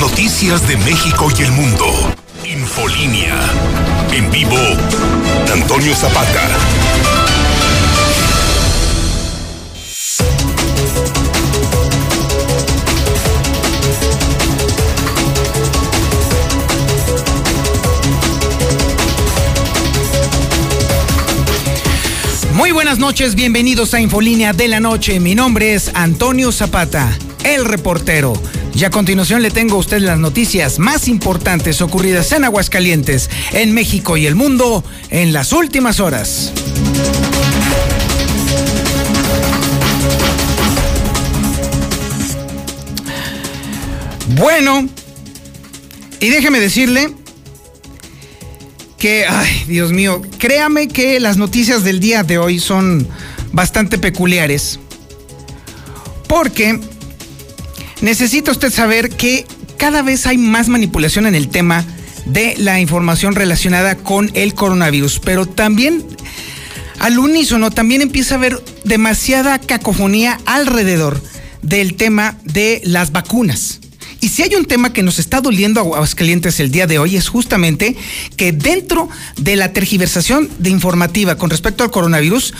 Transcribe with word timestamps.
Noticias 0.00 0.66
de 0.66 0.76
México 0.78 1.28
y 1.38 1.42
el 1.42 1.52
mundo. 1.52 1.86
Infolínea. 2.44 3.38
En 4.12 4.30
vivo, 4.30 4.56
Antonio 5.52 5.94
Zapata. 5.94 6.48
Muy 22.54 22.72
buenas 22.72 22.98
noches, 22.98 23.34
bienvenidos 23.36 23.94
a 23.94 24.00
Infolínea 24.00 24.52
de 24.52 24.68
la 24.68 24.80
Noche. 24.80 25.20
Mi 25.20 25.34
nombre 25.34 25.74
es 25.74 25.92
Antonio 25.94 26.50
Zapata, 26.50 27.16
el 27.44 27.64
reportero. 27.64 28.34
Y 28.76 28.82
a 28.82 28.90
continuación 28.90 29.40
le 29.40 29.52
tengo 29.52 29.76
a 29.76 29.78
usted 29.78 30.00
las 30.00 30.18
noticias 30.18 30.80
más 30.80 31.06
importantes 31.06 31.80
ocurridas 31.80 32.32
en 32.32 32.42
Aguascalientes, 32.42 33.30
en 33.52 33.72
México 33.72 34.16
y 34.16 34.26
el 34.26 34.34
mundo 34.34 34.82
en 35.10 35.32
las 35.32 35.52
últimas 35.52 36.00
horas. 36.00 36.52
Bueno, 44.36 44.88
y 46.18 46.28
déjeme 46.30 46.58
decirle 46.58 47.14
que, 48.98 49.24
ay, 49.26 49.64
Dios 49.68 49.92
mío, 49.92 50.20
créame 50.38 50.88
que 50.88 51.20
las 51.20 51.36
noticias 51.36 51.84
del 51.84 52.00
día 52.00 52.24
de 52.24 52.38
hoy 52.38 52.58
son 52.58 53.06
bastante 53.52 53.98
peculiares. 53.98 54.80
Porque 56.26 56.80
necesita 58.04 58.52
usted 58.52 58.70
saber 58.70 59.08
que 59.08 59.46
cada 59.78 60.02
vez 60.02 60.26
hay 60.26 60.36
más 60.36 60.68
manipulación 60.68 61.26
en 61.26 61.34
el 61.34 61.48
tema 61.48 61.84
de 62.26 62.54
la 62.58 62.78
información 62.78 63.34
relacionada 63.34 63.96
con 63.96 64.30
el 64.34 64.54
coronavirus, 64.54 65.20
pero 65.24 65.46
también 65.46 66.04
al 67.00 67.18
unísono 67.18 67.70
también 67.70 68.02
empieza 68.02 68.34
a 68.34 68.38
haber 68.38 68.62
demasiada 68.84 69.58
cacofonía 69.58 70.38
alrededor 70.44 71.20
del 71.62 71.94
tema 71.94 72.36
de 72.44 72.82
las 72.84 73.10
vacunas. 73.10 73.80
Y 74.20 74.28
si 74.28 74.42
hay 74.42 74.54
un 74.54 74.64
tema 74.64 74.92
que 74.92 75.02
nos 75.02 75.18
está 75.18 75.40
doliendo 75.40 75.80
a 75.80 75.82
Aguascalientes 75.82 76.60
el 76.60 76.70
día 76.70 76.86
de 76.86 76.98
hoy 76.98 77.16
es 77.16 77.28
justamente 77.28 77.96
que 78.36 78.52
dentro 78.52 79.08
de 79.36 79.56
la 79.56 79.72
tergiversación 79.72 80.48
de 80.58 80.70
informativa 80.70 81.36
con 81.36 81.50
respecto 81.50 81.84
al 81.84 81.90
coronavirus, 81.90 82.54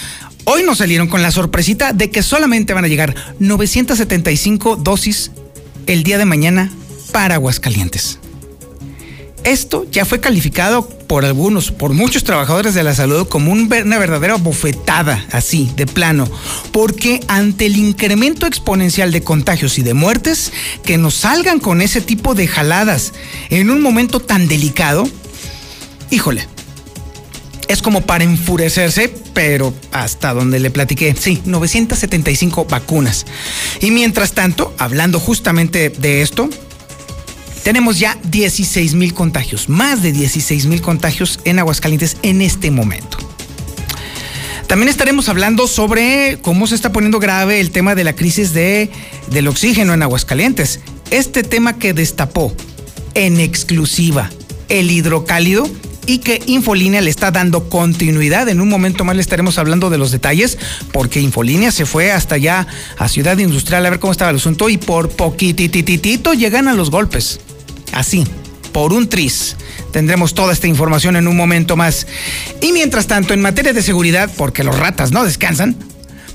hoy 0.45 0.63
nos 0.63 0.79
salieron 0.79 1.09
con 1.09 1.23
la 1.23 1.31
sorpresita 1.31 1.93
de 1.93 2.11
que 2.11 2.23
solamente 2.23 2.75
van 2.75 2.85
a 2.85 2.89
llegar 2.89 3.15
975 3.39 4.77
dosis 4.77 5.31
el 5.87 6.03
día 6.03 6.19
de 6.19 6.25
mañana 6.25 6.71
para 7.13 7.37
Aguascalientes. 7.37 8.19
Esto 9.45 9.87
ya 9.93 10.07
fue 10.07 10.21
calificado 10.21 10.89
por 10.89 11.27
algunos, 11.27 11.71
por 11.71 11.93
muchos 11.93 12.25
trabajadores 12.25 12.73
de 12.73 12.83
la 12.83 12.95
salud 12.95 13.29
como 13.29 13.53
una 13.53 13.99
verdadera 13.99 14.37
bofetada, 14.37 15.23
así, 15.33 15.71
de 15.77 15.87
plano, 15.87 16.27
porque 16.73 17.21
ante 17.29 17.67
el 17.67 17.77
incremento 17.77 18.47
exponencial 18.47 19.13
de 19.13 19.23
contagios 19.23 19.79
y 19.79 19.83
de 19.83 19.93
muertes, 19.93 20.51
que 20.83 20.97
nos 20.97 21.15
salgan 21.15 21.61
con 21.61 21.83
ese 21.83 22.01
tipo 22.01 22.35
de 22.35 22.47
jaladas 22.47 23.13
en 23.51 23.69
un 23.69 23.83
momento 23.83 24.19
tan 24.19 24.49
delicado, 24.49 25.07
híjole, 26.11 26.49
es 27.69 27.83
como 27.83 28.03
para 28.03 28.25
enfurecerse, 28.25 29.13
pero 29.33 29.75
hasta 29.93 30.35
donde 30.35 30.61
le 30.61 30.71
platiqué, 30.71 31.15
sí, 31.19 31.41
975 31.45 32.67
vacunas. 32.67 33.27
Y 33.81 33.91
mientras 33.91 34.33
tanto, 34.33 34.75
hablando 34.79 35.21
justamente 35.21 35.91
de 35.91 36.23
esto, 36.23 36.49
tenemos 37.63 37.99
ya 37.99 38.19
16 38.25 38.95
mil 38.95 39.15
contagios, 39.15 39.69
más 39.69 40.03
de 40.03 40.13
16 40.13 40.67
mil 40.67 40.83
contagios 40.83 41.41
en 41.45 41.59
Aguascalientes 41.59 42.19
en 42.23 42.43
este 42.43 42.71
momento. 42.71 43.19
También 44.67 44.89
estaremos 44.89 45.29
hablando 45.29 45.67
sobre 45.67 46.39
cómo 46.43 46.67
se 46.67 46.75
está 46.75 46.93
poniendo 46.93 47.21
grave 47.21 47.61
el 47.61 47.71
tema 47.71 47.95
de 47.95 48.05
la 48.05 48.15
crisis 48.15 48.53
de, 48.53 48.91
del 49.31 49.49
oxígeno 49.49 49.95
en 49.95 50.03
Aguascalientes. 50.03 50.81
Este 51.11 51.43
tema 51.43 51.79
que 51.79 51.93
destapó 51.93 52.55
en 53.15 53.41
exclusiva 53.41 54.31
el 54.69 54.91
hidrocálido 54.91 55.69
y 56.07 56.19
que 56.19 56.43
Infolínea 56.47 57.01
le 57.01 57.11
está 57.11 57.31
dando 57.31 57.69
continuidad. 57.69 58.49
En 58.49 58.61
un 58.61 58.69
momento 58.69 59.05
más 59.05 59.17
le 59.17 59.23
estaremos 59.23 59.59
hablando 59.59 59.91
de 59.91 59.99
los 59.99 60.11
detalles, 60.11 60.59
porque 60.93 61.21
Infolínea 61.21 61.71
se 61.71 61.87
fue 61.87 62.13
hasta 62.13 62.37
allá 62.37 62.67
a 62.99 63.09
Ciudad 63.09 63.39
Industrial 63.39 63.85
a 63.85 63.91
ver 63.91 63.99
cómo 63.99 64.13
estaba 64.13 64.31
el 64.31 64.37
asunto 64.37 64.69
y 64.69 64.77
por 64.77 65.11
poquitititito 65.11 66.35
llegan 66.35 66.69
a 66.69 66.75
los 66.75 66.91
golpes 66.91 67.41
así, 67.95 68.25
por 68.73 68.93
un 68.93 69.09
tris. 69.09 69.57
Tendremos 69.93 70.35
toda 70.35 70.53
esta 70.53 70.67
información 70.67 71.17
en 71.17 71.29
un 71.29 71.37
momento 71.37 71.77
más. 71.77 72.07
Y 72.61 72.73
mientras 72.73 73.07
tanto, 73.07 73.33
en 73.33 73.41
materia 73.41 73.73
de 73.73 73.83
seguridad, 73.83 74.31
porque 74.37 74.65
los 74.65 74.79
ratas 74.79 75.13
no 75.13 75.25
descansan, 75.25 75.77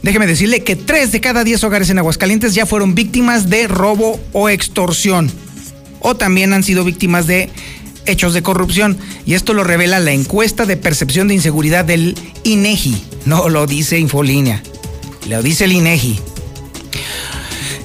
déjeme 0.02 0.28
decirle 0.28 0.64
que 0.64 0.76
tres 0.76 1.12
de 1.12 1.20
cada 1.22 1.44
diez 1.44 1.64
hogares 1.64 1.90
en 1.90 2.00
Aguascalientes 2.00 2.54
ya 2.54 2.66
fueron 2.66 2.96
víctimas 2.96 3.50
de 3.50 3.68
robo 3.68 4.20
o 4.32 4.50
extorsión. 4.50 5.32
O 6.00 6.16
también 6.16 6.54
han 6.54 6.64
sido 6.64 6.86
víctimas 6.86 7.28
de 7.28 7.50
hechos 8.06 8.34
de 8.34 8.42
corrupción. 8.42 8.98
Y 9.26 9.34
esto 9.34 9.54
lo 9.54 9.64
revela 9.64 10.00
la 10.00 10.12
encuesta 10.12 10.66
de 10.66 10.78
percepción 10.78 11.28
de 11.28 11.36
inseguridad 11.36 11.86
del 11.86 12.16
INEGI. 12.44 13.04
No 13.26 13.50
lo 13.50 13.68
dice 13.68 14.00
Infolínea, 14.00 14.64
lo 15.28 15.42
dice 15.42 15.66
el 15.66 15.74
INEGI. 15.74 16.20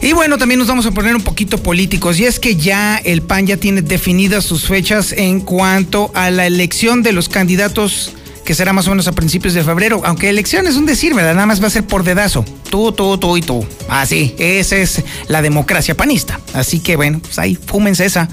Y 0.05 0.13
bueno, 0.13 0.37
también 0.37 0.59
nos 0.59 0.69
vamos 0.69 0.85
a 0.85 0.91
poner 0.91 1.17
un 1.17 1.23
poquito 1.23 1.57
políticos. 1.57 2.21
Y 2.21 2.27
es 2.27 2.39
que 2.39 2.57
ya 2.57 2.99
el 2.99 3.23
PAN 3.23 3.47
ya 3.47 3.57
tiene 3.57 3.81
definidas 3.81 4.45
sus 4.45 4.67
fechas 4.67 5.13
en 5.13 5.41
cuanto 5.41 6.11
a 6.15 6.31
la 6.31 6.47
elección 6.47 7.03
de 7.03 7.13
los 7.13 7.31
candidatos 7.31 8.13
que 8.45 8.55
será 8.55 8.73
más 8.75 8.87
o 8.87 8.91
menos 8.91 9.09
a 9.09 9.13
principios 9.13 9.55
de 9.55 9.65
febrero. 9.65 10.03
Aunque 10.05 10.29
elección 10.29 10.67
es 10.67 10.77
un 10.77 10.87
decir, 10.87 11.15
¿verdad? 11.15 11.35
Nada 11.35 11.47
más 11.47 11.63
va 11.63 11.69
a 11.69 11.71
ser 11.71 11.87
por 11.87 12.05
dedazo. 12.05 12.45
Tú, 12.69 12.93
tú, 12.93 13.17
tú 13.17 13.37
y 13.39 13.41
tú. 13.41 13.67
Así, 13.89 14.35
esa 14.39 14.77
es 14.77 15.03
la 15.29 15.41
democracia 15.41 15.97
panista. 15.97 16.39
Así 16.53 16.81
que 16.81 16.97
bueno, 16.97 17.21
pues 17.21 17.39
ahí, 17.39 17.57
fúmense 17.57 18.05
esa. 18.05 18.29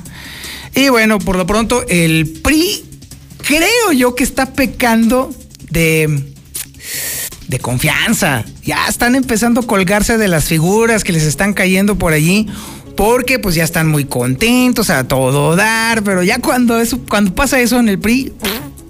Y 0.76 0.90
bueno, 0.90 1.20
por 1.20 1.36
lo 1.36 1.46
pronto, 1.46 1.86
el 1.88 2.28
PRI 2.42 2.86
creo 3.46 3.92
yo 3.94 4.16
que 4.16 4.24
está 4.24 4.54
pecando 4.54 5.34
de 5.70 6.32
de 7.52 7.60
confianza. 7.60 8.46
Ya 8.64 8.88
están 8.88 9.14
empezando 9.14 9.60
a 9.60 9.68
colgarse 9.68 10.18
de 10.18 10.30
las 10.30 10.46
figuras 10.46 11.04
que 11.04 11.12
les 11.12 11.24
están 11.24 11.54
cayendo 11.54 11.98
por 11.98 12.14
allí. 12.14 12.48
Porque 12.96 13.40
pues 13.40 13.56
ya 13.56 13.64
están 13.64 13.90
muy 13.90 14.06
contentos 14.06 14.90
a 14.90 15.08
todo 15.08 15.56
dar. 15.58 16.02
Pero 16.04 16.24
ya 16.24 16.40
cuando, 16.40 16.80
eso, 16.80 17.02
cuando 17.10 17.36
pasa 17.36 17.60
eso 17.60 17.78
en 17.80 17.90
el 17.90 18.00
PRI, 18.00 18.32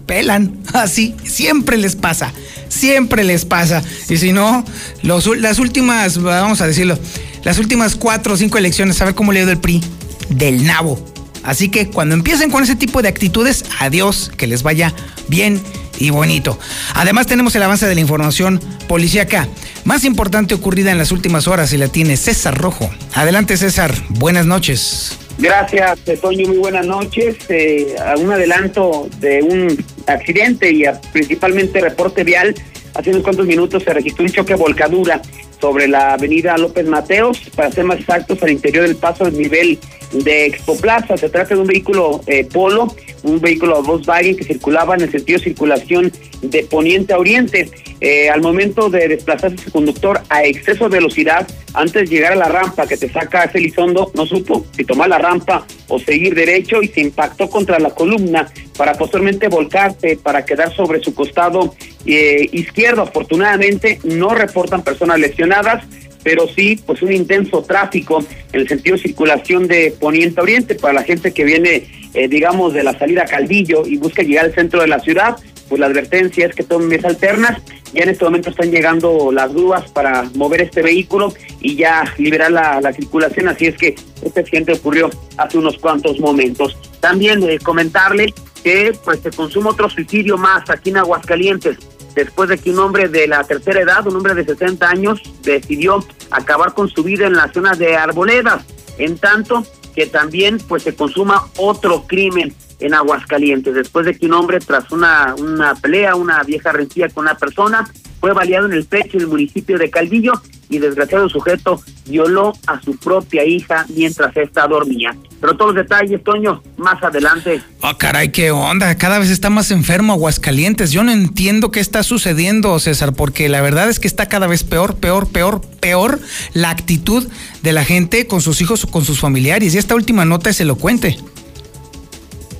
pelan. 0.06 0.60
Así, 0.74 1.16
siempre 1.24 1.76
les 1.78 1.96
pasa. 1.96 2.32
Siempre 2.70 3.24
les 3.24 3.46
pasa. 3.46 3.82
Y 4.08 4.18
si 4.18 4.32
no, 4.32 4.64
las 5.02 5.60
últimas, 5.60 6.22
vamos 6.22 6.62
a 6.62 6.68
decirlo, 6.68 7.00
las 7.44 7.58
últimas 7.58 7.96
cuatro 7.96 8.36
o 8.36 8.38
cinco 8.38 8.60
elecciones, 8.60 9.02
a 9.02 9.06
ver 9.06 9.16
cómo 9.16 9.34
le 9.34 9.42
dio 9.42 9.52
el 9.52 9.60
PRI. 9.60 9.82
Del 10.30 10.66
nabo. 10.66 11.04
Así 11.44 11.70
que 11.70 11.90
cuando 11.90 12.16
empiecen 12.16 12.52
con 12.52 12.64
ese 12.64 12.76
tipo 12.76 13.02
de 13.02 13.10
actitudes, 13.10 13.66
adiós, 13.80 14.32
que 14.38 14.48
les 14.48 14.64
vaya 14.64 14.94
bien 15.28 15.62
y 15.98 16.10
bonito. 16.10 16.58
Además 16.96 17.28
tenemos 17.28 17.56
el 17.56 17.64
avance 17.64 17.88
de 17.88 17.96
la 17.96 18.02
información 18.02 18.60
policíaca 18.88 19.48
más 19.84 20.06
importante 20.06 20.54
ocurrida 20.54 20.92
en 20.92 20.98
las 20.98 21.12
últimas 21.12 21.48
horas 21.48 21.74
y 21.74 21.78
la 21.78 21.88
tiene 21.88 22.18
César 22.18 22.58
Rojo. 22.58 22.90
Adelante 23.14 23.58
César, 23.58 23.94
buenas 24.10 24.46
noches. 24.46 25.18
Gracias, 25.38 26.00
Toño, 26.22 26.48
muy 26.48 26.58
buenas 26.58 26.86
noches. 26.86 27.36
Eh, 27.50 27.96
un 28.18 28.32
adelanto 28.32 29.10
de 29.20 29.42
un 29.42 29.84
accidente 30.06 30.72
y 30.72 30.84
principalmente 31.12 31.82
reporte 31.82 32.24
vial. 32.24 32.54
Hace 32.94 33.10
unos 33.10 33.24
cuantos 33.24 33.48
minutos 33.48 33.84
se 33.84 33.94
registró 33.94 34.26
un 34.26 34.32
choque 34.32 34.54
volcadura 34.54 35.22
sobre 35.60 35.88
la 35.88 36.14
avenida 36.14 36.58
López 36.58 36.86
Mateos, 36.86 37.40
para 37.56 37.72
ser 37.72 37.86
más 37.86 38.00
exactos, 38.00 38.42
al 38.44 38.52
interior 38.52 38.86
del 38.86 38.98
paso 38.98 39.26
del 39.26 39.38
nivel 39.38 39.80
de 40.12 40.46
Expo 40.46 40.78
Plaza. 40.78 41.18
Se 41.18 41.30
trata 41.30 41.56
de 41.56 41.62
un 41.62 41.68
vehículo 41.68 42.22
eh, 42.28 42.46
Polo, 42.46 42.94
un 43.24 43.40
vehículo 43.40 43.82
Volkswagen 43.84 44.36
que 44.36 44.44
circulaba 44.44 44.96
en 44.96 45.02
el 45.02 45.12
sentido 45.12 45.40
de 45.40 45.46
circulación 45.46 46.12
de 46.42 46.64
poniente 46.64 47.14
a 47.14 47.18
oriente. 47.18 47.70
Eh, 48.04 48.30
al 48.30 48.42
momento 48.42 48.90
de 48.90 49.08
desplazarse 49.08 49.64
su 49.64 49.72
conductor 49.72 50.22
a 50.30 50.44
exceso 50.44 50.90
de 50.90 50.98
velocidad, 50.98 51.48
antes 51.76 52.10
de 52.10 52.16
llegar 52.16 52.34
a 52.34 52.36
la 52.36 52.48
rampa 52.48 52.88
que 52.88 52.98
te 52.98 53.08
saca 53.08 53.44
ese 53.44 53.60
lizondo, 53.60 54.12
no 54.16 54.26
supo 54.26 54.66
si 54.76 54.84
tomar 54.84 55.08
la 55.08 55.20
rampa 55.20 55.68
o 55.88 56.00
seguir 56.00 56.34
derecho 56.34 56.82
y 56.82 56.88
se 56.88 57.02
impactó 57.02 57.48
contra 57.48 57.78
la 57.78 57.92
columna 57.92 58.52
para 58.76 58.94
posteriormente 58.94 59.50
volcarse 59.50 60.18
para 60.18 60.44
quedar 60.46 60.76
sobre 60.76 61.00
su 61.04 61.14
costado 61.14 61.76
eh, 62.08 62.50
izquierdo. 62.52 63.04
Afortunadamente 63.04 64.00
no 64.04 64.34
reportan 64.34 64.84
personas 64.84 65.20
lesionadas 65.20 65.86
pero 66.24 66.48
sí, 66.48 66.80
pues 66.86 67.02
un 67.02 67.12
intenso 67.12 67.64
tráfico 67.64 68.24
en 68.54 68.62
el 68.62 68.68
sentido 68.68 68.96
de 68.96 69.02
circulación 69.02 69.68
de 69.68 69.94
poniente 70.00 70.40
a 70.40 70.44
oriente 70.44 70.76
para 70.76 70.94
la 70.94 71.04
gente 71.04 71.34
que 71.34 71.44
viene, 71.44 71.88
eh, 72.14 72.28
digamos, 72.28 72.74
de 72.74 72.84
la 72.84 72.98
salida 72.98 73.24
a 73.24 73.26
Caldillo 73.26 73.86
y 73.86 73.98
busca 73.98 74.22
llegar 74.24 74.46
al 74.46 74.54
centro 74.54 74.82
de 74.82 74.88
la 74.88 75.00
ciudad. 75.00 75.38
pues 75.70 75.80
la 75.80 75.86
advertencia 75.86 76.46
es 76.46 76.54
que 76.54 76.64
tomen 76.64 76.90
vías 76.90 77.06
alternas. 77.06 77.62
Ya 77.94 78.04
en 78.04 78.10
este 78.10 78.26
momento 78.26 78.50
están 78.50 78.72
llegando 78.72 79.32
las 79.32 79.54
grúas 79.54 79.90
para 79.92 80.24
mover 80.36 80.62
este 80.62 80.82
vehículo 80.82 81.34
y 81.62 81.76
ya 81.76 82.04
liberar 82.18 82.52
la, 82.52 82.94
circulación. 82.94 83.48
Así 83.48 83.68
es 83.68 83.78
que 83.78 83.96
este 84.22 84.42
accidente 84.42 84.74
ocurrió 84.74 85.10
hace 85.38 85.58
unos 85.58 85.78
cuantos 85.78 86.20
momentos. 86.20 86.78
También 87.00 87.42
eh, 87.44 87.58
comentarle 87.60 88.34
que 88.66 88.92
pues 89.06 89.22
se 89.22 89.32
consume 89.32 89.70
otro 89.70 89.90
suicidio 89.90 90.38
más 90.38 90.70
aquí 90.70 90.90
en 90.90 90.98
Aguascalientes 90.98 91.78
después 92.16 92.50
de 92.50 92.58
que 92.58 92.72
un 92.72 92.80
hombre 92.80 93.08
de 93.08 93.28
la 93.28 93.44
tercera 93.44 93.82
edad, 93.82 94.08
un 94.08 94.16
hombre 94.16 94.36
de 94.36 94.46
60 94.46 94.90
años, 94.90 95.22
decidió 95.44 96.04
acabar 96.30 96.74
con 96.74 96.90
su 96.90 97.04
vida 97.04 97.28
en 97.28 97.34
la 97.34 97.52
zona 97.52 97.74
de 97.74 97.96
Arboledas, 97.96 98.64
en 98.98 99.18
tanto 99.18 99.64
que 99.96 100.06
también 100.06 100.58
pues 100.68 100.84
se 100.84 100.96
consuma 100.96 101.48
otro 101.58 102.06
crimen 102.08 102.54
en 102.80 102.94
Aguascalientes, 102.94 103.74
después 103.74 104.06
de 104.06 104.18
que 104.18 104.26
un 104.26 104.34
hombre 104.34 104.60
tras 104.60 104.92
una, 104.92 105.36
una 105.38 105.76
pelea, 105.76 106.16
una 106.16 106.42
vieja 106.44 106.72
rencilla 106.72 107.10
con 107.10 107.26
una 107.26 107.38
persona, 107.38 107.88
fue 108.22 108.34
baleado 108.34 108.68
en 108.68 108.74
el 108.74 108.86
pecho 108.86 109.18
en 109.18 109.22
el 109.24 109.28
municipio 109.28 109.78
de 109.78 109.90
Calvillo 109.90 110.34
y 110.70 110.78
desgraciado 110.80 111.28
sujeto 111.28 111.82
violó 112.06 112.54
a 112.68 112.80
su 112.82 112.96
propia 112.96 113.44
hija 113.44 113.86
mientras 113.90 114.38
esta 114.38 114.68
dormía. 114.68 115.14
Pero 115.42 115.58
todos 115.58 115.74
los 115.74 115.84
detalles, 115.84 116.24
Toño, 116.24 116.62
más 116.78 117.02
adelante. 117.04 117.62
Oh, 117.82 117.98
caray, 117.98 118.30
qué 118.30 118.52
onda. 118.52 118.96
Cada 118.96 119.18
vez 119.18 119.32
está 119.32 119.50
más 119.50 119.72
enfermo 119.72 120.14
Aguascalientes. 120.14 120.92
Yo 120.92 121.04
no 121.04 121.12
entiendo 121.12 121.72
qué 121.72 121.80
está 121.80 122.04
sucediendo, 122.04 122.78
César, 122.80 123.14
porque 123.14 123.50
la 123.50 123.62
verdad 123.62 123.90
es 123.90 124.00
que 124.00 124.08
está 124.08 124.30
cada 124.30 124.46
vez 124.46 124.64
peor, 124.64 124.96
peor, 124.98 125.28
peor, 125.30 125.62
peor 125.82 126.20
la 126.54 126.70
actitud 126.70 127.28
de 127.64 127.72
la 127.74 127.84
gente 127.84 128.28
con 128.28 128.40
sus 128.40 128.62
hijos 128.62 128.84
o 128.84 128.92
con 128.92 129.04
sus 129.04 129.20
familiares. 129.20 129.74
Y 129.74 129.80
esta 129.80 129.96
última 129.96 130.26
nota 130.26 130.52
es 130.52 130.62
elocuente. 130.62 131.18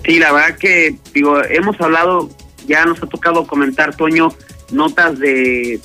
Sí, 0.04 0.18
la 0.18 0.32
verdad 0.32 0.58
que, 0.58 0.96
digo, 1.14 1.40
hemos 1.44 1.80
hablado, 1.80 2.32
ya 2.68 2.84
nos 2.86 3.02
ha 3.04 3.06
tocado 3.06 3.46
comentar, 3.46 3.96
Toño, 3.96 4.34
notas 4.72 5.20
de, 5.20 5.80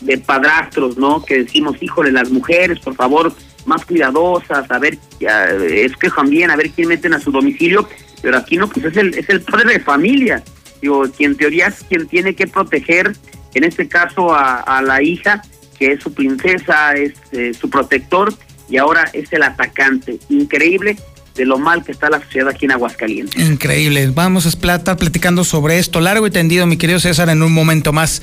de 0.00 0.18
padrastros, 0.18 0.96
¿no? 0.96 1.24
Que 1.24 1.44
decimos, 1.44 1.76
híjole, 1.80 2.12
las 2.12 2.30
mujeres, 2.30 2.78
por 2.80 2.94
favor, 2.94 3.32
más 3.64 3.84
cuidadosas, 3.84 4.70
a 4.70 4.78
ver, 4.78 4.98
es 5.20 5.96
que 5.96 6.10
también, 6.10 6.50
a 6.50 6.56
ver 6.56 6.70
quién 6.70 6.88
meten 6.88 7.14
a 7.14 7.20
su 7.20 7.32
domicilio, 7.32 7.88
pero 8.22 8.38
aquí 8.38 8.56
no, 8.56 8.68
pues 8.68 8.86
es 8.86 8.96
el, 8.96 9.14
es 9.14 9.28
el 9.28 9.42
padre 9.42 9.74
de 9.74 9.80
familia, 9.80 10.42
digo, 10.80 11.04
quien 11.16 11.32
en 11.32 11.36
teoría 11.36 11.66
es 11.66 11.84
quien 11.88 12.06
tiene 12.06 12.34
que 12.34 12.46
proteger, 12.46 13.14
en 13.54 13.64
este 13.64 13.88
caso 13.88 14.34
a, 14.34 14.82
la 14.82 15.02
hija, 15.02 15.42
que 15.78 15.92
es 15.92 16.02
su 16.02 16.12
princesa, 16.12 16.92
es 16.92 17.14
eh, 17.32 17.52
su 17.54 17.70
protector, 17.70 18.32
y 18.68 18.76
ahora 18.76 19.08
es 19.12 19.32
el 19.32 19.42
atacante. 19.42 20.18
Increíble, 20.28 20.96
de 21.36 21.44
lo 21.44 21.58
mal 21.58 21.84
que 21.84 21.92
está 21.92 22.08
la 22.08 22.20
sociedad 22.20 22.48
aquí 22.48 22.64
en 22.64 22.72
Aguascalientes. 22.72 23.48
Increíble. 23.48 24.10
Vamos 24.12 24.46
a 24.46 24.48
estar 24.48 24.96
platicando 24.96 25.44
sobre 25.44 25.78
esto 25.78 26.00
largo 26.00 26.26
y 26.26 26.30
tendido, 26.30 26.66
mi 26.66 26.76
querido 26.76 26.98
César, 26.98 27.28
en 27.28 27.42
un 27.42 27.52
momento 27.52 27.92
más. 27.92 28.22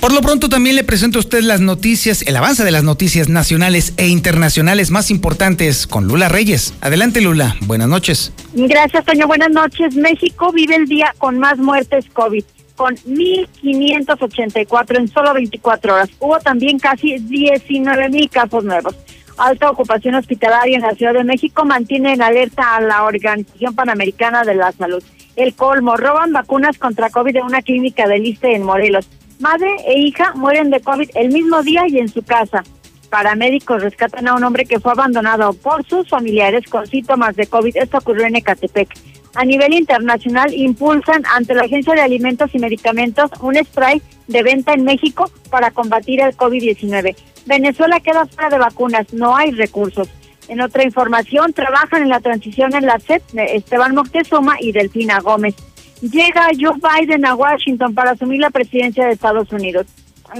Por 0.00 0.12
lo 0.12 0.20
pronto 0.20 0.48
también 0.48 0.76
le 0.76 0.84
presento 0.84 1.18
a 1.18 1.20
usted 1.20 1.42
las 1.42 1.60
noticias, 1.60 2.22
el 2.22 2.36
avance 2.36 2.64
de 2.64 2.70
las 2.70 2.84
noticias 2.84 3.28
nacionales 3.28 3.94
e 3.96 4.08
internacionales 4.08 4.90
más 4.90 5.10
importantes 5.10 5.86
con 5.86 6.06
Lula 6.06 6.28
Reyes. 6.28 6.74
Adelante, 6.80 7.20
Lula. 7.20 7.56
Buenas 7.62 7.88
noches. 7.88 8.32
Gracias, 8.54 9.04
Toño. 9.04 9.26
Buenas 9.26 9.50
noches. 9.50 9.94
México 9.94 10.52
vive 10.52 10.76
el 10.76 10.86
día 10.86 11.14
con 11.18 11.38
más 11.38 11.58
muertes 11.58 12.06
COVID 12.12 12.44
con 12.76 12.96
1.584 12.96 14.98
en 14.98 15.08
solo 15.08 15.32
24 15.32 15.94
horas. 15.94 16.10
Hubo 16.18 16.40
también 16.40 16.80
casi 16.80 17.14
19.000 17.14 18.30
casos 18.30 18.64
nuevos 18.64 18.96
alta 19.38 19.70
ocupación 19.70 20.14
hospitalaria 20.14 20.76
en 20.76 20.82
la 20.82 20.94
Ciudad 20.94 21.14
de 21.14 21.24
México 21.24 21.64
mantiene 21.64 22.12
en 22.12 22.22
alerta 22.22 22.76
a 22.76 22.80
la 22.80 23.04
Organización 23.04 23.74
Panamericana 23.74 24.44
de 24.44 24.54
la 24.54 24.72
Salud. 24.72 25.02
El 25.36 25.54
colmo, 25.54 25.96
roban 25.96 26.32
vacunas 26.32 26.78
contra 26.78 27.10
COVID 27.10 27.36
en 27.36 27.44
una 27.44 27.62
clínica 27.62 28.06
de 28.06 28.18
Liste 28.18 28.54
en 28.54 28.62
Morelos. 28.62 29.08
Madre 29.40 29.68
e 29.86 29.98
hija 29.98 30.32
mueren 30.34 30.70
de 30.70 30.80
COVID 30.80 31.10
el 31.14 31.30
mismo 31.30 31.62
día 31.62 31.84
y 31.88 31.98
en 31.98 32.08
su 32.08 32.22
casa. 32.22 32.62
Paramédicos 33.10 33.82
rescatan 33.82 34.28
a 34.28 34.34
un 34.34 34.44
hombre 34.44 34.64
que 34.64 34.80
fue 34.80 34.92
abandonado 34.92 35.52
por 35.52 35.84
sus 35.86 36.08
familiares 36.08 36.64
con 36.68 36.86
síntomas 36.86 37.36
de 37.36 37.46
COVID. 37.46 37.76
Esto 37.76 37.98
ocurrió 37.98 38.26
en 38.26 38.36
Ecatepec. 38.36 38.88
A 39.34 39.44
nivel 39.44 39.74
internacional, 39.74 40.54
impulsan 40.54 41.24
ante 41.34 41.54
la 41.54 41.64
Agencia 41.64 41.94
de 41.94 42.00
Alimentos 42.00 42.50
y 42.54 42.58
Medicamentos 42.60 43.30
un 43.40 43.56
spray 43.56 44.00
de 44.28 44.42
venta 44.44 44.72
en 44.74 44.84
México 44.84 45.30
para 45.50 45.72
combatir 45.72 46.20
el 46.20 46.36
COVID-19. 46.36 47.16
Venezuela 47.46 48.00
queda 48.00 48.26
fuera 48.26 48.50
de 48.50 48.58
vacunas, 48.58 49.12
no 49.12 49.36
hay 49.36 49.50
recursos. 49.50 50.08
En 50.48 50.60
otra 50.60 50.84
información, 50.84 51.52
trabajan 51.52 52.02
en 52.02 52.08
la 52.08 52.20
transición 52.20 52.74
en 52.74 52.86
la 52.86 52.98
SEP 52.98 53.22
de 53.32 53.56
Esteban 53.56 53.94
Moctezuma 53.94 54.56
y 54.60 54.72
Delfina 54.72 55.20
Gómez. 55.20 55.54
Llega 56.00 56.48
Joe 56.58 56.76
Biden 56.76 57.24
a 57.24 57.34
Washington 57.34 57.94
para 57.94 58.10
asumir 58.10 58.40
la 58.40 58.50
presidencia 58.50 59.06
de 59.06 59.12
Estados 59.12 59.50
Unidos. 59.52 59.86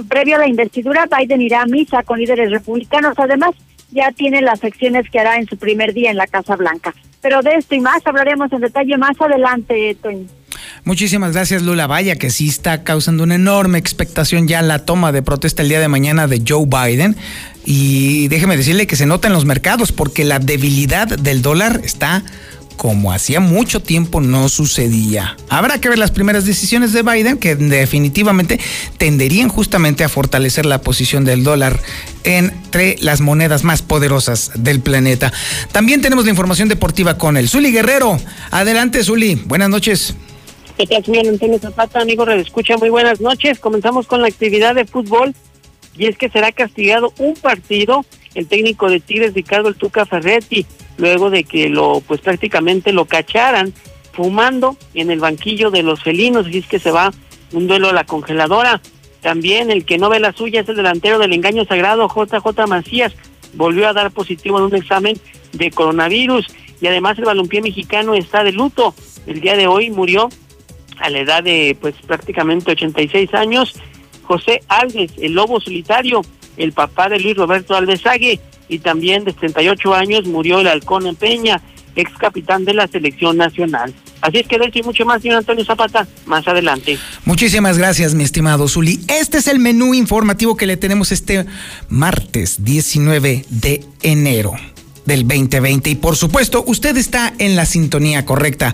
Previo 0.07 0.35
a 0.35 0.39
la 0.39 0.47
investidura, 0.47 1.07
Biden 1.07 1.41
irá 1.41 1.61
a 1.61 1.65
misa 1.65 2.03
con 2.03 2.19
líderes 2.19 2.51
republicanos. 2.51 3.17
Además, 3.17 3.55
ya 3.91 4.11
tiene 4.11 4.41
las 4.41 4.59
secciones 4.59 5.09
que 5.09 5.19
hará 5.19 5.37
en 5.37 5.47
su 5.47 5.57
primer 5.57 5.93
día 5.93 6.11
en 6.11 6.17
la 6.17 6.27
Casa 6.27 6.55
Blanca. 6.55 6.93
Pero 7.21 7.41
de 7.41 7.55
esto 7.55 7.73
y 7.75 7.79
más 7.79 8.05
hablaremos 8.05 8.51
en 8.51 8.61
detalle 8.61 8.97
más 8.97 9.19
adelante, 9.19 9.95
Toño. 10.01 10.27
Muchísimas 10.83 11.33
gracias, 11.33 11.61
Lula. 11.61 11.87
Vaya 11.87 12.15
que 12.15 12.29
sí 12.29 12.47
está 12.47 12.83
causando 12.83 13.23
una 13.23 13.35
enorme 13.35 13.77
expectación 13.77 14.47
ya 14.47 14.61
la 14.61 14.79
toma 14.79 15.11
de 15.11 15.21
protesta 15.21 15.61
el 15.61 15.69
día 15.69 15.79
de 15.79 15.87
mañana 15.87 16.27
de 16.27 16.43
Joe 16.47 16.65
Biden. 16.65 17.15
Y 17.65 18.27
déjeme 18.27 18.57
decirle 18.57 18.87
que 18.87 18.95
se 18.95 19.05
nota 19.05 19.27
en 19.27 19.33
los 19.33 19.45
mercados 19.45 19.91
porque 19.91 20.23
la 20.23 20.39
debilidad 20.39 21.07
del 21.07 21.41
dólar 21.41 21.81
está 21.83 22.23
como 22.75 23.11
hacía 23.11 23.39
mucho 23.39 23.81
tiempo 23.81 24.21
no 24.21 24.49
sucedía. 24.49 25.37
Habrá 25.49 25.79
que 25.79 25.89
ver 25.89 25.97
las 25.97 26.11
primeras 26.11 26.45
decisiones 26.45 26.93
de 26.93 27.03
Biden 27.03 27.37
que 27.37 27.55
definitivamente 27.55 28.59
tenderían 28.97 29.49
justamente 29.49 30.03
a 30.03 30.09
fortalecer 30.09 30.65
la 30.65 30.81
posición 30.81 31.25
del 31.25 31.43
dólar 31.43 31.79
entre 32.23 32.97
las 32.99 33.21
monedas 33.21 33.63
más 33.63 33.81
poderosas 33.81 34.51
del 34.55 34.81
planeta. 34.81 35.31
También 35.71 36.01
tenemos 36.01 36.25
la 36.25 36.31
información 36.31 36.69
deportiva 36.69 37.17
con 37.17 37.37
el 37.37 37.49
Zuli 37.49 37.71
Guerrero. 37.71 38.19
Adelante, 38.51 39.03
Zuli. 39.03 39.35
Buenas 39.45 39.69
noches. 39.69 40.15
¿Qué 40.77 40.85
tal, 40.85 41.05
señor 41.05 41.25
Antonio 41.25 41.57
Zapata? 41.57 42.01
Amigo 42.01 42.27
Escucha, 42.27 42.75
muy 42.75 42.89
buenas 42.89 43.21
noches. 43.21 43.59
Comenzamos 43.59 44.07
con 44.07 44.21
la 44.21 44.27
actividad 44.27 44.75
de 44.75 44.83
fútbol 44.83 45.33
y 45.97 46.07
es 46.07 46.17
que 46.17 46.27
será 46.27 46.51
castigado 46.51 47.13
un 47.17 47.33
partido 47.35 48.03
el 48.33 48.45
técnico 48.47 48.89
de 48.89 48.99
Tigres, 48.99 49.33
Ricardo 49.33 49.69
El 49.69 49.75
Tuca 49.75 50.05
Ferretti 50.05 50.65
luego 50.97 51.29
de 51.29 51.45
que 51.45 51.69
lo, 51.69 52.01
pues 52.01 52.19
prácticamente 52.19 52.91
lo 52.91 53.05
cacharan 53.05 53.73
fumando 54.11 54.75
en 54.93 55.11
el 55.11 55.21
banquillo 55.21 55.71
de 55.71 55.81
los 55.81 56.03
felinos, 56.03 56.47
y 56.49 56.57
es 56.57 56.67
que 56.67 56.79
se 56.79 56.91
va 56.91 57.13
un 57.53 57.67
duelo 57.67 57.89
a 57.89 57.93
la 57.93 58.03
congeladora. 58.03 58.81
También 59.21 59.71
el 59.71 59.85
que 59.85 59.97
no 59.97 60.09
ve 60.09 60.19
la 60.19 60.33
suya 60.33 60.59
es 60.59 60.67
el 60.67 60.75
delantero 60.75 61.19
del 61.19 61.31
engaño 61.31 61.63
sagrado, 61.63 62.09
JJ 62.09 62.67
Macías, 62.67 63.13
volvió 63.53 63.87
a 63.87 63.93
dar 63.93 64.11
positivo 64.11 64.57
en 64.57 64.65
un 64.65 64.75
examen 64.75 65.17
de 65.53 65.71
coronavirus 65.71 66.47
y 66.81 66.87
además 66.87 67.17
el 67.17 67.25
balompié 67.25 67.61
mexicano 67.61 68.13
está 68.13 68.43
de 68.43 68.51
luto. 68.51 68.93
El 69.25 69.39
día 69.39 69.55
de 69.55 69.67
hoy 69.67 69.89
murió 69.89 70.29
a 70.99 71.09
la 71.09 71.19
edad 71.19 71.43
de 71.43 71.77
pues 71.79 71.95
prácticamente 72.05 72.71
86 72.71 73.33
años 73.33 73.73
José 74.25 74.61
Alves, 74.67 75.11
el 75.21 75.33
lobo 75.33 75.61
solitario, 75.61 76.21
el 76.57 76.73
papá 76.73 77.09
de 77.09 77.19
Luis 77.19 77.37
Roberto 77.37 77.75
Alvesague, 77.75 78.39
y 78.67 78.79
también 78.79 79.23
de 79.23 79.33
38 79.33 79.93
años 79.93 80.25
murió 80.25 80.59
el 80.59 80.67
halcón 80.67 81.05
en 81.05 81.15
Peña, 81.15 81.61
ex 81.95 82.11
capitán 82.17 82.65
de 82.65 82.73
la 82.73 82.87
selección 82.87 83.37
nacional. 83.37 83.93
Así 84.21 84.39
es 84.39 84.47
que 84.47 84.57
de 84.57 84.71
y 84.73 84.81
mucho 84.81 85.05
más, 85.05 85.21
señor 85.21 85.37
Antonio 85.37 85.63
Zapata, 85.63 86.07
más 86.25 86.47
adelante. 86.47 86.97
Muchísimas 87.25 87.77
gracias, 87.77 88.15
mi 88.15 88.23
estimado 88.23 88.67
Zuli. 88.67 88.99
Este 89.07 89.37
es 89.37 89.47
el 89.47 89.59
menú 89.59 89.93
informativo 89.93 90.57
que 90.57 90.65
le 90.65 90.77
tenemos 90.77 91.11
este 91.11 91.45
martes 91.89 92.63
19 92.63 93.45
de 93.49 93.83
enero 94.01 94.55
del 95.05 95.27
2020. 95.27 95.89
Y 95.89 95.95
por 95.95 96.15
supuesto, 96.15 96.63
usted 96.67 96.97
está 96.97 97.33
en 97.37 97.55
la 97.55 97.65
sintonía 97.65 98.25
correcta, 98.25 98.73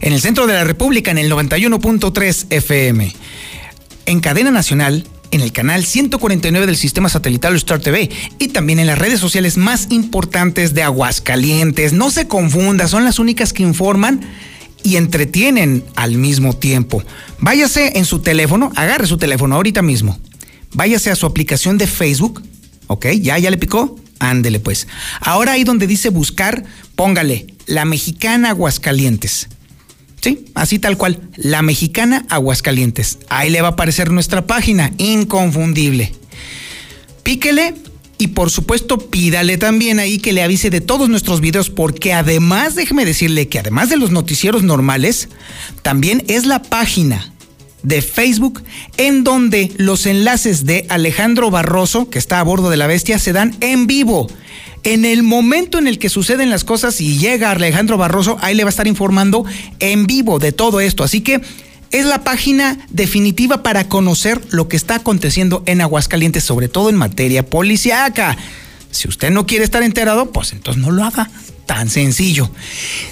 en 0.00 0.12
el 0.12 0.20
centro 0.20 0.46
de 0.46 0.54
la 0.54 0.64
República, 0.64 1.10
en 1.10 1.18
el 1.18 1.30
91.3 1.30 2.46
FM. 2.50 3.14
En 4.06 4.20
cadena 4.20 4.50
nacional 4.50 5.04
en 5.30 5.40
el 5.40 5.52
canal 5.52 5.84
149 5.84 6.66
del 6.66 6.76
sistema 6.76 7.08
satelital 7.08 7.54
Star 7.56 7.80
TV 7.80 8.10
y 8.38 8.48
también 8.48 8.78
en 8.78 8.86
las 8.86 8.98
redes 8.98 9.20
sociales 9.20 9.56
más 9.56 9.88
importantes 9.90 10.74
de 10.74 10.82
Aguascalientes. 10.82 11.92
No 11.92 12.10
se 12.10 12.26
confunda, 12.28 12.88
son 12.88 13.04
las 13.04 13.18
únicas 13.18 13.52
que 13.52 13.62
informan 13.62 14.20
y 14.82 14.96
entretienen 14.96 15.84
al 15.96 16.16
mismo 16.16 16.54
tiempo. 16.54 17.02
Váyase 17.40 17.98
en 17.98 18.04
su 18.04 18.20
teléfono, 18.20 18.72
agarre 18.76 19.06
su 19.06 19.18
teléfono 19.18 19.56
ahorita 19.56 19.82
mismo. 19.82 20.18
Váyase 20.72 21.10
a 21.10 21.16
su 21.16 21.26
aplicación 21.26 21.78
de 21.78 21.86
Facebook, 21.86 22.42
¿ok? 22.86 23.06
¿Ya, 23.20 23.38
ya 23.38 23.50
le 23.50 23.58
picó? 23.58 23.96
Ándele 24.18 24.60
pues. 24.60 24.86
Ahora 25.20 25.52
ahí 25.52 25.64
donde 25.64 25.86
dice 25.86 26.08
buscar, 26.10 26.64
póngale 26.96 27.46
La 27.66 27.84
Mexicana 27.84 28.50
Aguascalientes. 28.50 29.48
Sí, 30.20 30.46
así 30.54 30.78
tal 30.78 30.96
cual. 30.96 31.20
La 31.36 31.62
Mexicana 31.62 32.26
Aguascalientes. 32.28 33.18
Ahí 33.28 33.50
le 33.50 33.62
va 33.62 33.68
a 33.68 33.72
aparecer 33.72 34.10
nuestra 34.10 34.46
página, 34.46 34.92
inconfundible. 34.98 36.12
Píquele 37.22 37.74
y 38.18 38.28
por 38.28 38.50
supuesto 38.50 38.98
pídale 38.98 39.58
también 39.58 40.00
ahí 40.00 40.18
que 40.18 40.32
le 40.32 40.42
avise 40.42 40.70
de 40.70 40.80
todos 40.80 41.08
nuestros 41.08 41.40
videos 41.40 41.70
porque 41.70 42.12
además, 42.12 42.74
déjeme 42.74 43.04
decirle 43.04 43.48
que 43.48 43.60
además 43.60 43.90
de 43.90 43.96
los 43.96 44.10
noticieros 44.10 44.64
normales, 44.64 45.28
también 45.82 46.24
es 46.26 46.46
la 46.46 46.62
página 46.62 47.32
de 47.82 48.02
Facebook, 48.02 48.62
en 48.96 49.24
donde 49.24 49.72
los 49.76 50.06
enlaces 50.06 50.64
de 50.66 50.86
Alejandro 50.88 51.50
Barroso, 51.50 52.10
que 52.10 52.18
está 52.18 52.40
a 52.40 52.42
bordo 52.42 52.70
de 52.70 52.76
la 52.76 52.86
bestia, 52.86 53.18
se 53.18 53.32
dan 53.32 53.56
en 53.60 53.86
vivo. 53.86 54.28
En 54.84 55.04
el 55.04 55.22
momento 55.22 55.78
en 55.78 55.86
el 55.86 55.98
que 55.98 56.08
suceden 56.08 56.50
las 56.50 56.64
cosas 56.64 57.00
y 57.00 57.18
llega 57.18 57.50
Alejandro 57.50 57.98
Barroso, 57.98 58.38
ahí 58.40 58.54
le 58.54 58.64
va 58.64 58.68
a 58.68 58.70
estar 58.70 58.86
informando 58.86 59.44
en 59.80 60.06
vivo 60.06 60.38
de 60.38 60.52
todo 60.52 60.80
esto. 60.80 61.04
Así 61.04 61.20
que 61.20 61.40
es 61.90 62.04
la 62.04 62.22
página 62.22 62.78
definitiva 62.90 63.62
para 63.62 63.88
conocer 63.88 64.40
lo 64.50 64.68
que 64.68 64.76
está 64.76 64.96
aconteciendo 64.96 65.62
en 65.66 65.80
Aguascalientes, 65.80 66.44
sobre 66.44 66.68
todo 66.68 66.90
en 66.90 66.96
materia 66.96 67.44
policiaca. 67.46 68.36
Si 68.90 69.08
usted 69.08 69.30
no 69.30 69.46
quiere 69.46 69.64
estar 69.64 69.82
enterado, 69.82 70.30
pues 70.30 70.52
entonces 70.52 70.82
no 70.82 70.90
lo 70.90 71.04
haga. 71.04 71.30
Tan 71.68 71.90
sencillo. 71.90 72.50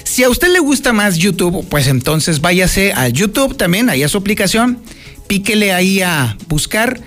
Si 0.03 0.23
a 0.23 0.29
usted 0.29 0.47
le 0.47 0.57
gusta 0.57 0.91
más 0.91 1.19
YouTube, 1.19 1.63
pues 1.69 1.85
entonces 1.85 2.41
váyase 2.41 2.91
a 2.91 3.07
YouTube 3.07 3.55
también, 3.55 3.87
ahí 3.87 4.01
a 4.01 4.09
su 4.09 4.17
aplicación, 4.17 4.79
píquele 5.27 5.73
ahí 5.73 6.01
a 6.01 6.35
buscar 6.47 6.99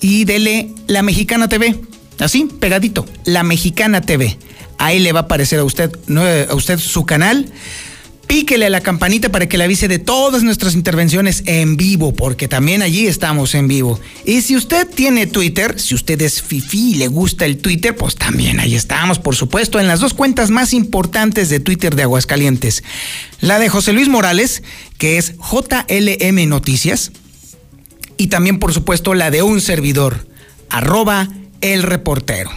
y 0.00 0.24
dele 0.24 0.70
La 0.86 1.02
Mexicana 1.02 1.46
TV. 1.46 1.78
Así, 2.20 2.48
pegadito, 2.58 3.04
La 3.26 3.42
Mexicana 3.42 4.00
TV. 4.00 4.38
Ahí 4.78 4.98
le 4.98 5.12
va 5.12 5.20
a 5.20 5.22
aparecer 5.24 5.58
a 5.58 5.64
usted, 5.64 5.92
a 6.48 6.54
usted 6.54 6.78
su 6.78 7.04
canal 7.04 7.52
píquele 8.26 8.66
a 8.66 8.70
la 8.70 8.80
campanita 8.80 9.30
para 9.30 9.48
que 9.48 9.58
le 9.58 9.64
avise 9.64 9.88
de 9.88 9.98
todas 9.98 10.42
nuestras 10.42 10.74
intervenciones 10.74 11.42
en 11.46 11.76
vivo, 11.76 12.14
porque 12.14 12.48
también 12.48 12.82
allí 12.82 13.06
estamos 13.06 13.54
en 13.54 13.68
vivo. 13.68 14.00
Y 14.24 14.42
si 14.42 14.56
usted 14.56 14.88
tiene 14.88 15.26
Twitter, 15.26 15.78
si 15.78 15.94
usted 15.94 16.20
es 16.22 16.42
fifi 16.42 16.92
y 16.92 16.94
le 16.96 17.08
gusta 17.08 17.44
el 17.44 17.58
Twitter, 17.58 17.94
pues 17.96 18.16
también 18.16 18.60
ahí 18.60 18.74
estamos, 18.74 19.18
por 19.18 19.36
supuesto, 19.36 19.78
en 19.78 19.86
las 19.86 20.00
dos 20.00 20.14
cuentas 20.14 20.50
más 20.50 20.72
importantes 20.72 21.48
de 21.48 21.60
Twitter 21.60 21.94
de 21.94 22.02
Aguascalientes. 22.02 22.82
La 23.40 23.58
de 23.58 23.68
José 23.68 23.92
Luis 23.92 24.08
Morales, 24.08 24.62
que 24.98 25.18
es 25.18 25.34
JLM 25.38 26.48
Noticias, 26.48 27.12
y 28.16 28.28
también, 28.28 28.58
por 28.58 28.72
supuesto, 28.72 29.14
la 29.14 29.30
de 29.30 29.42
un 29.42 29.60
servidor, 29.60 30.26
arroba 30.70 31.28
el 31.60 31.82
reportero. 31.82 32.50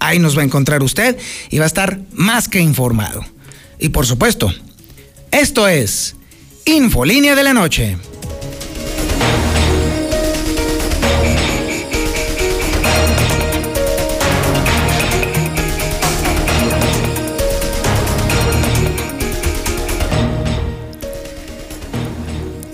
Ahí 0.00 0.18
nos 0.18 0.36
va 0.36 0.42
a 0.42 0.44
encontrar 0.44 0.82
usted 0.82 1.16
y 1.50 1.58
va 1.58 1.64
a 1.64 1.66
estar 1.66 2.00
más 2.12 2.48
que 2.48 2.60
informado. 2.60 3.24
Y 3.78 3.90
por 3.90 4.06
supuesto, 4.06 4.52
esto 5.30 5.68
es 5.68 6.16
Infolínea 6.64 7.34
de 7.34 7.42
la 7.42 7.54
Noche. 7.54 7.96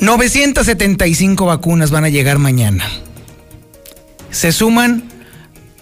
...975 0.00 1.46
vacunas 1.46 1.90
van 1.90 2.04
a 2.04 2.10
llegar 2.10 2.38
mañana. 2.38 2.84
Se 4.30 4.52
suman 4.52 5.04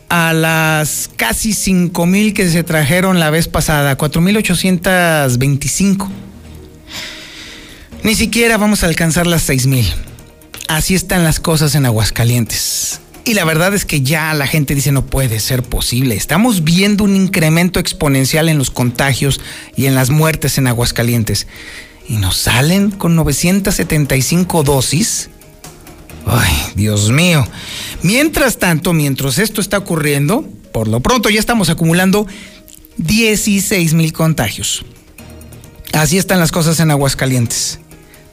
a 0.09 0.33
las 0.33 1.11
casi 1.17 1.51
5.000 1.51 2.33
que 2.33 2.49
se 2.49 2.63
trajeron 2.63 3.19
la 3.19 3.31
vez 3.31 3.49
pasada, 3.49 3.99
4.825. 3.99 6.09
Ni 8.03 8.17
siquiera 8.17 8.57
vamos 8.57 8.83
a 8.83 8.87
alcanzar 8.87 9.29
las 9.29 9.43
6000. 9.43 9.87
Así 10.67 10.95
están 10.95 11.23
las 11.23 11.39
cosas 11.39 11.77
en 11.77 11.87
Aguascalientes. 11.87 13.01
Y 13.25 13.35
la 13.35 13.45
verdad 13.45 13.75
es 13.75 13.85
que 13.85 14.03
ya 14.03 14.35
la 14.35 14.49
gente 14.49 14.75
dice 14.75 14.91
no 14.91 15.07
puede 15.07 15.39
ser 15.39 15.63
posible. 15.63 16.17
Estamos 16.17 16.65
viendo 16.65 17.05
un 17.05 17.15
incremento 17.15 17.79
exponencial 17.79 18.49
en 18.49 18.59
los 18.59 18.73
contagios 18.73 19.41
y 19.77 19.87
en 19.87 19.95
las 19.95 20.11
muertes 20.11 20.59
en 20.59 20.67
Aguascalientes. 20.67 21.47
Y 22.09 22.17
nos 22.17 22.37
salen 22.37 22.91
con 22.91 23.15
975 23.15 24.65
dosis. 24.65 25.31
Ay, 26.27 26.53
Dios 26.75 27.11
mío. 27.13 27.47
Mientras 28.03 28.59
tanto, 28.59 28.93
mientras 28.93 29.39
esto 29.39 29.61
está 29.61 29.79
ocurriendo, 29.79 30.45
por 30.73 30.89
lo 30.89 30.99
pronto 30.99 31.31
ya 31.31 31.39
estamos 31.39 31.71
acumulando 31.71 32.27
16 32.97 33.95
mil 33.95 34.13
contagios. 34.13 34.85
Así 35.93 36.19
están 36.19 36.41
las 36.41 36.51
cosas 36.51 36.81
en 36.81 36.91
Aguascalientes. 36.91 37.79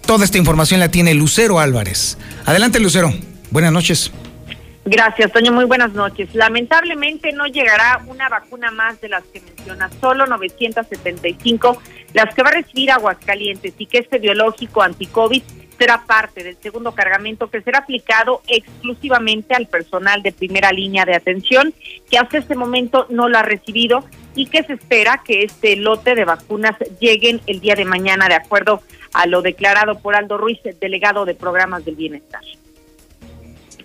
Toda 0.10 0.25
esta 0.25 0.39
información 0.39 0.80
la 0.80 0.89
tiene 0.89 1.13
Lucero 1.13 1.60
Álvarez. 1.60 2.18
Adelante, 2.48 2.80
Lucero. 2.80 3.13
Buenas 3.51 3.72
noches. 3.72 4.12
Gracias, 4.84 5.32
Toño. 5.32 5.51
Muy 5.51 5.66
buenas 5.66 5.94
noches. 5.94 6.34
Lamentablemente 6.34 7.32
no 7.32 7.46
llegará 7.46 8.01
una 8.08 8.28
vacuna 8.28 8.72
más 8.72 9.00
de 9.01 9.10
las 9.10 9.24
que 9.25 9.39
menciona, 9.39 9.88
solo 10.01 10.25
975, 10.25 11.80
las 12.16 12.34
que 12.34 12.42
va 12.42 12.50
a 12.50 12.54
recibir 12.54 12.89
Aguascalientes 12.89 13.75
y 13.78 13.86
que 13.86 14.00
este 14.00 14.18
biológico 14.18 14.82
anti-COVID 14.82 15.44
será 15.78 16.04
parte 16.08 16.44
del 16.44 16.58
segundo 16.60 16.94
cargamento 16.94 17.51
que 17.51 17.62
será 17.62 17.78
aplicado 17.78 18.42
exclusivamente 18.48 19.54
al 19.54 19.68
personal 19.68 20.24
de 20.24 20.32
primera 20.32 20.72
línea 20.72 21.06
de 21.06 21.13
atención, 21.13 21.72
que 22.10 22.18
hasta 22.18 22.39
este 22.39 22.56
momento 22.56 23.06
no 23.12 23.30
lo 23.30 23.38
ha 23.38 23.44
recibido 23.44 24.04
y 24.39 24.46
que 24.46 24.63
se 24.63 24.72
espera 24.72 25.22
que 25.25 25.43
este 25.43 25.75
lote 25.75 26.15
de 26.15 26.24
vacunas 26.24 26.77
lleguen 27.01 27.41
el 27.46 27.60
día 27.60 27.75
de 27.75 27.84
mañana, 27.84 28.29
de 28.29 28.36
acuerdo 28.36 28.81
a 29.12 29.25
lo 29.25 29.41
declarado 29.41 30.00
por 30.00 30.15
Aldo 30.15 30.38
Ruiz, 30.38 30.60
delegado 30.79 31.25
de 31.25 31.36
programas 31.36 31.84
del 31.84 31.96
bienestar 31.96 32.41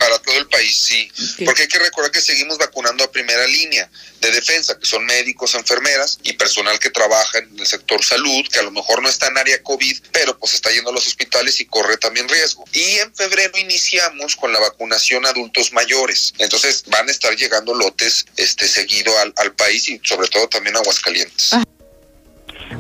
para 0.04 0.18
todo 0.18 0.36
el 0.36 0.46
país, 0.48 0.76
sí. 0.76 1.10
Porque 1.46 1.62
hay 1.62 1.68
que 1.68 1.78
recordar 1.78 2.10
que 2.10 2.20
seguimos 2.20 2.58
vacunando 2.58 3.04
a 3.04 3.10
primera 3.10 3.46
línea 3.46 3.88
de 4.20 4.30
defensa, 4.32 4.78
que 4.78 4.84
son 4.84 5.06
médicos, 5.06 5.54
enfermeras 5.54 6.18
y 6.22 6.34
personal 6.34 6.78
que 6.78 6.90
trabaja 6.90 7.38
en 7.38 7.58
el 7.58 7.66
sector 7.66 8.04
salud, 8.04 8.46
que 8.52 8.58
a 8.58 8.62
lo 8.64 8.70
mejor 8.70 9.02
no 9.02 9.08
está 9.08 9.28
en 9.28 9.38
área 9.38 9.62
COVID, 9.62 9.96
pero 10.12 10.38
pues 10.38 10.52
está 10.52 10.70
yendo 10.70 10.90
a 10.90 10.92
los 10.92 11.06
hospitales 11.06 11.58
y 11.60 11.64
corre 11.64 11.96
también 11.96 12.28
riesgo. 12.28 12.66
Y 12.72 12.98
en 12.98 13.14
febrero 13.14 13.56
iniciamos 13.56 14.36
con 14.36 14.52
la 14.52 14.60
vacunación 14.60 15.24
a 15.24 15.30
adultos 15.30 15.72
mayores. 15.72 16.34
Entonces 16.36 16.84
van 16.88 17.08
a 17.08 17.10
estar 17.10 17.34
llegando 17.34 17.72
lotes 17.72 18.26
este 18.36 18.68
seguido 18.68 19.18
al, 19.20 19.32
al 19.38 19.54
país 19.54 19.88
y 19.88 19.98
sobre 20.04 20.28
todo 20.28 20.48
también 20.48 20.76
a 20.76 20.80
Aguascalientes. 20.80 21.54
Ah. 21.54 21.64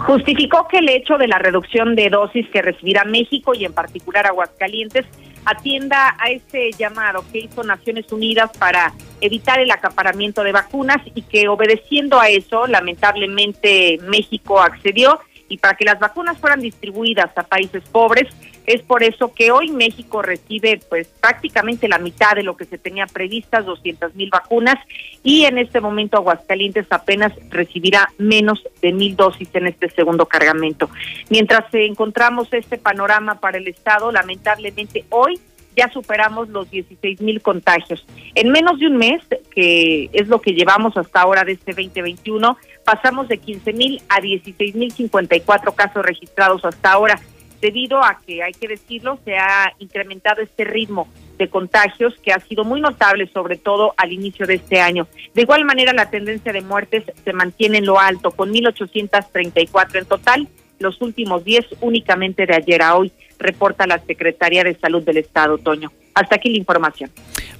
Justificó 0.06 0.68
que 0.68 0.78
el 0.78 0.90
hecho 0.90 1.16
de 1.16 1.28
la 1.28 1.38
reducción 1.38 1.94
de 1.94 2.10
dosis 2.10 2.46
que 2.50 2.60
recibirá 2.60 3.04
México 3.04 3.54
y 3.54 3.64
en 3.64 3.72
particular 3.72 4.26
Aguascalientes 4.26 5.06
atienda 5.44 6.16
a 6.18 6.30
ese 6.30 6.70
llamado 6.72 7.24
que 7.32 7.38
hizo 7.38 7.62
Naciones 7.62 8.10
Unidas 8.12 8.50
para 8.58 8.92
evitar 9.20 9.60
el 9.60 9.70
acaparamiento 9.70 10.42
de 10.42 10.52
vacunas 10.52 10.98
y 11.14 11.22
que 11.22 11.48
obedeciendo 11.48 12.20
a 12.20 12.28
eso, 12.28 12.66
lamentablemente 12.66 13.98
México 14.02 14.60
accedió 14.60 15.20
y 15.48 15.58
para 15.58 15.76
que 15.76 15.84
las 15.84 15.98
vacunas 15.98 16.38
fueran 16.38 16.60
distribuidas 16.60 17.30
a 17.36 17.42
países 17.42 17.82
pobres. 17.90 18.28
Es 18.66 18.82
por 18.82 19.02
eso 19.02 19.32
que 19.34 19.50
hoy 19.50 19.70
México 19.70 20.22
recibe 20.22 20.80
pues 20.88 21.08
prácticamente 21.20 21.88
la 21.88 21.98
mitad 21.98 22.34
de 22.34 22.42
lo 22.42 22.56
que 22.56 22.64
se 22.64 22.78
tenía 22.78 23.06
previstas, 23.06 23.66
200 23.66 24.14
mil 24.14 24.30
vacunas, 24.30 24.76
y 25.22 25.44
en 25.44 25.58
este 25.58 25.80
momento 25.80 26.16
Aguascalientes 26.16 26.86
apenas 26.90 27.32
recibirá 27.50 28.08
menos 28.18 28.62
de 28.80 28.92
mil 28.92 29.16
dosis 29.16 29.48
en 29.54 29.66
este 29.66 29.90
segundo 29.90 30.26
cargamento. 30.26 30.88
Mientras 31.30 31.64
encontramos 31.72 32.52
este 32.52 32.78
panorama 32.78 33.40
para 33.40 33.58
el 33.58 33.68
Estado, 33.68 34.10
lamentablemente 34.12 35.04
hoy 35.10 35.38
ya 35.76 35.90
superamos 35.90 36.48
los 36.48 36.70
16 36.70 37.20
mil 37.20 37.42
contagios. 37.42 38.06
En 38.34 38.50
menos 38.50 38.78
de 38.78 38.86
un 38.86 38.96
mes, 38.96 39.22
que 39.50 40.08
es 40.12 40.28
lo 40.28 40.40
que 40.40 40.52
llevamos 40.52 40.96
hasta 40.96 41.20
ahora 41.20 41.44
de 41.44 41.52
este 41.52 41.72
2021, 41.72 42.56
pasamos 42.84 43.28
de 43.28 43.38
15 43.38 43.72
mil 43.72 44.02
a 44.08 44.20
16 44.20 44.74
mil 44.74 44.92
54 44.92 45.72
casos 45.72 46.04
registrados 46.04 46.64
hasta 46.64 46.92
ahora, 46.92 47.20
debido 47.64 48.04
a 48.04 48.20
que, 48.26 48.42
hay 48.42 48.52
que 48.52 48.68
decirlo, 48.68 49.18
se 49.24 49.38
ha 49.38 49.72
incrementado 49.78 50.42
este 50.42 50.64
ritmo 50.64 51.08
de 51.38 51.48
contagios 51.48 52.12
que 52.22 52.30
ha 52.30 52.38
sido 52.38 52.62
muy 52.62 52.78
notable, 52.82 53.26
sobre 53.32 53.56
todo 53.56 53.94
al 53.96 54.12
inicio 54.12 54.46
de 54.46 54.56
este 54.56 54.82
año. 54.82 55.08
De 55.32 55.40
igual 55.40 55.64
manera, 55.64 55.94
la 55.94 56.10
tendencia 56.10 56.52
de 56.52 56.60
muertes 56.60 57.04
se 57.24 57.32
mantiene 57.32 57.78
en 57.78 57.86
lo 57.86 57.98
alto, 57.98 58.32
con 58.32 58.52
1.834 58.52 59.98
en 59.98 60.04
total, 60.04 60.48
los 60.78 61.00
últimos 61.00 61.42
10 61.42 61.64
únicamente 61.80 62.44
de 62.44 62.54
ayer 62.54 62.82
a 62.82 62.96
hoy 62.96 63.10
reporta 63.38 63.86
la 63.86 63.98
Secretaría 64.04 64.62
de 64.62 64.78
Salud 64.78 65.02
del 65.02 65.16
Estado, 65.16 65.56
Toño. 65.56 65.90
Hasta 66.14 66.36
aquí 66.36 66.50
la 66.50 66.58
información. 66.58 67.10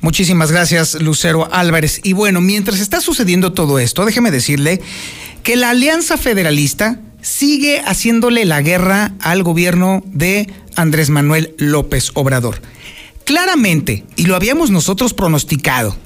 Muchísimas 0.03 0.53
gracias, 0.53 1.01
Lucero 1.01 1.49
Álvarez. 1.51 2.03
Y 2.05 2.13
bueno, 2.13 2.43
mientras 2.43 2.79
está 2.79 3.01
sucediendo 3.01 3.55
todo 3.55 3.79
esto, 3.79 4.05
déjeme 4.05 4.31
decirle 4.31 4.83
que 5.43 5.57
la 5.57 5.71
Alianza 5.71 6.19
Federalista 6.19 7.01
sigue 7.25 7.81
haciéndole 7.81 8.45
la 8.45 8.61
guerra 8.61 9.15
al 9.19 9.43
gobierno 9.43 10.03
de 10.07 10.47
Andrés 10.77 11.09
Manuel 11.09 11.55
López 11.59 12.11
Obrador. 12.15 12.61
Claramente, 13.25 14.05
y 14.15 14.27
lo 14.27 14.37
habíamos 14.37 14.71
nosotros 14.71 15.15
pronosticado, 15.15 15.97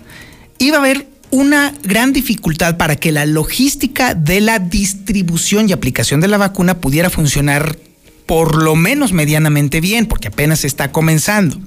iba 0.59 0.77
a 0.77 0.81
haber 0.81 1.09
una 1.31 1.75
gran 1.83 2.13
dificultad 2.13 2.77
para 2.77 2.97
que 2.97 3.11
la 3.11 3.27
logística 3.27 4.15
de 4.15 4.41
la 4.41 4.61
distribución 4.61 5.69
y 5.69 5.73
aplicación 5.73 6.21
de 6.21 6.29
la 6.29 6.39
vacuna 6.39 6.81
pudiera 6.81 7.11
funcionar 7.11 7.77
por 8.25 8.63
lo 8.63 8.77
menos 8.77 9.13
medianamente 9.13 9.81
bien, 9.81 10.07
porque 10.07 10.29
apenas 10.29 10.65
está 10.65 10.93
comenzando. 10.93 11.59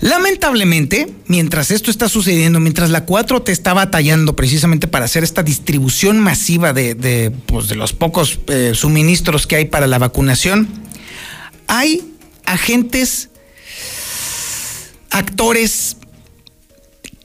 Lamentablemente, 0.00 1.12
mientras 1.26 1.70
esto 1.70 1.90
está 1.90 2.08
sucediendo, 2.08 2.58
mientras 2.58 2.88
la 2.88 3.04
4T 3.04 3.50
está 3.50 3.74
batallando 3.74 4.34
precisamente 4.34 4.88
para 4.88 5.04
hacer 5.04 5.24
esta 5.24 5.42
distribución 5.42 6.18
masiva 6.18 6.72
de, 6.72 7.32
pues, 7.46 7.74
los 7.76 7.92
pocos 7.92 8.40
eh, 8.46 8.72
suministros 8.74 9.46
que 9.46 9.56
hay 9.56 9.64
para 9.66 9.86
la 9.86 9.98
vacunación, 9.98 10.68
hay 11.66 12.14
agentes 12.46 13.28
actores 15.10 15.98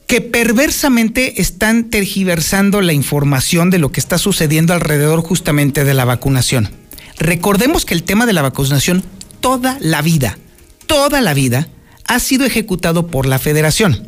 que 0.06 0.20
perversamente 0.22 1.42
están 1.42 1.90
tergiversando 1.90 2.82
la 2.82 2.94
información 2.94 3.70
de 3.70 3.80
lo 3.80 3.92
que 3.92 4.02
está 4.02 4.18
sucediendo 4.18 4.74
alrededor 4.74 5.22
justamente 5.22 5.86
de 5.86 5.94
la 5.94 6.06
vacunación. 6.06 6.70
Recordemos 7.18 7.86
que 7.86 7.94
el 7.94 8.04
tema 8.04 8.26
de 8.26 8.34
la 8.34 8.42
vacunación 8.42 9.04
toda 9.40 9.78
la 9.80 10.02
vida, 10.02 10.38
toda 10.86 11.22
la 11.22 11.34
vida, 11.34 11.70
ha 12.08 12.20
sido 12.20 12.46
ejecutado 12.46 13.08
por 13.08 13.26
la 13.26 13.40
federación. 13.40 14.08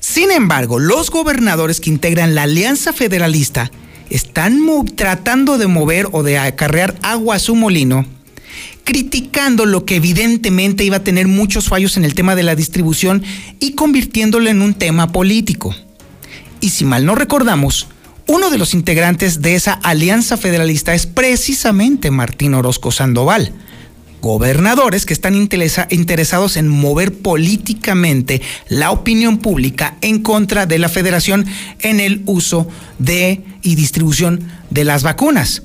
Sin 0.00 0.30
embargo, 0.30 0.78
los 0.78 1.10
gobernadores 1.10 1.80
que 1.80 1.90
integran 1.90 2.34
la 2.34 2.42
Alianza 2.42 2.92
Federalista 2.92 3.70
están 4.10 4.60
tratando 4.94 5.58
de 5.58 5.66
mover 5.66 6.08
o 6.12 6.22
de 6.22 6.38
acarrear 6.38 6.94
agua 7.02 7.36
a 7.36 7.38
su 7.38 7.56
molino, 7.56 8.06
criticando 8.84 9.64
lo 9.64 9.84
que 9.84 9.96
evidentemente 9.96 10.84
iba 10.84 10.98
a 10.98 11.04
tener 11.04 11.26
muchos 11.26 11.68
fallos 11.68 11.96
en 11.96 12.04
el 12.04 12.14
tema 12.14 12.36
de 12.36 12.42
la 12.42 12.54
distribución 12.54 13.22
y 13.60 13.72
convirtiéndolo 13.72 14.50
en 14.50 14.60
un 14.60 14.74
tema 14.74 15.10
político. 15.10 15.74
Y 16.60 16.70
si 16.70 16.84
mal 16.84 17.06
no 17.06 17.14
recordamos, 17.14 17.88
uno 18.26 18.50
de 18.50 18.58
los 18.58 18.74
integrantes 18.74 19.42
de 19.42 19.54
esa 19.54 19.72
alianza 19.72 20.36
federalista 20.36 20.94
es 20.94 21.06
precisamente 21.06 22.10
Martín 22.10 22.54
Orozco 22.54 22.90
Sandoval, 22.90 23.52
gobernadores 24.24 25.04
que 25.04 25.12
están 25.12 25.34
interesados 25.34 26.56
en 26.56 26.66
mover 26.66 27.12
políticamente 27.12 28.40
la 28.68 28.90
opinión 28.90 29.36
pública 29.36 29.98
en 30.00 30.22
contra 30.22 30.64
de 30.64 30.78
la 30.78 30.88
federación 30.88 31.44
en 31.80 32.00
el 32.00 32.22
uso 32.24 32.66
de 32.98 33.44
y 33.62 33.74
distribución 33.74 34.48
de 34.70 34.84
las 34.84 35.02
vacunas. 35.02 35.62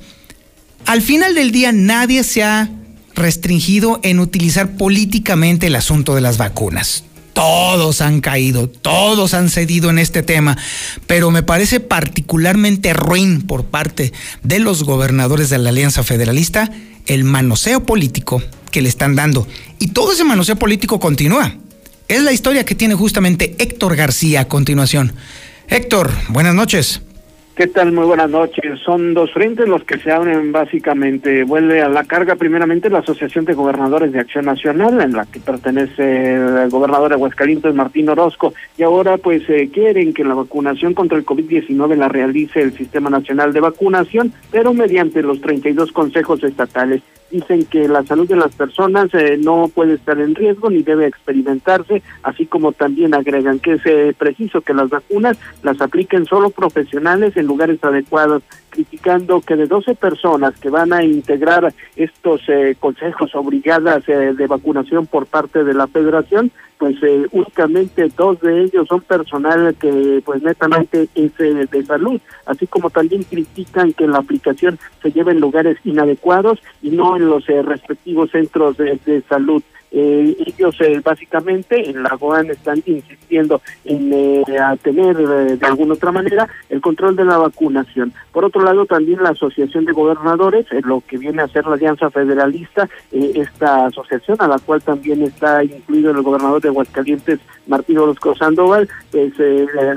Al 0.86 1.02
final 1.02 1.36
del 1.36 1.52
día 1.52 1.72
nadie 1.72 2.26
se 2.26 2.44
ha 2.44 2.70
restringido 3.16 4.02
en 4.04 4.20
utilizar 4.20 4.76
políticamente 4.76 5.68
el 5.68 5.76
asunto 5.76 6.14
de 6.14 6.22
las 6.22 6.38
vacunas. 6.38 7.06
Todos 7.40 8.02
han 8.02 8.20
caído, 8.20 8.68
todos 8.68 9.34
han 9.34 9.50
cedido 9.50 9.90
en 9.90 9.98
este 9.98 10.24
tema, 10.24 10.58
pero 11.08 11.32
me 11.32 11.42
parece 11.42 11.80
particularmente 11.80 12.92
ruin 12.92 13.44
por 13.44 13.64
parte 13.64 14.12
de 14.44 14.60
los 14.60 14.84
gobernadores 14.84 15.50
de 15.50 15.58
la 15.58 15.70
Alianza 15.70 16.04
Federalista 16.04 16.70
el 17.06 17.24
manoseo 17.24 17.86
político 17.86 18.44
que 18.72 18.82
le 18.82 18.90
están 18.90 19.16
dando. 19.16 19.48
Y 19.80 19.88
todo 19.88 20.12
ese 20.12 20.26
manoseo 20.26 20.58
político 20.58 21.00
continúa. 21.00 21.56
Es 22.10 22.24
la 22.24 22.34
historia 22.34 22.66
que 22.66 22.76
tiene 22.76 22.96
justamente 22.96 23.56
Héctor 23.58 23.96
García 23.96 24.42
a 24.42 24.48
continuación. 24.50 25.14
Héctor, 25.70 26.12
buenas 26.28 26.56
noches. 26.56 27.04
¿Qué 27.60 27.68
tal? 27.68 27.92
Muy 27.92 28.06
buenas 28.06 28.30
noches. 28.30 28.80
Son 28.86 29.14
dos 29.14 29.34
frentes 29.34 29.68
los 29.68 29.84
que 29.84 29.98
se 29.98 30.14
abren 30.14 30.54
básicamente. 30.54 31.44
Vuelve 31.44 31.82
a 31.82 31.90
la 31.90 32.06
carga 32.06 32.38
primeramente 32.38 32.90
la 32.90 33.00
Asociación 33.00 33.44
de 33.44 33.54
Gobernadores 33.54 34.14
de 34.14 34.22
Acción 34.22 34.46
Nacional, 34.46 35.02
en 35.02 35.12
la 35.12 35.26
que 35.26 35.42
pertenece 35.42 36.36
el 36.36 36.70
gobernador 36.70 37.10
de 37.10 37.16
Aguascalientes, 37.16 37.76
Martín 37.76 38.08
Orozco, 38.08 38.54
y 38.78 38.84
ahora 38.84 39.18
pues 39.18 39.44
eh, 39.50 39.70
quieren 39.74 40.14
que 40.14 40.24
la 40.24 40.36
vacunación 40.36 40.94
contra 40.94 41.18
el 41.18 41.26
COVID-19 41.26 41.98
la 41.98 42.08
realice 42.08 42.62
el 42.62 42.72
Sistema 42.78 43.10
Nacional 43.10 43.52
de 43.52 43.60
Vacunación, 43.60 44.32
pero 44.52 44.74
mediante 44.74 45.22
los 45.22 45.42
32 45.42 45.92
consejos 45.92 46.42
estatales 46.46 47.02
dicen 47.32 47.66
que 47.66 47.88
la 47.88 48.04
salud 48.04 48.28
de 48.28 48.36
las 48.36 48.56
personas 48.56 49.14
eh, 49.14 49.38
no 49.38 49.70
puede 49.74 49.96
estar 49.96 50.20
en 50.20 50.36
riesgo 50.36 50.70
ni 50.70 50.84
debe 50.84 51.08
experimentarse, 51.08 52.02
así 52.24 52.46
como 52.46 52.72
también 52.72 53.14
agregan 53.14 53.60
que 53.60 53.74
es 53.74 53.86
eh, 53.86 54.14
preciso 54.18 54.62
que 54.62 54.74
las 54.74 54.90
vacunas 54.90 55.38
las 55.64 55.82
apliquen 55.82 56.26
solo 56.26 56.50
profesionales 56.50 57.36
en 57.38 57.46
lugares 57.46 57.84
adecuados, 57.84 58.44
criticando 58.80 59.42
que 59.42 59.58
de 59.58 59.68
12 59.68 59.96
personas 59.96 60.58
que 60.58 60.70
van 60.70 60.94
a 60.94 61.04
integrar 61.04 61.74
estos 61.98 62.42
eh, 62.48 62.78
consejos 62.80 63.36
obligadas 63.36 64.06
de 64.06 64.48
vacunación 64.48 65.06
por 65.06 65.26
parte 65.26 65.66
de 65.66 65.74
la 65.74 65.88
federación, 65.88 66.50
pues 66.78 66.96
únicamente 67.32 68.10
dos 68.16 68.40
de 68.40 68.64
ellos 68.64 68.88
son 68.88 69.02
personal 69.02 69.76
que 69.76 70.22
pues 70.24 70.42
netamente 70.42 71.10
es 71.14 71.38
de 71.38 71.84
salud, 71.86 72.22
así 72.46 72.68
como 72.68 72.90
también 72.90 73.24
critican 73.24 73.92
que 73.92 74.08
la 74.08 74.20
aplicación 74.20 74.80
se 75.02 75.12
lleve 75.12 75.34
en 75.34 75.42
lugares 75.42 75.78
inadecuados 75.84 76.60
y 76.82 76.92
no 76.92 77.18
en 77.18 77.28
los 77.28 77.48
eh, 77.50 77.62
respectivos 77.62 78.32
centros 78.32 78.78
de, 78.78 79.22
salud. 79.28 79.62
Eh, 79.92 80.36
ellos 80.46 80.76
eh, 80.82 81.02
básicamente 81.04 81.90
en 81.90 82.04
la 82.04 82.16
GOAN 82.16 82.50
están 82.52 82.82
insistiendo 82.86 83.62
en 83.86 84.12
eh, 84.14 84.44
tener 84.84 85.18
de 85.18 85.66
alguna 85.66 85.94
otra 85.94 86.12
manera 86.12 86.48
el 86.70 86.82
control 86.82 87.16
de 87.16 87.26
la 87.26 87.38
vacunación. 87.38 88.14
Por 88.32 88.46
otro 88.46 88.64
lado, 88.64 88.86
también 88.86 89.24
la 89.24 89.30
Asociación 89.30 89.86
de 89.86 89.94
Gobernadores, 89.94 90.68
lo 90.84 91.02
que 91.02 91.18
viene 91.18 91.42
a 91.42 91.48
ser 91.48 91.66
la 91.66 91.74
Alianza 91.74 92.10
Federalista, 92.10 92.88
esta 93.12 93.88
asociación 93.88 94.38
a 94.40 94.48
la 94.48 94.60
cual 94.60 94.82
también 94.82 95.24
está 95.24 95.64
incluido 95.64 96.12
el 96.12 96.22
gobernador 96.22 96.62
de 96.62 96.70
Aguascalientes, 96.70 97.40
Martín 97.68 97.98
Orozco 97.98 98.36
Sandoval, 98.36 98.88
pues 99.12 99.34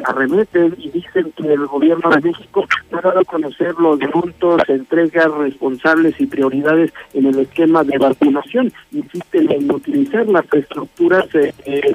arremeten 0.04 0.74
y 0.78 0.90
dicen 0.90 1.32
que 1.36 1.52
el 1.52 1.66
gobierno 1.66 2.10
de 2.10 2.20
México 2.20 2.66
ha 2.92 3.00
dado 3.00 3.20
a 3.20 3.24
conocer 3.24 3.74
los 3.74 3.98
puntos, 4.10 4.62
entregas 4.68 5.30
responsables 5.32 6.20
y 6.20 6.26
prioridades 6.26 6.92
en 7.14 7.26
el 7.26 7.38
esquema 7.38 7.84
de 7.84 7.98
vacunación. 7.98 8.72
Insisten 8.92 9.50
en 9.50 9.66
utilizar 9.82 10.26
las 10.28 10.44
estructuras 10.52 11.26
eh, 11.34 11.52
eh, 11.64 11.94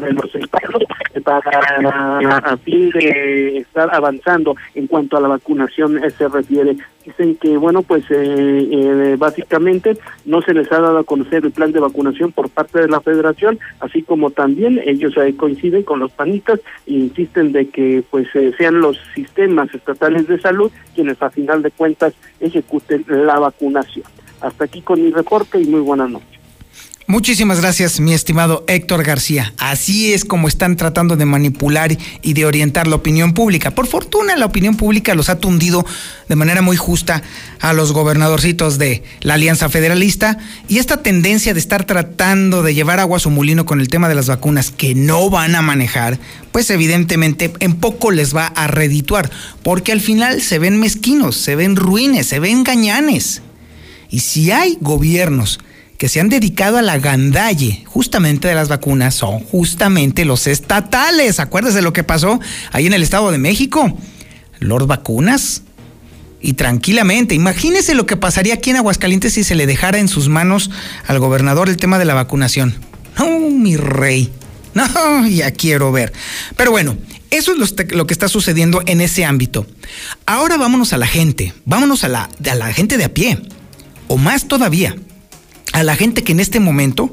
de 0.00 0.12
los 0.12 0.34
estados 0.34 0.82
para 1.24 2.38
a 2.38 2.56
fin 2.58 2.90
de 2.90 3.58
estar 3.58 3.94
avanzando 3.94 4.56
en 4.74 4.86
cuanto 4.86 5.16
a 5.16 5.20
la 5.20 5.28
vacunación 5.28 6.00
se 6.16 6.28
refiere. 6.28 6.76
Dicen 7.04 7.36
que, 7.36 7.56
bueno, 7.56 7.82
pues 7.82 8.04
eh, 8.10 9.16
básicamente 9.18 9.96
no 10.24 10.40
se 10.42 10.54
les 10.54 10.70
ha 10.72 10.80
dado 10.80 10.98
a 10.98 11.04
conocer 11.04 11.44
el 11.44 11.52
plan 11.52 11.72
de 11.72 11.80
vacunación 11.80 12.32
por 12.32 12.48
parte 12.48 12.80
de 12.80 12.88
la 12.88 13.00
federación, 13.00 13.58
así 13.80 14.02
como 14.02 14.30
también 14.30 14.80
ellos 14.84 15.14
coinciden 15.36 15.82
con 15.82 16.00
los 16.00 16.12
panistas 16.12 16.60
e 16.86 16.94
insisten 16.94 17.52
de 17.52 17.68
que 17.68 18.04
pues 18.10 18.28
sean 18.56 18.80
los 18.80 18.98
sistemas 19.14 19.72
estatales 19.74 20.26
de 20.28 20.40
salud 20.40 20.70
quienes 20.94 21.20
a 21.22 21.30
final 21.30 21.62
de 21.62 21.70
cuentas 21.70 22.14
ejecuten 22.40 23.04
la 23.08 23.38
vacunación. 23.38 24.06
Hasta 24.40 24.64
aquí 24.64 24.80
con 24.80 25.02
mi 25.02 25.10
reporte 25.10 25.60
y 25.60 25.66
muy 25.66 25.80
buenas 25.80 26.10
noches. 26.10 26.41
Muchísimas 27.12 27.60
gracias, 27.60 28.00
mi 28.00 28.14
estimado 28.14 28.64
Héctor 28.68 29.04
García. 29.04 29.52
Así 29.58 30.14
es 30.14 30.24
como 30.24 30.48
están 30.48 30.78
tratando 30.78 31.14
de 31.14 31.26
manipular 31.26 31.94
y 32.22 32.32
de 32.32 32.46
orientar 32.46 32.86
la 32.86 32.96
opinión 32.96 33.34
pública. 33.34 33.72
Por 33.72 33.86
fortuna, 33.86 34.34
la 34.34 34.46
opinión 34.46 34.78
pública 34.78 35.14
los 35.14 35.28
ha 35.28 35.38
tundido 35.38 35.84
de 36.30 36.36
manera 36.36 36.62
muy 36.62 36.78
justa 36.78 37.22
a 37.60 37.74
los 37.74 37.92
gobernadorcitos 37.92 38.78
de 38.78 39.02
la 39.20 39.34
Alianza 39.34 39.68
Federalista 39.68 40.38
y 40.68 40.78
esta 40.78 41.02
tendencia 41.02 41.52
de 41.52 41.60
estar 41.60 41.84
tratando 41.84 42.62
de 42.62 42.72
llevar 42.72 42.98
agua 42.98 43.18
a 43.18 43.20
su 43.20 43.28
molino 43.28 43.66
con 43.66 43.82
el 43.82 43.88
tema 43.88 44.08
de 44.08 44.14
las 44.14 44.28
vacunas 44.28 44.70
que 44.70 44.94
no 44.94 45.28
van 45.28 45.54
a 45.54 45.60
manejar, 45.60 46.18
pues 46.50 46.70
evidentemente 46.70 47.52
en 47.60 47.74
poco 47.74 48.10
les 48.10 48.34
va 48.34 48.46
a 48.46 48.68
redituar, 48.68 49.30
porque 49.62 49.92
al 49.92 50.00
final 50.00 50.40
se 50.40 50.58
ven 50.58 50.80
mezquinos, 50.80 51.36
se 51.36 51.56
ven 51.56 51.76
ruines, 51.76 52.26
se 52.26 52.40
ven 52.40 52.64
gañanes. 52.64 53.42
Y 54.08 54.20
si 54.20 54.50
hay 54.50 54.78
gobiernos 54.80 55.60
que 55.98 56.08
se 56.08 56.20
han 56.20 56.28
dedicado 56.28 56.78
a 56.78 56.82
la 56.82 56.98
gandalle 56.98 57.84
justamente 57.86 58.48
de 58.48 58.54
las 58.54 58.68
vacunas 58.68 59.14
son 59.14 59.40
justamente 59.40 60.24
los 60.24 60.46
estatales. 60.46 61.38
Acuérdese 61.38 61.76
de 61.76 61.82
lo 61.82 61.92
que 61.92 62.04
pasó 62.04 62.40
ahí 62.72 62.86
en 62.86 62.92
el 62.92 63.02
Estado 63.02 63.30
de 63.30 63.38
México. 63.38 63.96
Lord 64.58 64.86
Vacunas. 64.86 65.62
Y 66.40 66.54
tranquilamente, 66.54 67.36
imagínese 67.36 67.94
lo 67.94 68.04
que 68.04 68.16
pasaría 68.16 68.54
aquí 68.54 68.70
en 68.70 68.76
Aguascalientes 68.76 69.34
si 69.34 69.44
se 69.44 69.54
le 69.54 69.66
dejara 69.66 69.98
en 69.98 70.08
sus 70.08 70.28
manos 70.28 70.70
al 71.06 71.20
gobernador 71.20 71.68
el 71.68 71.76
tema 71.76 72.00
de 72.00 72.04
la 72.04 72.14
vacunación. 72.14 72.74
No, 73.16 73.50
mi 73.50 73.76
rey. 73.76 74.32
No, 74.74 75.26
ya 75.28 75.52
quiero 75.52 75.92
ver. 75.92 76.12
Pero 76.56 76.72
bueno, 76.72 76.96
eso 77.30 77.52
es 77.52 77.92
lo, 77.92 78.06
que 78.06 78.12
está 78.12 78.28
sucediendo 78.28 78.82
en 78.86 79.00
ese 79.00 79.24
ámbito. 79.24 79.66
Ahora 80.26 80.56
vámonos 80.56 80.92
a 80.92 80.98
la 80.98 81.06
gente, 81.06 81.54
vámonos 81.64 82.04
a 82.04 82.08
la, 82.08 82.28
a 82.50 82.54
la 82.54 82.72
gente 82.72 82.98
de 82.98 83.04
a 83.04 83.14
pie, 83.14 83.38
o 84.08 84.18
más 84.18 84.48
todavía, 84.48 84.96
a 85.72 85.82
la 85.82 85.96
gente 85.96 86.22
que 86.22 86.32
en 86.32 86.40
este 86.40 86.60
momento 86.60 87.10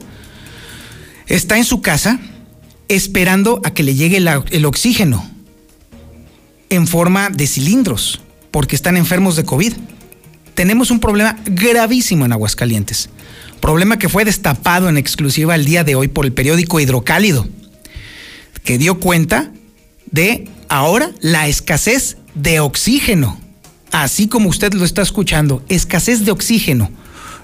está 1.28 1.58
en 1.58 1.64
su 1.64 1.82
casa 1.82 2.20
esperando 2.88 3.62
a 3.64 3.72
que 3.72 3.84
le 3.84 3.96
llegue 3.96 4.18
el 4.18 4.66
oxígeno 4.66 5.30
en 6.70 6.88
forma 6.88 7.30
de 7.30 7.48
cilindros, 7.48 8.22
porque 8.52 8.76
están 8.76 8.98
enfermos 8.98 9.36
de 9.36 9.46
COVID. 9.46 9.74
Tenemos 10.54 10.92
un 10.92 11.00
problema 11.00 11.38
gravísimo 11.46 12.26
en 12.26 12.34
Aguascalientes, 12.34 13.10
problema 13.60 13.98
que 13.98 14.10
fue 14.10 14.26
destapado 14.26 14.90
en 14.90 14.98
exclusiva 14.98 15.56
el 15.56 15.66
día 15.66 15.84
de 15.84 15.96
hoy 15.96 16.08
por 16.08 16.26
el 16.26 16.34
periódico 16.34 16.80
Hidrocálido, 16.80 17.48
que 18.64 18.78
dio 18.78 19.00
cuenta 19.00 19.52
de 20.12 20.50
ahora 20.68 21.12
la 21.22 21.48
escasez 21.48 22.18
de 22.36 22.60
oxígeno, 22.60 23.40
así 23.92 24.28
como 24.28 24.50
usted 24.50 24.74
lo 24.74 24.86
está 24.86 25.02
escuchando, 25.02 25.64
escasez 25.70 26.26
de 26.26 26.32
oxígeno 26.32 26.92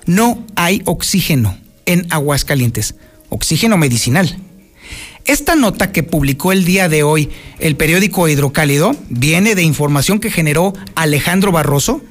no 0.06 0.46
hay 0.56 0.82
oxígeno 0.86 1.58
en 1.86 2.08
Aguascalientes, 2.10 2.96
oxígeno 3.30 3.78
medicinal. 3.78 4.38
Esta 5.26 5.56
nota 5.56 5.92
que 5.92 6.04
publicó 6.04 6.52
el 6.52 6.66
día 6.66 6.88
de 6.88 7.02
hoy 7.02 7.30
el 7.60 7.76
periódico 7.76 8.28
Hidrocálido 8.28 8.96
viene 9.10 9.56
de 9.56 9.64
información 9.64 10.20
que 10.20 10.30
generó 10.30 10.74
Alejandro 10.94 11.52
Barroso. 11.52 12.02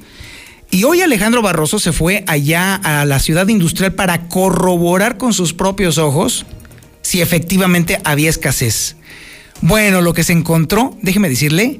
Y 0.69 0.83
hoy 0.83 1.01
Alejandro 1.01 1.41
Barroso 1.41 1.79
se 1.79 1.93
fue 1.93 2.25
allá 2.27 2.75
a 2.75 3.05
la 3.05 3.19
ciudad 3.19 3.47
industrial 3.47 3.93
para 3.93 4.27
corroborar 4.27 5.17
con 5.17 5.31
sus 5.31 5.53
propios 5.53 5.97
ojos 5.97 6.45
si 7.01 7.21
efectivamente 7.21 8.01
había 8.03 8.29
escasez. 8.29 8.97
Bueno, 9.61 10.01
lo 10.01 10.13
que 10.13 10.23
se 10.23 10.33
encontró, 10.33 10.97
déjeme 11.01 11.29
decirle, 11.29 11.79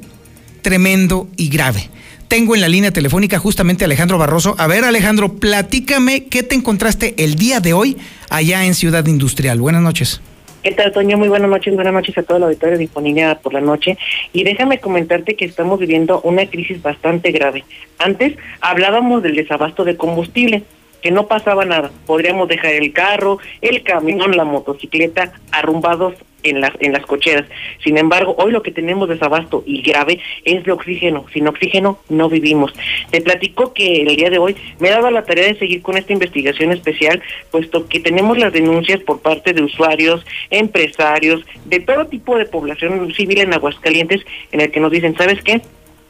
tremendo 0.62 1.28
y 1.36 1.50
grave. 1.50 1.90
Tengo 2.28 2.56
en 2.56 2.62
la 2.62 2.68
línea 2.68 2.92
telefónica 2.92 3.38
justamente 3.38 3.84
a 3.84 3.86
Alejandro 3.86 4.18
Barroso. 4.18 4.56
A 4.58 4.68
ver, 4.68 4.84
Alejandro, 4.84 5.34
platícame 5.34 6.26
qué 6.26 6.42
te 6.42 6.56
encontraste 6.56 7.14
el 7.18 7.36
día 7.36 7.60
de 7.60 7.74
hoy 7.74 7.98
allá 8.30 8.66
en 8.66 8.74
Ciudad 8.74 9.06
Industrial. 9.06 9.60
Buenas 9.60 9.84
noches. 9.84 10.22
¿Qué 10.64 10.72
tal, 10.72 10.92
Toño? 10.92 11.16
Muy 11.20 11.28
buenas 11.28 11.48
noches, 11.48 11.76
buenas 11.76 11.94
noches 11.94 12.18
a 12.18 12.24
todo 12.24 12.38
el 12.38 12.44
auditorio 12.46 12.80
disponible 12.80 13.36
por 13.44 13.54
la 13.54 13.62
noche. 13.62 14.00
Y 14.34 14.44
déjame 14.44 14.80
comentarte 14.80 15.36
que 15.36 15.46
estamos 15.46 15.80
viviendo 15.80 16.22
una 16.22 16.48
crisis 16.48 16.82
bastante 16.82 17.32
grave. 17.32 17.64
Antes 18.00 18.36
hablábamos 18.62 19.22
del 19.22 19.36
desabasto 19.36 19.84
de 19.84 19.96
combustible, 19.96 20.64
que 21.04 21.12
no 21.12 21.28
pasaba 21.28 21.66
nada. 21.66 21.92
Podríamos 22.08 22.48
dejar 22.48 22.74
el 22.74 22.92
carro, 22.92 23.38
el 23.62 23.84
camión, 23.84 24.36
la 24.36 24.44
motocicleta 24.44 25.34
arrumbados 25.52 26.16
en 26.46 26.62
las, 26.62 26.72
en 26.80 26.94
las 26.94 27.06
cocheras. 27.06 27.46
Sin 27.84 27.98
embargo, 27.98 28.36
hoy 28.38 28.52
lo 28.52 28.64
que 28.64 28.72
tenemos 28.72 29.10
desabasto 29.10 29.64
y 29.66 29.82
grave 29.82 30.20
es 30.44 30.64
de 30.64 30.72
oxígeno. 30.72 31.26
Sin 31.34 31.48
oxígeno 31.48 32.00
no 32.10 32.30
vivimos. 32.30 32.74
Te 33.12 33.22
platico 33.22 33.74
que 33.74 34.04
el 34.04 34.16
día 34.16 34.30
de 34.30 34.38
hoy 34.38 34.56
me 34.80 34.90
dado 34.90 35.12
la 35.12 35.24
tarea 35.24 35.48
de 35.48 35.60
seguir 35.60 35.82
con 35.82 35.98
esta 35.98 36.14
investigación 36.14 36.72
especial, 36.72 37.22
puesto 37.52 37.88
que 37.88 38.00
tenemos 38.00 38.38
las 38.38 38.54
denuncias 38.54 39.00
por 39.02 39.22
parte 39.22 39.54
de 39.54 39.64
usuarios, 39.64 40.26
empresarios, 40.50 41.46
de 41.66 41.80
todo 41.80 42.06
tipo 42.06 42.38
de 42.38 42.46
población 42.46 43.14
civil 43.14 43.40
en 43.40 43.54
Aguascalientes, 43.54 44.22
en 44.52 44.62
el 44.62 44.72
que 44.72 44.80
nos 44.80 44.92
dicen, 44.92 45.16
¿sabes 45.18 45.42
qué? 45.44 45.62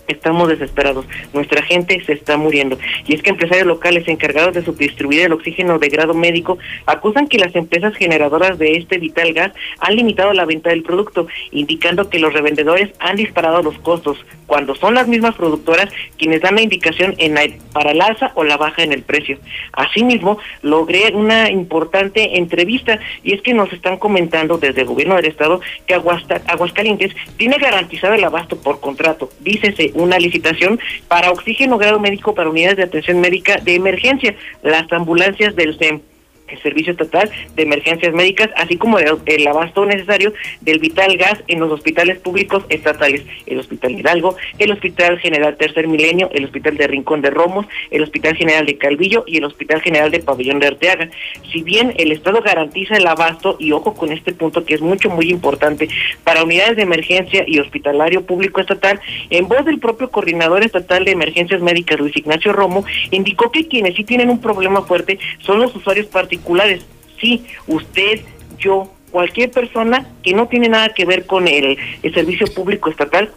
Estamos 0.07 0.49
desesperados, 0.49 1.05
nuestra 1.33 1.61
gente 1.63 2.03
se 2.05 2.13
está 2.13 2.37
muriendo. 2.37 2.77
Y 3.07 3.15
es 3.15 3.21
que 3.21 3.29
empresarios 3.29 3.67
locales 3.67 4.07
encargados 4.07 4.53
de 4.53 4.63
subdistribuir 4.63 5.21
el 5.21 5.33
oxígeno 5.33 5.79
de 5.79 5.89
grado 5.89 6.13
médico 6.13 6.57
acusan 6.85 7.27
que 7.27 7.37
las 7.37 7.55
empresas 7.55 7.95
generadoras 7.95 8.57
de 8.57 8.73
este 8.73 8.97
vital 8.97 9.33
gas 9.33 9.51
han 9.79 9.95
limitado 9.95 10.33
la 10.33 10.45
venta 10.45 10.69
del 10.69 10.83
producto, 10.83 11.27
indicando 11.51 12.09
que 12.09 12.19
los 12.19 12.33
revendedores 12.33 12.91
han 12.99 13.15
disparado 13.15 13.61
los 13.61 13.77
costos, 13.79 14.17
cuando 14.47 14.75
son 14.75 14.93
las 14.93 15.07
mismas 15.07 15.35
productoras 15.35 15.89
quienes 16.17 16.41
dan 16.41 16.55
la 16.55 16.61
indicación 16.61 17.15
en 17.17 17.35
para 17.73 17.91
el 17.91 18.01
alza 18.01 18.31
o 18.35 18.43
la 18.43 18.57
baja 18.57 18.83
en 18.83 18.93
el 18.93 19.03
precio. 19.03 19.37
Asimismo, 19.73 20.37
logré 20.61 21.11
una 21.13 21.49
importante 21.51 22.37
entrevista 22.37 22.99
y 23.23 23.33
es 23.33 23.41
que 23.41 23.53
nos 23.53 23.71
están 23.73 23.97
comentando 23.97 24.57
desde 24.57 24.81
el 24.81 24.87
gobierno 24.87 25.15
del 25.15 25.25
estado 25.25 25.59
que 25.85 25.95
Aguascalientes 25.95 27.13
tiene 27.37 27.57
garantizado 27.57 28.13
el 28.13 28.23
abasto 28.23 28.57
por 28.57 28.79
contrato. 28.79 29.29
Dícese 29.41 29.91
una 29.95 30.19
licitación 30.19 30.79
para 31.07 31.31
oxígeno 31.31 31.77
grado 31.77 31.99
médico 31.99 32.35
para 32.35 32.49
unidades 32.49 32.77
de 32.77 32.83
atención 32.83 33.19
médica 33.19 33.57
de 33.57 33.75
emergencia, 33.75 34.35
las 34.61 34.91
ambulancias 34.91 35.55
del 35.55 35.77
SEM 35.77 36.01
el 36.47 36.61
Servicio 36.61 36.91
Estatal 36.91 37.29
de 37.55 37.63
Emergencias 37.63 38.13
Médicas, 38.13 38.49
así 38.55 38.77
como 38.77 38.99
el, 38.99 39.47
abasto 39.47 39.85
necesario 39.85 40.33
del 40.61 40.79
vital 40.79 41.17
gas 41.17 41.43
en 41.47 41.59
los 41.59 41.71
hospitales 41.71 42.19
públicos 42.19 42.63
estatales, 42.69 43.23
el 43.45 43.59
Hospital 43.59 43.99
Hidalgo, 43.99 44.35
el 44.59 44.71
Hospital 44.71 45.19
General 45.19 45.55
Tercer 45.57 45.87
Milenio, 45.87 46.29
el 46.33 46.45
Hospital 46.45 46.77
de 46.77 46.87
Rincón 46.87 47.21
de 47.21 47.31
Romos, 47.31 47.65
el 47.91 48.03
Hospital 48.03 48.35
General 48.35 48.65
de 48.65 48.77
Calvillo 48.77 49.23
y 49.27 49.37
el 49.37 49.45
Hospital 49.45 49.81
General 49.81 50.11
de 50.11 50.19
Pabellón 50.19 50.59
de 50.59 50.67
Arteaga. 50.67 51.09
Si 51.51 51.63
bien 51.63 51.93
el 51.97 52.11
Estado 52.11 52.41
garantiza 52.41 52.95
el 52.95 53.07
abasto, 53.07 53.57
y 53.59 53.71
ojo 53.71 53.93
con 53.93 54.11
este 54.11 54.33
punto 54.33 54.65
que 54.65 54.75
es 54.75 54.81
mucho, 54.81 55.09
muy 55.09 55.29
importante, 55.29 55.87
para 56.23 56.43
unidades 56.43 56.75
de 56.75 56.83
emergencia 56.83 57.43
y 57.47 57.59
hospitalario 57.59 58.25
público 58.25 58.61
estatal, 58.61 58.99
en 59.29 59.47
voz 59.47 59.65
del 59.65 59.79
propio 59.79 60.09
coordinador 60.11 60.63
estatal 60.63 61.05
de 61.05 61.11
emergencias 61.11 61.61
médicas, 61.61 61.99
Luis 61.99 62.15
Ignacio 62.15 62.53
Romo, 62.53 62.85
indicó 63.11 63.51
que 63.51 63.67
quienes 63.67 63.95
sí 63.95 64.03
tienen 64.03 64.29
un 64.29 64.41
problema 64.41 64.83
fuerte 64.83 65.19
son 65.39 65.59
los 65.59 65.75
usuarios 65.75 66.07
particulares 66.07 66.34
particulares. 66.35 66.85
Sí, 67.19 67.45
usted, 67.67 68.21
yo, 68.57 68.91
cualquier 69.11 69.51
persona 69.51 70.07
que 70.23 70.33
no 70.33 70.47
tiene 70.47 70.67
nada 70.69 70.89
que 70.89 71.05
ver 71.05 71.25
con 71.25 71.47
el, 71.47 71.77
el 72.03 72.13
servicio 72.13 72.47
público 72.47 72.89
estatal 72.89 73.31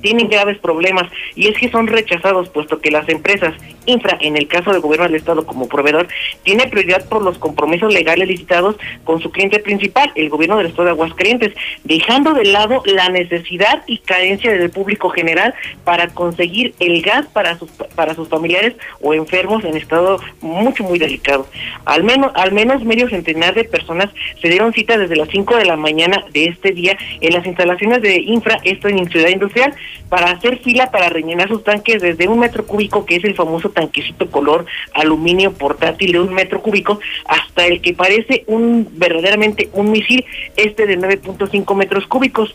tienen 0.00 0.28
graves 0.28 0.58
problemas 0.58 1.10
y 1.34 1.48
es 1.48 1.58
que 1.58 1.70
son 1.70 1.86
rechazados 1.86 2.48
puesto 2.48 2.80
que 2.80 2.90
las 2.90 3.08
empresas 3.08 3.54
infra, 3.86 4.18
en 4.20 4.36
el 4.36 4.48
caso 4.48 4.72
del 4.72 4.80
gobierno 4.80 5.06
del 5.06 5.14
estado 5.14 5.46
como 5.46 5.68
proveedor, 5.68 6.08
tiene 6.42 6.66
prioridad 6.66 7.08
por 7.08 7.22
los 7.22 7.38
compromisos 7.38 7.92
legales 7.92 8.28
licitados 8.28 8.76
con 9.04 9.20
su 9.20 9.30
cliente 9.30 9.60
principal, 9.60 10.10
el 10.14 10.28
gobierno 10.28 10.58
del 10.58 10.66
estado 10.66 10.86
de 10.86 10.90
Aguascalientes, 10.90 11.54
dejando 11.84 12.34
de 12.34 12.44
lado 12.44 12.82
la 12.84 13.08
necesidad 13.08 13.82
y 13.86 13.98
carencia 13.98 14.52
del 14.52 14.70
público 14.70 15.08
general 15.10 15.54
para 15.84 16.08
conseguir 16.08 16.74
el 16.80 17.00
gas 17.02 17.26
para 17.26 17.58
sus 17.58 17.70
para 17.94 18.14
sus 18.14 18.28
familiares 18.28 18.74
o 19.00 19.14
enfermos 19.14 19.64
en 19.64 19.76
estado 19.76 20.20
mucho 20.40 20.84
muy 20.84 20.98
delicado. 20.98 21.46
Al 21.84 22.04
menos 22.04 22.32
al 22.34 22.52
menos 22.52 22.84
medio 22.84 23.08
centenar 23.08 23.54
de 23.54 23.64
personas 23.64 24.10
se 24.40 24.48
dieron 24.48 24.72
cita 24.72 24.98
desde 24.98 25.16
las 25.16 25.28
5 25.28 25.56
de 25.56 25.64
la 25.64 25.76
mañana 25.76 26.24
de 26.32 26.46
este 26.46 26.72
día 26.72 26.96
en 27.20 27.32
las 27.32 27.46
instalaciones 27.46 28.02
de 28.02 28.16
infra, 28.20 28.58
esto 28.64 28.88
en 28.88 29.08
Ciudad 29.08 29.28
Industrial, 29.28 29.74
para 30.08 30.30
hacer 30.30 30.58
fila 30.58 30.90
para 30.90 31.08
rellenar 31.08 31.48
sus 31.48 31.64
tanques 31.64 32.00
desde 32.00 32.28
un 32.28 32.38
metro 32.38 32.66
cúbico, 32.66 33.04
que 33.04 33.16
es 33.16 33.24
el 33.24 33.34
famoso 33.34 33.70
tanquecito 33.70 34.30
color 34.30 34.66
aluminio 34.94 35.52
portátil 35.52 36.12
de 36.12 36.20
un 36.20 36.32
metro 36.34 36.62
cúbico, 36.62 37.00
hasta 37.26 37.66
el 37.66 37.80
que 37.80 37.94
parece 37.94 38.44
un 38.46 38.88
verdaderamente 38.92 39.68
un 39.72 39.90
misil, 39.90 40.24
este 40.56 40.86
de 40.86 40.98
9.5 40.98 41.74
metros 41.74 42.06
cúbicos. 42.06 42.54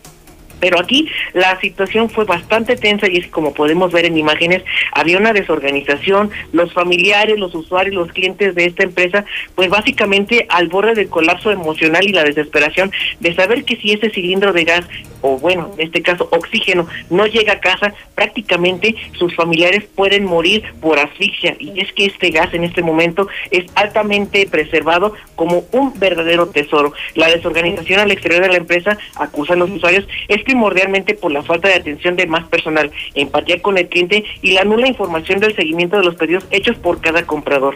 Pero 0.62 0.80
aquí 0.80 1.10
la 1.34 1.60
situación 1.60 2.10
fue 2.10 2.24
bastante 2.24 2.78
tensa 2.78 3.10
y 3.10 3.18
es 3.18 3.28
como 3.28 3.54
podemos 3.54 3.92
ver 3.92 4.06
en 4.06 4.18
imágenes, 4.18 4.64
había 4.94 5.18
una 5.18 5.34
desorganización, 5.34 6.32
los 6.54 6.72
familiares, 6.72 7.38
los 7.38 7.54
usuarios, 7.54 7.96
los 7.96 8.14
clientes 8.14 8.56
de 8.56 8.66
esta 8.66 8.84
empresa, 8.84 9.26
pues 9.56 9.70
básicamente 9.70 10.46
al 10.48 10.70
borde 10.70 10.94
del 10.94 11.10
colapso 11.10 11.52
emocional 11.52 12.08
y 12.08 12.14
la 12.14 12.24
desesperación 12.24 12.92
de 13.20 13.36
saber 13.36 13.66
que 13.66 13.76
si 13.76 13.92
ese 13.92 14.10
cilindro 14.12 14.54
de 14.54 14.64
gas 14.64 14.86
o 15.22 15.38
bueno, 15.38 15.72
en 15.78 15.88
este 15.88 16.02
caso 16.02 16.28
oxígeno 16.32 16.88
no 17.10 17.26
llega 17.28 17.54
a 17.54 17.60
casa, 17.60 17.94
prácticamente 18.16 18.96
sus 19.14 19.36
familiares 19.36 19.84
pueden 19.96 20.26
morir 20.26 20.64
por 20.82 21.00
asfixia 21.00 21.56
y 21.60 21.80
es 21.80 21.92
que 21.94 22.06
este 22.06 22.30
gas 22.30 22.54
en 22.54 22.64
este 22.64 22.82
momento 22.82 23.28
es 23.52 23.66
altamente 23.76 24.48
preservado 24.48 25.14
como 25.36 25.64
un 25.72 25.98
verdadero 26.00 26.48
tesoro. 26.48 26.94
La 27.16 27.30
desorganización 27.30 28.00
al 28.00 28.12
exterior 28.12 28.42
de 28.42 28.50
la 28.50 28.58
empresa 28.58 28.98
acusa 29.16 29.54
a 29.54 29.58
los 29.58 29.70
usuarios 29.70 30.08
es 30.28 30.44
primordialmente 30.52 31.14
por 31.14 31.32
la 31.32 31.44
falta 31.44 31.70
de 31.70 31.76
atención 31.76 32.18
de 32.18 32.28
más 32.28 32.46
personal, 32.50 32.92
empatía 33.16 33.62
con 33.62 33.78
el 33.78 33.88
cliente 33.88 34.26
y 34.42 34.52
la 34.52 34.66
nula 34.66 34.86
información 34.86 35.40
del 35.40 35.56
seguimiento 35.56 35.96
de 35.96 36.04
los 36.04 36.16
pedidos 36.16 36.46
hechos 36.52 36.76
por 36.78 37.00
cada 37.00 37.26
comprador. 37.26 37.76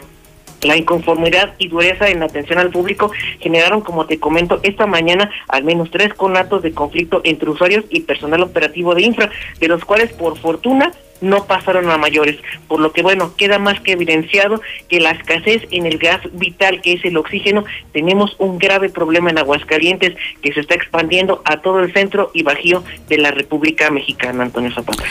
La 0.60 0.76
inconformidad 0.76 1.54
y 1.56 1.68
dureza 1.68 2.10
en 2.10 2.20
la 2.20 2.26
atención 2.26 2.58
al 2.58 2.70
público 2.70 3.10
generaron, 3.40 3.80
como 3.80 4.04
te 4.04 4.20
comento, 4.20 4.60
esta 4.62 4.86
mañana 4.86 5.30
al 5.48 5.64
menos 5.64 5.90
tres 5.90 6.12
conatos 6.12 6.62
de 6.62 6.72
conflicto 6.72 7.22
entre 7.24 7.48
usuarios 7.48 7.86
y 7.88 8.00
personal 8.00 8.42
operativo 8.42 8.94
de 8.94 9.02
infra, 9.02 9.30
de 9.58 9.68
los 9.68 9.82
cuales 9.82 10.12
por 10.12 10.36
fortuna 10.36 10.92
no 11.20 11.46
pasaron 11.46 11.90
a 11.90 11.98
mayores, 11.98 12.36
por 12.68 12.80
lo 12.80 12.92
que 12.92 13.02
bueno, 13.02 13.34
queda 13.36 13.58
más 13.58 13.80
que 13.80 13.92
evidenciado 13.92 14.60
que 14.88 15.00
la 15.00 15.12
escasez 15.12 15.62
en 15.70 15.86
el 15.86 15.98
gas 15.98 16.20
vital 16.32 16.80
que 16.82 16.94
es 16.94 17.04
el 17.04 17.16
oxígeno, 17.16 17.64
tenemos 17.92 18.36
un 18.38 18.58
grave 18.58 18.88
problema 18.88 19.30
en 19.30 19.38
Aguascalientes 19.38 20.16
que 20.42 20.52
se 20.52 20.60
está 20.60 20.74
expandiendo 20.74 21.42
a 21.44 21.60
todo 21.60 21.80
el 21.80 21.92
centro 21.92 22.30
y 22.34 22.42
bajío 22.42 22.82
de 23.08 23.18
la 23.18 23.30
República 23.30 23.90
Mexicana, 23.90 24.44
Antonio 24.44 24.72
Zapata. 24.72 25.04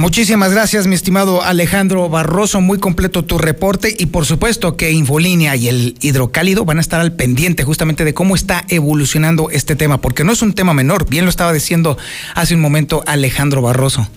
Muchísimas 0.00 0.50
gracias, 0.52 0.86
mi 0.86 0.94
estimado 0.94 1.42
Alejandro 1.42 2.08
Barroso. 2.08 2.62
Muy 2.62 2.78
completo 2.78 3.22
tu 3.22 3.36
reporte 3.36 3.94
y 3.98 4.06
por 4.06 4.24
supuesto 4.24 4.74
que 4.74 4.92
Infolínea 4.92 5.56
y 5.56 5.68
el 5.68 5.94
hidrocálido 6.00 6.64
van 6.64 6.78
a 6.78 6.80
estar 6.80 7.02
al 7.02 7.12
pendiente 7.12 7.64
justamente 7.64 8.06
de 8.06 8.14
cómo 8.14 8.34
está 8.34 8.64
evolucionando 8.68 9.50
este 9.50 9.76
tema, 9.76 10.00
porque 10.00 10.24
no 10.24 10.32
es 10.32 10.40
un 10.40 10.54
tema 10.54 10.72
menor. 10.72 11.06
Bien 11.10 11.26
lo 11.26 11.28
estaba 11.28 11.52
diciendo 11.52 11.98
hace 12.34 12.54
un 12.54 12.62
momento 12.62 13.04
Alejandro 13.06 13.60
Barroso. 13.60 14.08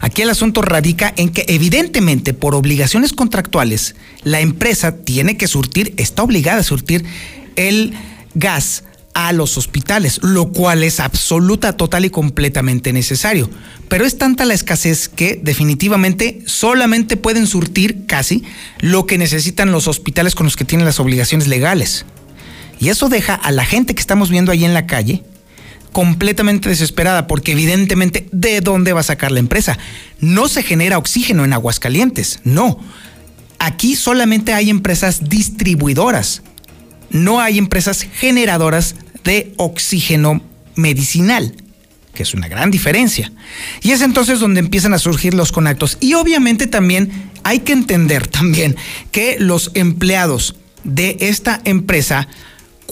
Aquí 0.00 0.22
el 0.22 0.30
asunto 0.30 0.62
radica 0.62 1.12
en 1.16 1.30
que 1.30 1.44
evidentemente 1.48 2.34
por 2.34 2.54
obligaciones 2.54 3.12
contractuales 3.12 3.96
la 4.22 4.38
empresa 4.38 4.98
tiene 4.98 5.36
que 5.36 5.48
surtir, 5.48 5.92
está 5.96 6.22
obligada 6.22 6.60
a 6.60 6.62
surtir 6.62 7.04
el 7.56 7.94
gas 8.36 8.84
a 9.14 9.32
los 9.32 9.58
hospitales, 9.58 10.20
lo 10.22 10.52
cual 10.52 10.82
es 10.82 11.00
absoluta, 11.00 11.76
total 11.76 12.04
y 12.04 12.10
completamente 12.10 12.92
necesario. 12.92 13.50
Pero 13.88 14.04
es 14.06 14.18
tanta 14.18 14.44
la 14.44 14.54
escasez 14.54 15.08
que 15.08 15.38
definitivamente 15.42 16.42
solamente 16.46 17.16
pueden 17.16 17.46
surtir 17.46 18.06
casi 18.06 18.42
lo 18.80 19.06
que 19.06 19.18
necesitan 19.18 19.72
los 19.72 19.88
hospitales 19.88 20.34
con 20.34 20.44
los 20.44 20.56
que 20.56 20.64
tienen 20.64 20.86
las 20.86 21.00
obligaciones 21.00 21.48
legales. 21.48 22.06
Y 22.80 22.88
eso 22.88 23.08
deja 23.08 23.34
a 23.34 23.52
la 23.52 23.64
gente 23.64 23.94
que 23.94 24.00
estamos 24.00 24.30
viendo 24.30 24.50
ahí 24.50 24.64
en 24.64 24.74
la 24.74 24.86
calle 24.86 25.22
completamente 25.92 26.70
desesperada 26.70 27.26
porque 27.26 27.52
evidentemente 27.52 28.26
¿de 28.32 28.62
dónde 28.62 28.94
va 28.94 29.00
a 29.00 29.04
sacar 29.04 29.30
la 29.30 29.40
empresa? 29.40 29.78
No 30.20 30.48
se 30.48 30.62
genera 30.62 30.98
oxígeno 30.98 31.44
en 31.44 31.52
Aguascalientes, 31.52 32.40
no. 32.44 32.80
Aquí 33.58 33.94
solamente 33.94 34.54
hay 34.54 34.70
empresas 34.70 35.28
distribuidoras 35.28 36.42
no 37.12 37.40
hay 37.40 37.58
empresas 37.58 38.06
generadoras 38.12 38.96
de 39.24 39.54
oxígeno 39.56 40.42
medicinal, 40.74 41.54
que 42.14 42.24
es 42.24 42.34
una 42.34 42.48
gran 42.48 42.70
diferencia. 42.70 43.32
Y 43.82 43.92
es 43.92 44.02
entonces 44.02 44.40
donde 44.40 44.60
empiezan 44.60 44.94
a 44.94 44.98
surgir 44.98 45.34
los 45.34 45.52
conactos. 45.52 45.96
Y 46.00 46.14
obviamente 46.14 46.66
también 46.66 47.30
hay 47.44 47.60
que 47.60 47.72
entender 47.72 48.26
también 48.26 48.76
que 49.12 49.36
los 49.38 49.70
empleados 49.74 50.56
de 50.84 51.16
esta 51.20 51.60
empresa 51.64 52.28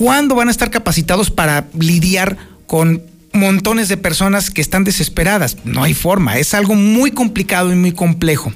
¿Cuándo 0.00 0.34
van 0.34 0.48
a 0.48 0.50
estar 0.50 0.70
capacitados 0.70 1.30
para 1.30 1.66
lidiar 1.78 2.38
con 2.66 3.02
montones 3.34 3.88
de 3.90 3.98
personas 3.98 4.50
que 4.50 4.62
están 4.62 4.82
desesperadas? 4.82 5.58
No 5.64 5.82
hay 5.82 5.92
forma, 5.92 6.38
es 6.38 6.54
algo 6.54 6.74
muy 6.74 7.10
complicado 7.10 7.70
y 7.70 7.76
muy 7.76 7.92
complejo. 7.92 8.50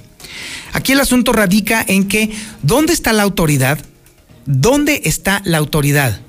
Aquí 0.73 0.93
el 0.93 1.01
asunto 1.01 1.35
radica 1.35 1.85
en 1.87 2.09
que, 2.09 2.31
¿dónde 2.63 2.95
está 2.95 3.13
la 3.13 3.25
autoridad? 3.25 3.79
¿Dónde 4.47 5.03
está 5.05 5.43
la 5.45 5.59
autoridad? 5.59 6.21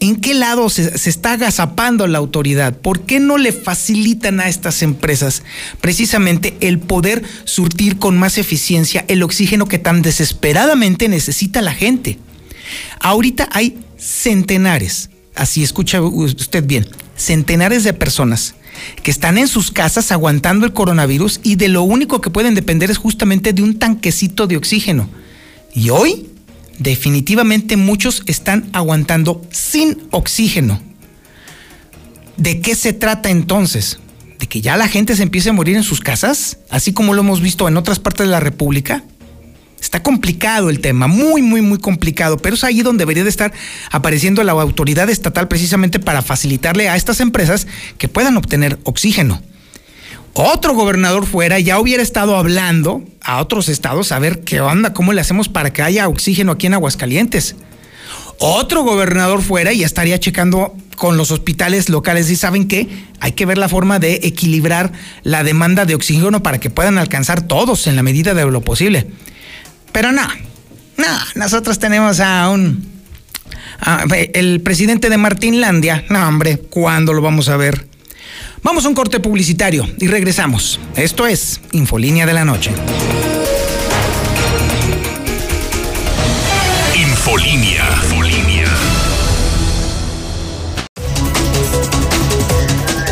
¿En 0.00 0.16
qué 0.16 0.34
lado 0.34 0.68
se, 0.68 0.92
está 1.08 1.32
agazapando 1.32 2.06
la 2.06 2.18
autoridad? 2.18 2.76
¿Por 2.76 3.02
qué 3.02 3.20
no 3.20 3.38
le 3.38 3.52
facilitan 3.52 4.40
a 4.40 4.48
estas 4.48 4.82
empresas 4.82 5.42
precisamente 5.80 6.56
el 6.60 6.78
poder 6.78 7.22
surtir 7.44 7.98
con 7.98 8.18
más 8.18 8.36
eficiencia 8.36 9.04
el 9.08 9.22
oxígeno 9.22 9.66
que 9.66 9.78
tan 9.78 10.02
desesperadamente 10.02 11.08
necesita 11.08 11.62
la 11.62 11.72
gente? 11.72 12.18
Ahorita 13.00 13.48
hay 13.52 13.78
centenares, 13.96 15.10
así 15.34 15.62
escucha 15.62 16.02
usted 16.02 16.64
bien, 16.64 16.86
centenares 17.16 17.84
de 17.84 17.94
personas 17.94 18.56
que 19.02 19.10
están 19.10 19.38
en 19.38 19.48
sus 19.48 19.70
casas 19.70 20.10
aguantando 20.12 20.66
el 20.66 20.72
coronavirus 20.72 21.40
y 21.44 21.54
de 21.54 21.68
lo 21.68 21.82
único 21.82 22.20
que 22.20 22.30
pueden 22.30 22.54
depender 22.54 22.90
es 22.90 22.98
justamente 22.98 23.52
de 23.52 23.62
un 23.62 23.78
tanquecito 23.78 24.46
de 24.46 24.56
oxígeno. 24.56 25.08
Y 25.72 25.90
hoy, 25.90 26.28
definitivamente 26.78 27.76
muchos 27.76 28.22
están 28.26 28.68
aguantando 28.72 29.42
sin 29.50 29.98
oxígeno. 30.10 30.80
¿De 32.36 32.60
qué 32.60 32.74
se 32.74 32.92
trata 32.92 33.30
entonces? 33.30 33.98
¿De 34.38 34.46
que 34.46 34.60
ya 34.60 34.76
la 34.76 34.88
gente 34.88 35.14
se 35.16 35.22
empiece 35.22 35.50
a 35.50 35.52
morir 35.52 35.76
en 35.76 35.84
sus 35.84 36.00
casas? 36.00 36.58
Así 36.70 36.92
como 36.92 37.14
lo 37.14 37.20
hemos 37.20 37.40
visto 37.40 37.68
en 37.68 37.76
otras 37.76 37.98
partes 37.98 38.26
de 38.26 38.32
la 38.32 38.40
República. 38.40 39.04
Está 39.80 40.02
complicado 40.02 40.70
el 40.70 40.80
tema, 40.80 41.06
muy, 41.06 41.42
muy, 41.42 41.60
muy 41.60 41.78
complicado, 41.78 42.38
pero 42.38 42.56
es 42.56 42.64
ahí 42.64 42.80
donde 42.80 43.02
debería 43.02 43.22
de 43.22 43.28
estar 43.28 43.52
apareciendo 43.90 44.42
la 44.42 44.52
autoridad 44.52 45.10
estatal 45.10 45.46
precisamente 45.46 46.00
para 46.00 46.22
facilitarle 46.22 46.88
a 46.88 46.96
estas 46.96 47.20
empresas 47.20 47.66
que 47.98 48.08
puedan 48.08 48.36
obtener 48.36 48.78
oxígeno. 48.84 49.42
Otro 50.36 50.74
gobernador 50.74 51.26
fuera 51.26 51.60
ya 51.60 51.78
hubiera 51.78 52.02
estado 52.02 52.36
hablando 52.36 53.04
a 53.22 53.40
otros 53.40 53.68
estados 53.68 54.10
a 54.10 54.18
ver 54.18 54.40
qué 54.40 54.60
onda, 54.60 54.92
cómo 54.92 55.12
le 55.12 55.20
hacemos 55.20 55.48
para 55.48 55.72
que 55.72 55.80
haya 55.80 56.08
oxígeno 56.08 56.52
aquí 56.52 56.66
en 56.66 56.74
Aguascalientes. 56.74 57.54
Otro 58.40 58.82
gobernador 58.82 59.42
fuera 59.42 59.72
y 59.72 59.84
estaría 59.84 60.18
checando 60.18 60.74
con 60.96 61.16
los 61.16 61.30
hospitales 61.30 61.88
locales 61.88 62.28
y 62.30 62.36
saben 62.36 62.66
que 62.66 62.88
hay 63.20 63.32
que 63.32 63.46
ver 63.46 63.58
la 63.58 63.68
forma 63.68 64.00
de 64.00 64.20
equilibrar 64.24 64.90
la 65.22 65.44
demanda 65.44 65.84
de 65.84 65.94
oxígeno 65.94 66.42
para 66.42 66.58
que 66.58 66.68
puedan 66.68 66.98
alcanzar 66.98 67.42
todos 67.42 67.86
en 67.86 67.94
la 67.94 68.02
medida 68.02 68.34
de 68.34 68.44
lo 68.44 68.60
posible. 68.60 69.06
Pero 69.92 70.10
no, 70.10 70.26
no, 70.96 71.18
nosotros 71.36 71.78
tenemos 71.78 72.18
a 72.18 72.50
un... 72.50 72.84
el 74.32 74.60
presidente 74.62 75.10
de 75.10 75.16
Martinlandia, 75.16 76.04
no 76.10 76.26
hombre, 76.26 76.58
¿cuándo 76.58 77.12
lo 77.12 77.22
vamos 77.22 77.48
a 77.48 77.56
ver? 77.56 77.93
Vamos 78.64 78.86
a 78.86 78.88
un 78.88 78.94
corte 78.94 79.20
publicitario 79.20 79.86
y 79.98 80.06
regresamos. 80.06 80.80
Esto 80.96 81.26
es 81.26 81.60
Infolínea 81.72 82.24
de 82.24 82.32
la 82.32 82.46
Noche. 82.46 82.70
Infolínea. 86.96 87.84
Infolínea. 88.04 88.64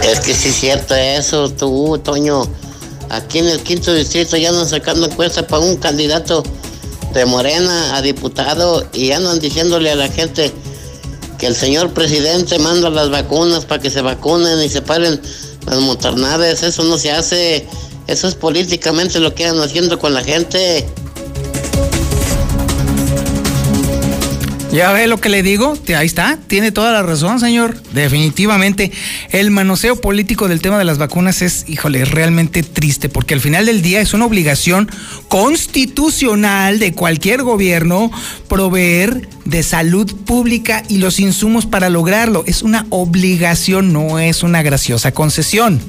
Es 0.02 0.20
que 0.20 0.32
sí 0.32 0.48
es 0.48 0.54
cierto 0.54 0.94
eso, 0.94 1.50
tú, 1.50 2.00
Toño. 2.02 2.44
Aquí 3.10 3.40
en 3.40 3.48
el 3.48 3.60
quinto 3.60 3.92
distrito 3.92 4.38
ya 4.38 4.48
andan 4.48 4.66
sacando 4.66 5.04
encuestas 5.04 5.44
para 5.44 5.62
un 5.62 5.76
candidato 5.76 6.42
de 7.12 7.26
Morena 7.26 7.94
a 7.94 8.00
diputado 8.00 8.88
y 8.94 9.12
andan 9.12 9.38
diciéndole 9.38 9.90
a 9.90 9.96
la 9.96 10.08
gente 10.08 10.50
que 11.42 11.48
el 11.48 11.56
señor 11.56 11.92
presidente 11.92 12.56
manda 12.60 12.88
las 12.88 13.10
vacunas 13.10 13.64
para 13.64 13.82
que 13.82 13.90
se 13.90 14.00
vacunen 14.00 14.62
y 14.62 14.68
se 14.68 14.80
paren 14.80 15.20
las 15.66 15.80
motornadas. 15.80 16.62
Eso 16.62 16.84
no 16.84 16.96
se 16.98 17.10
hace. 17.10 17.66
Eso 18.06 18.28
es 18.28 18.36
políticamente 18.36 19.18
lo 19.18 19.34
que 19.34 19.46
andan 19.46 19.68
haciendo 19.68 19.98
con 19.98 20.14
la 20.14 20.22
gente. 20.22 20.88
Ya 24.72 24.90
ve 24.90 25.06
lo 25.06 25.20
que 25.20 25.28
le 25.28 25.42
digo, 25.42 25.76
ahí 25.94 26.06
está, 26.06 26.38
tiene 26.46 26.72
toda 26.72 26.92
la 26.92 27.02
razón, 27.02 27.38
señor. 27.38 27.78
Definitivamente, 27.92 28.90
el 29.30 29.50
manoseo 29.50 30.00
político 30.00 30.48
del 30.48 30.62
tema 30.62 30.78
de 30.78 30.84
las 30.84 30.96
vacunas 30.96 31.42
es, 31.42 31.66
híjole, 31.68 32.06
realmente 32.06 32.62
triste, 32.62 33.10
porque 33.10 33.34
al 33.34 33.40
final 33.40 33.66
del 33.66 33.82
día 33.82 34.00
es 34.00 34.14
una 34.14 34.24
obligación 34.24 34.90
constitucional 35.28 36.78
de 36.78 36.94
cualquier 36.94 37.42
gobierno 37.42 38.10
proveer 38.48 39.28
de 39.44 39.62
salud 39.62 40.10
pública 40.24 40.82
y 40.88 40.98
los 40.98 41.20
insumos 41.20 41.66
para 41.66 41.90
lograrlo. 41.90 42.42
Es 42.46 42.62
una 42.62 42.86
obligación, 42.88 43.92
no 43.92 44.18
es 44.20 44.42
una 44.42 44.62
graciosa 44.62 45.12
concesión. 45.12 45.82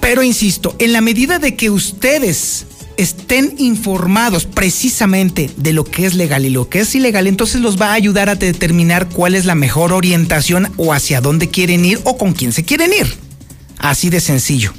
Pero 0.00 0.24
insisto, 0.24 0.74
en 0.80 0.92
la 0.92 1.02
medida 1.02 1.38
de 1.38 1.54
que 1.54 1.70
ustedes 1.70 2.66
estén 3.00 3.54
informados 3.58 4.44
precisamente 4.44 5.50
de 5.56 5.72
lo 5.72 5.84
que 5.84 6.04
es 6.04 6.14
legal 6.14 6.44
y 6.44 6.50
lo 6.50 6.68
que 6.68 6.80
es 6.80 6.94
ilegal, 6.94 7.26
entonces 7.26 7.60
los 7.60 7.80
va 7.80 7.90
a 7.90 7.94
ayudar 7.94 8.28
a 8.28 8.34
determinar 8.34 9.08
cuál 9.08 9.34
es 9.34 9.46
la 9.46 9.54
mejor 9.54 9.92
orientación 9.92 10.70
o 10.76 10.92
hacia 10.92 11.20
dónde 11.20 11.48
quieren 11.48 11.84
ir 11.84 12.00
o 12.04 12.18
con 12.18 12.32
quién 12.32 12.52
se 12.52 12.64
quieren 12.64 12.92
ir. 12.92 13.06
Así 13.78 14.10
de 14.10 14.20
sencillo. 14.20 14.72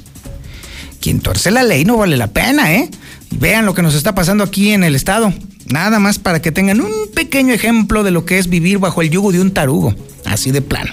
Quien 1.00 1.20
torce 1.20 1.50
la 1.50 1.64
ley 1.64 1.84
no 1.84 1.96
vale 1.96 2.16
la 2.16 2.28
pena, 2.28 2.72
¿eh? 2.74 2.88
Vean 3.32 3.66
lo 3.66 3.74
que 3.74 3.82
nos 3.82 3.94
está 3.94 4.14
pasando 4.14 4.44
aquí 4.44 4.70
en 4.70 4.84
el 4.84 4.94
estado. 4.94 5.34
Nada 5.66 5.98
más 5.98 6.20
para 6.20 6.40
que 6.40 6.52
tengan 6.52 6.80
un 6.80 7.08
pequeño 7.12 7.52
ejemplo 7.52 8.04
de 8.04 8.12
lo 8.12 8.24
que 8.24 8.38
es 8.38 8.48
vivir 8.48 8.78
bajo 8.78 9.02
el 9.02 9.10
yugo 9.10 9.32
de 9.32 9.40
un 9.40 9.52
tarugo. 9.52 9.94
Así 10.24 10.52
de 10.52 10.62
plano. 10.62 10.92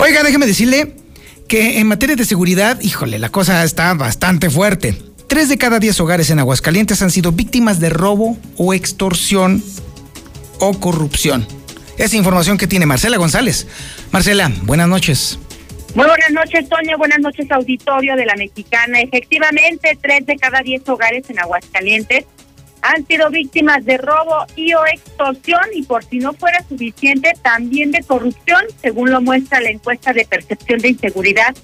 Oiga, 0.00 0.24
déjeme 0.24 0.46
decirle 0.46 0.96
que 1.46 1.78
en 1.78 1.86
materia 1.86 2.16
de 2.16 2.24
seguridad, 2.24 2.80
híjole, 2.80 3.20
la 3.20 3.28
cosa 3.28 3.62
está 3.62 3.94
bastante 3.94 4.50
fuerte. 4.50 5.13
Tres 5.34 5.48
de 5.48 5.58
cada 5.58 5.80
diez 5.80 5.98
hogares 5.98 6.30
en 6.30 6.38
Aguascalientes 6.38 7.02
han 7.02 7.10
sido 7.10 7.32
víctimas 7.32 7.80
de 7.80 7.90
robo 7.90 8.38
o 8.56 8.72
extorsión 8.72 9.64
o 10.60 10.78
corrupción. 10.78 11.44
Esa 11.98 12.16
información 12.16 12.56
que 12.56 12.68
tiene 12.68 12.86
Marcela 12.86 13.16
González. 13.16 13.66
Marcela, 14.12 14.52
buenas 14.62 14.86
noches. 14.86 15.40
Muy 15.96 16.06
buenas 16.06 16.30
noches, 16.30 16.68
Toño. 16.68 16.96
Buenas 16.98 17.18
noches, 17.18 17.50
auditorio 17.50 18.14
de 18.14 18.26
la 18.26 18.36
Mexicana. 18.36 19.00
Efectivamente, 19.00 19.98
tres 20.00 20.24
de 20.24 20.36
cada 20.36 20.60
diez 20.60 20.88
hogares 20.88 21.28
en 21.28 21.40
Aguascalientes 21.40 22.26
han 22.82 23.04
sido 23.04 23.28
víctimas 23.28 23.84
de 23.84 23.98
robo 23.98 24.46
y 24.54 24.72
o 24.74 24.86
extorsión 24.86 25.64
y 25.74 25.82
por 25.82 26.04
si 26.04 26.18
no 26.20 26.32
fuera 26.34 26.64
suficiente, 26.68 27.32
también 27.42 27.90
de 27.90 28.04
corrupción, 28.04 28.62
según 28.80 29.10
lo 29.10 29.20
muestra 29.20 29.60
la 29.60 29.70
encuesta 29.70 30.12
de 30.12 30.26
percepción 30.26 30.78
de 30.78 30.90
inseguridad 30.90 31.56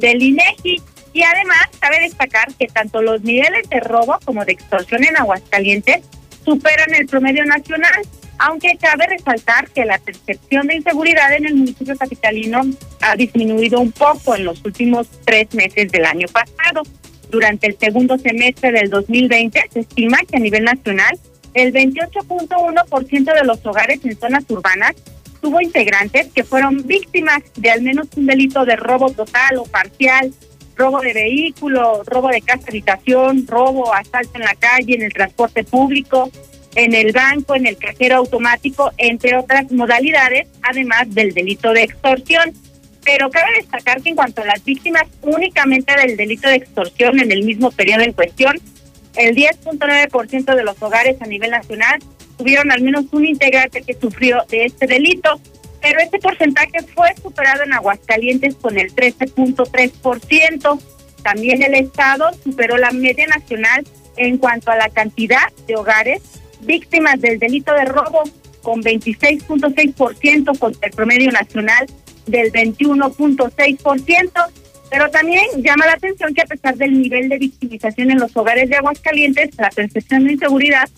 del 0.00 0.20
INEGI. 0.20 0.82
Y 1.12 1.22
además, 1.22 1.68
cabe 1.78 2.00
destacar 2.00 2.52
que 2.54 2.66
tanto 2.66 3.02
los 3.02 3.22
niveles 3.22 3.68
de 3.68 3.80
robo 3.80 4.18
como 4.24 4.44
de 4.44 4.52
extorsión 4.52 5.04
en 5.04 5.16
Aguascalientes 5.16 6.04
superan 6.44 6.94
el 6.94 7.06
promedio 7.06 7.44
nacional, 7.44 8.02
aunque 8.38 8.76
cabe 8.80 9.06
resaltar 9.06 9.68
que 9.70 9.84
la 9.84 9.98
percepción 9.98 10.66
de 10.66 10.76
inseguridad 10.76 11.32
en 11.34 11.46
el 11.46 11.54
municipio 11.54 11.96
capitalino 11.96 12.62
ha 13.00 13.14
disminuido 13.14 13.80
un 13.80 13.92
poco 13.92 14.34
en 14.34 14.44
los 14.44 14.64
últimos 14.64 15.08
tres 15.24 15.52
meses 15.54 15.92
del 15.92 16.06
año 16.06 16.26
pasado. 16.28 16.82
Durante 17.30 17.66
el 17.66 17.78
segundo 17.78 18.18
semestre 18.18 18.72
del 18.72 18.90
2020 18.90 19.62
se 19.72 19.80
estima 19.80 20.18
que 20.28 20.36
a 20.36 20.40
nivel 20.40 20.64
nacional 20.64 21.18
el 21.54 21.72
28.1% 21.72 23.34
de 23.34 23.44
los 23.44 23.64
hogares 23.66 24.00
en 24.04 24.18
zonas 24.18 24.44
urbanas 24.48 24.94
tuvo 25.40 25.60
integrantes 25.60 26.28
que 26.32 26.44
fueron 26.44 26.86
víctimas 26.86 27.42
de 27.56 27.70
al 27.70 27.82
menos 27.82 28.08
un 28.16 28.26
delito 28.26 28.64
de 28.64 28.76
robo 28.76 29.10
total 29.10 29.58
o 29.58 29.64
parcial 29.64 30.32
robo 30.76 31.00
de 31.00 31.12
vehículo, 31.12 32.02
robo 32.04 32.28
de 32.28 32.40
casa 32.40 32.64
habitación, 32.68 33.46
robo, 33.46 33.94
asalto 33.94 34.32
en 34.34 34.42
la 34.42 34.54
calle, 34.54 34.94
en 34.94 35.02
el 35.02 35.12
transporte 35.12 35.64
público, 35.64 36.30
en 36.74 36.94
el 36.94 37.12
banco, 37.12 37.54
en 37.54 37.66
el 37.66 37.76
cajero 37.76 38.16
automático, 38.16 38.90
entre 38.96 39.36
otras 39.36 39.70
modalidades, 39.70 40.48
además 40.62 41.12
del 41.14 41.34
delito 41.34 41.72
de 41.72 41.84
extorsión. 41.84 42.52
Pero 43.04 43.30
cabe 43.30 43.56
destacar 43.56 44.00
que 44.00 44.10
en 44.10 44.16
cuanto 44.16 44.42
a 44.42 44.46
las 44.46 44.64
víctimas 44.64 45.04
únicamente 45.22 45.94
del 45.96 46.16
delito 46.16 46.48
de 46.48 46.56
extorsión 46.56 47.20
en 47.20 47.32
el 47.32 47.42
mismo 47.42 47.70
periodo 47.70 48.02
en 48.02 48.12
cuestión, 48.12 48.58
el 49.16 49.34
10.9% 49.34 50.54
de 50.54 50.64
los 50.64 50.80
hogares 50.80 51.20
a 51.20 51.26
nivel 51.26 51.50
nacional 51.50 52.00
tuvieron 52.38 52.70
al 52.70 52.80
menos 52.80 53.04
un 53.12 53.26
integrante 53.26 53.82
que 53.82 53.94
sufrió 53.94 54.42
de 54.48 54.64
este 54.64 54.86
delito 54.86 55.40
pero 55.82 56.00
este 56.00 56.18
porcentaje 56.20 56.80
fue 56.94 57.08
superado 57.20 57.64
en 57.64 57.72
Aguascalientes 57.74 58.54
con 58.54 58.78
el 58.78 58.94
13.3%. 58.94 60.80
También 61.24 61.62
el 61.62 61.74
Estado 61.74 62.30
superó 62.42 62.78
la 62.78 62.92
media 62.92 63.26
nacional 63.26 63.84
en 64.16 64.38
cuanto 64.38 64.70
a 64.70 64.76
la 64.76 64.88
cantidad 64.88 65.52
de 65.66 65.76
hogares 65.76 66.22
víctimas 66.60 67.20
del 67.20 67.40
delito 67.40 67.74
de 67.74 67.84
robo 67.84 68.22
con 68.62 68.80
26.6% 68.80 70.56
contra 70.58 70.88
el 70.88 70.94
promedio 70.94 71.32
nacional 71.32 71.86
del 72.26 72.52
21.6%. 72.52 74.30
Pero 74.88 75.10
también 75.10 75.44
llama 75.58 75.86
la 75.86 75.94
atención 75.94 76.32
que 76.32 76.42
a 76.42 76.46
pesar 76.46 76.76
del 76.76 77.00
nivel 77.00 77.28
de 77.28 77.38
victimización 77.38 78.12
en 78.12 78.20
los 78.20 78.36
hogares 78.36 78.68
de 78.70 78.76
Aguascalientes, 78.76 79.50
la 79.58 79.70
percepción 79.70 80.24
de 80.24 80.34
inseguridad 80.34 80.88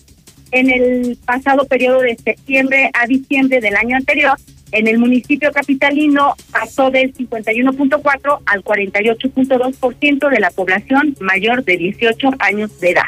en 0.51 0.69
el 0.69 1.17
pasado 1.25 1.65
periodo 1.65 2.01
de 2.01 2.15
septiembre 2.17 2.91
a 2.93 3.07
diciembre 3.07 3.61
del 3.61 3.75
año 3.75 3.95
anterior, 3.95 4.37
en 4.71 4.87
el 4.87 4.97
municipio 4.97 5.51
capitalino 5.51 6.35
pasó 6.51 6.91
del 6.91 7.13
51.4 7.13 8.39
al 8.45 8.63
48.2% 8.63 10.29
de 10.29 10.39
la 10.39 10.51
población 10.51 11.15
mayor 11.19 11.63
de 11.63 11.77
18 11.77 12.29
años 12.39 12.79
de 12.79 12.91
edad. 12.91 13.05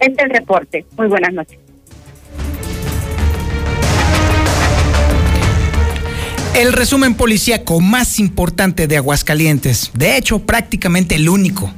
Este 0.00 0.12
es 0.12 0.18
el 0.18 0.30
reporte. 0.30 0.84
Muy 0.96 1.08
buenas 1.08 1.32
noches. 1.32 1.58
El 6.54 6.72
resumen 6.72 7.14
policíaco 7.14 7.80
más 7.80 8.18
importante 8.18 8.86
de 8.86 8.96
Aguascalientes, 8.96 9.90
de 9.92 10.16
hecho 10.16 10.38
prácticamente 10.38 11.16
el 11.16 11.28
único, 11.28 11.70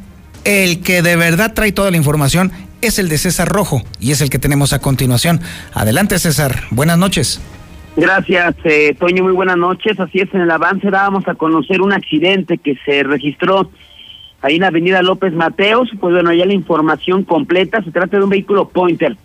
el 0.44 0.83
que 0.83 1.02
de 1.02 1.16
verdad 1.16 1.52
trae 1.52 1.72
toda 1.72 1.90
la 1.90 1.96
información, 1.96 2.52
es 2.81 3.00
el 3.00 3.09
de 3.09 3.18
César 3.18 3.48
Rojo 3.48 3.83
y 3.98 4.12
es 4.12 4.20
el 4.20 4.31
que 4.31 4.38
tenemos 4.38 4.72
a 4.72 4.78
continuación. 4.78 5.40
Adelante 5.72 6.16
César, 6.20 6.62
buenas 6.70 6.96
noches. 6.96 7.40
Gracias, 7.96 8.55
eh, 8.64 8.94
Toño. 8.98 9.24
Muy 9.24 9.33
buenas 9.33 9.57
noches. 9.57 9.98
Así 9.98 10.20
es, 10.20 10.33
en 10.33 10.42
el 10.42 10.51
avance 10.51 10.90
dábamos 10.90 11.27
a 11.27 11.35
conocer 11.35 11.81
un 11.81 11.92
accidente 11.92 12.59
que 12.59 12.77
se 12.85 13.03
registró 13.03 13.70
ahí 14.40 14.57
en 14.57 14.62
la 14.62 14.68
avenida 14.68 15.03
López 15.03 15.33
Mateos. 15.33 15.90
Pues 15.98 16.14
bueno, 16.14 16.33
ya 16.33 16.46
la 16.46 16.55
información 16.55 17.24
completa. 17.24 17.83
Se 17.83 17.90
trata 17.90 18.18
de 18.18 18.24
un 18.24 18.31
vehículo 18.31 18.68
Pointer, 18.68 19.16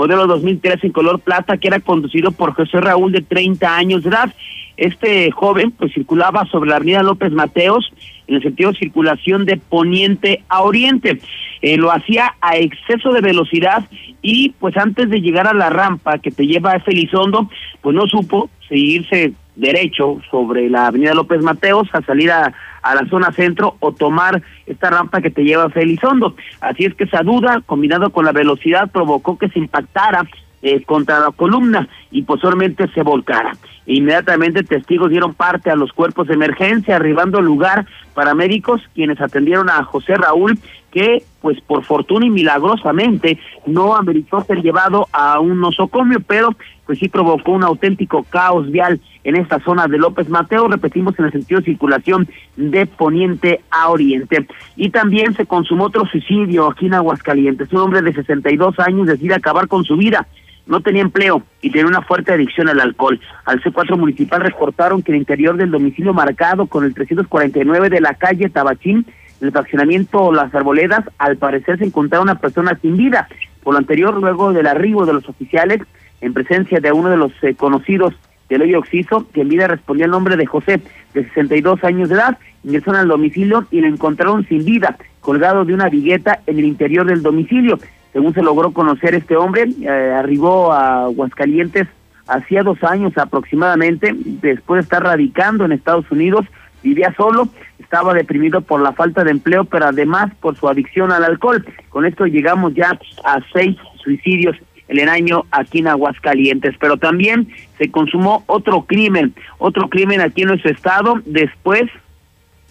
modelo 0.00 0.26
2003 0.26 0.84
en 0.84 0.92
color 0.92 1.20
plata, 1.20 1.58
que 1.58 1.68
era 1.68 1.78
conducido 1.78 2.30
por 2.32 2.54
José 2.54 2.80
Raúl 2.80 3.12
de 3.12 3.20
30 3.20 3.76
años 3.76 4.02
de 4.02 4.08
edad. 4.08 4.34
Este 4.78 5.30
joven 5.30 5.72
pues 5.72 5.92
circulaba 5.92 6.46
sobre 6.46 6.70
la 6.70 6.76
avenida 6.76 7.02
López 7.02 7.30
Mateos 7.32 7.92
en 8.26 8.36
el 8.36 8.42
sentido 8.42 8.72
de 8.72 8.78
circulación 8.78 9.44
de 9.44 9.58
poniente 9.58 10.42
a 10.48 10.62
oriente. 10.62 11.20
Eh, 11.60 11.76
lo 11.76 11.92
hacía 11.92 12.32
a 12.40 12.56
exceso 12.56 13.12
de 13.12 13.20
velocidad 13.20 13.84
y 14.22 14.54
pues 14.58 14.74
antes 14.78 15.10
de 15.10 15.20
llegar 15.20 15.46
a 15.46 15.52
la 15.52 15.68
rampa 15.68 16.16
que 16.16 16.30
te 16.30 16.46
lleva 16.46 16.72
a 16.72 16.80
Felizondo, 16.80 17.50
pues 17.82 17.94
no 17.94 18.06
supo 18.06 18.48
seguirse 18.70 19.34
derecho 19.54 20.18
sobre 20.30 20.70
la 20.70 20.86
avenida 20.86 21.12
López 21.12 21.42
Mateos 21.42 21.88
a 21.92 22.00
salir 22.00 22.30
a, 22.30 22.54
a 22.82 22.94
la 22.94 23.06
zona 23.08 23.32
centro 23.32 23.76
o 23.80 23.92
tomar 23.92 24.42
esta 24.66 24.90
rampa 24.90 25.20
que 25.20 25.30
te 25.30 25.44
lleva 25.44 25.64
a 25.64 25.70
Felizondo. 25.70 26.34
Así 26.60 26.84
es 26.84 26.94
que 26.94 27.04
esa 27.04 27.22
duda, 27.22 27.62
combinado 27.64 28.10
con 28.10 28.24
la 28.24 28.32
velocidad, 28.32 28.90
provocó 28.90 29.38
que 29.38 29.48
se 29.48 29.58
impactara 29.58 30.26
eh, 30.62 30.82
contra 30.84 31.20
la 31.20 31.30
columna 31.30 31.88
y 32.10 32.22
posteriormente 32.22 32.88
se 32.88 33.02
volcara. 33.02 33.56
Inmediatamente 33.86 34.62
testigos 34.62 35.10
dieron 35.10 35.34
parte 35.34 35.70
a 35.70 35.76
los 35.76 35.92
cuerpos 35.92 36.28
de 36.28 36.34
emergencia, 36.34 36.96
arribando 36.96 37.38
al 37.38 37.44
lugar 37.44 37.86
paramédicos 38.14 38.82
quienes 38.94 39.20
atendieron 39.20 39.70
a 39.70 39.82
José 39.84 40.16
Raúl, 40.16 40.58
que 40.90 41.22
pues 41.40 41.60
por 41.60 41.84
fortuna 41.84 42.26
y 42.26 42.30
milagrosamente 42.30 43.38
no 43.66 43.96
ameritó 43.96 44.42
ser 44.42 44.62
llevado 44.62 45.08
a 45.12 45.40
un 45.40 45.60
nosocomio, 45.60 46.20
pero 46.20 46.54
pues 46.86 46.98
sí 46.98 47.08
provocó 47.08 47.52
un 47.52 47.64
auténtico 47.64 48.24
caos 48.24 48.70
vial 48.70 49.00
en 49.24 49.36
esta 49.36 49.60
zona 49.60 49.86
de 49.86 49.98
López 49.98 50.28
Mateo, 50.28 50.68
repetimos 50.68 51.18
en 51.18 51.26
el 51.26 51.32
sentido 51.32 51.60
de 51.60 51.66
circulación 51.66 52.28
de 52.56 52.86
poniente 52.86 53.60
a 53.70 53.90
oriente. 53.90 54.46
Y 54.76 54.90
también 54.90 55.34
se 55.34 55.46
consumó 55.46 55.84
otro 55.84 56.06
suicidio 56.06 56.68
aquí 56.68 56.86
en 56.86 56.94
Aguascalientes. 56.94 57.72
Un 57.72 57.80
hombre 57.80 58.02
de 58.02 58.14
62 58.14 58.78
años 58.78 59.06
decide 59.06 59.34
acabar 59.34 59.68
con 59.68 59.84
su 59.84 59.96
vida 59.96 60.26
no 60.70 60.80
tenía 60.80 61.02
empleo 61.02 61.42
y 61.60 61.70
tenía 61.70 61.88
una 61.88 62.02
fuerte 62.02 62.32
adicción 62.32 62.68
al 62.68 62.80
alcohol. 62.80 63.20
Al 63.44 63.60
C4 63.60 63.98
municipal 63.98 64.40
reportaron 64.40 65.02
que 65.02 65.10
el 65.10 65.18
interior 65.18 65.56
del 65.56 65.72
domicilio 65.72 66.14
marcado 66.14 66.66
con 66.66 66.84
el 66.84 66.94
349 66.94 67.90
de 67.90 68.00
la 68.00 68.14
calle 68.14 68.48
Tabachín, 68.48 69.04
el 69.40 69.52
fraccionamiento 69.52 70.32
Las 70.32 70.54
Arboledas, 70.54 71.04
al 71.18 71.36
parecer 71.36 71.78
se 71.78 71.84
encontraba 71.84 72.22
una 72.22 72.38
persona 72.38 72.78
sin 72.80 72.96
vida. 72.96 73.28
Por 73.62 73.74
lo 73.74 73.78
anterior, 73.78 74.14
luego 74.20 74.52
del 74.52 74.66
arribo 74.66 75.06
de 75.06 75.14
los 75.14 75.28
oficiales, 75.28 75.80
en 76.20 76.34
presencia 76.34 76.80
de 76.80 76.92
uno 76.92 77.08
de 77.10 77.16
los 77.16 77.32
eh, 77.42 77.54
conocidos 77.54 78.14
del 78.48 78.62
hoyo 78.62 78.80
oxiso, 78.80 79.26
que 79.32 79.42
en 79.42 79.48
vida 79.48 79.68
respondía 79.68 80.06
el 80.06 80.10
nombre 80.10 80.36
de 80.36 80.46
José, 80.46 80.80
de 81.14 81.24
62 81.24 81.82
años 81.84 82.08
de 82.08 82.16
edad, 82.16 82.38
ingresaron 82.64 83.00
al 83.00 83.08
domicilio 83.08 83.64
y 83.70 83.80
lo 83.80 83.86
encontraron 83.86 84.46
sin 84.46 84.64
vida, 84.64 84.96
colgado 85.20 85.64
de 85.64 85.72
una 85.72 85.88
vigueta 85.88 86.40
en 86.46 86.58
el 86.58 86.64
interior 86.64 87.06
del 87.06 87.22
domicilio. 87.22 87.78
Según 88.12 88.34
se 88.34 88.42
logró 88.42 88.72
conocer 88.72 89.14
este 89.14 89.36
hombre, 89.36 89.68
eh, 89.82 89.88
arribó 89.88 90.72
a 90.72 91.04
Aguascalientes 91.04 91.86
hacía 92.30 92.62
dos 92.62 92.82
años 92.84 93.16
aproximadamente, 93.16 94.14
después 94.14 94.78
de 94.78 94.82
estar 94.82 95.02
radicando 95.02 95.64
en 95.64 95.72
Estados 95.72 96.10
Unidos, 96.10 96.46
vivía 96.82 97.14
solo, 97.16 97.48
estaba 97.78 98.14
deprimido 98.14 98.60
por 98.60 98.80
la 98.80 98.92
falta 98.92 99.24
de 99.24 99.32
empleo, 99.32 99.64
pero 99.64 99.86
además 99.86 100.32
por 100.40 100.56
su 100.56 100.68
adicción 100.68 101.12
al 101.12 101.24
alcohol. 101.24 101.64
Con 101.88 102.06
esto 102.06 102.26
llegamos 102.26 102.74
ya 102.74 102.98
a 103.24 103.40
seis 103.52 103.76
suicidios 104.02 104.56
en 104.88 104.98
el 104.98 105.08
año 105.08 105.44
aquí 105.50 105.78
en 105.78 105.88
Aguascalientes, 105.88 106.74
pero 106.78 106.96
también 106.96 107.48
se 107.78 107.90
consumó 107.90 108.44
otro 108.46 108.82
crimen, 108.82 109.34
otro 109.58 109.88
crimen 109.88 110.20
aquí 110.20 110.42
en 110.42 110.48
nuestro 110.48 110.70
estado, 110.70 111.20
después 111.26 111.84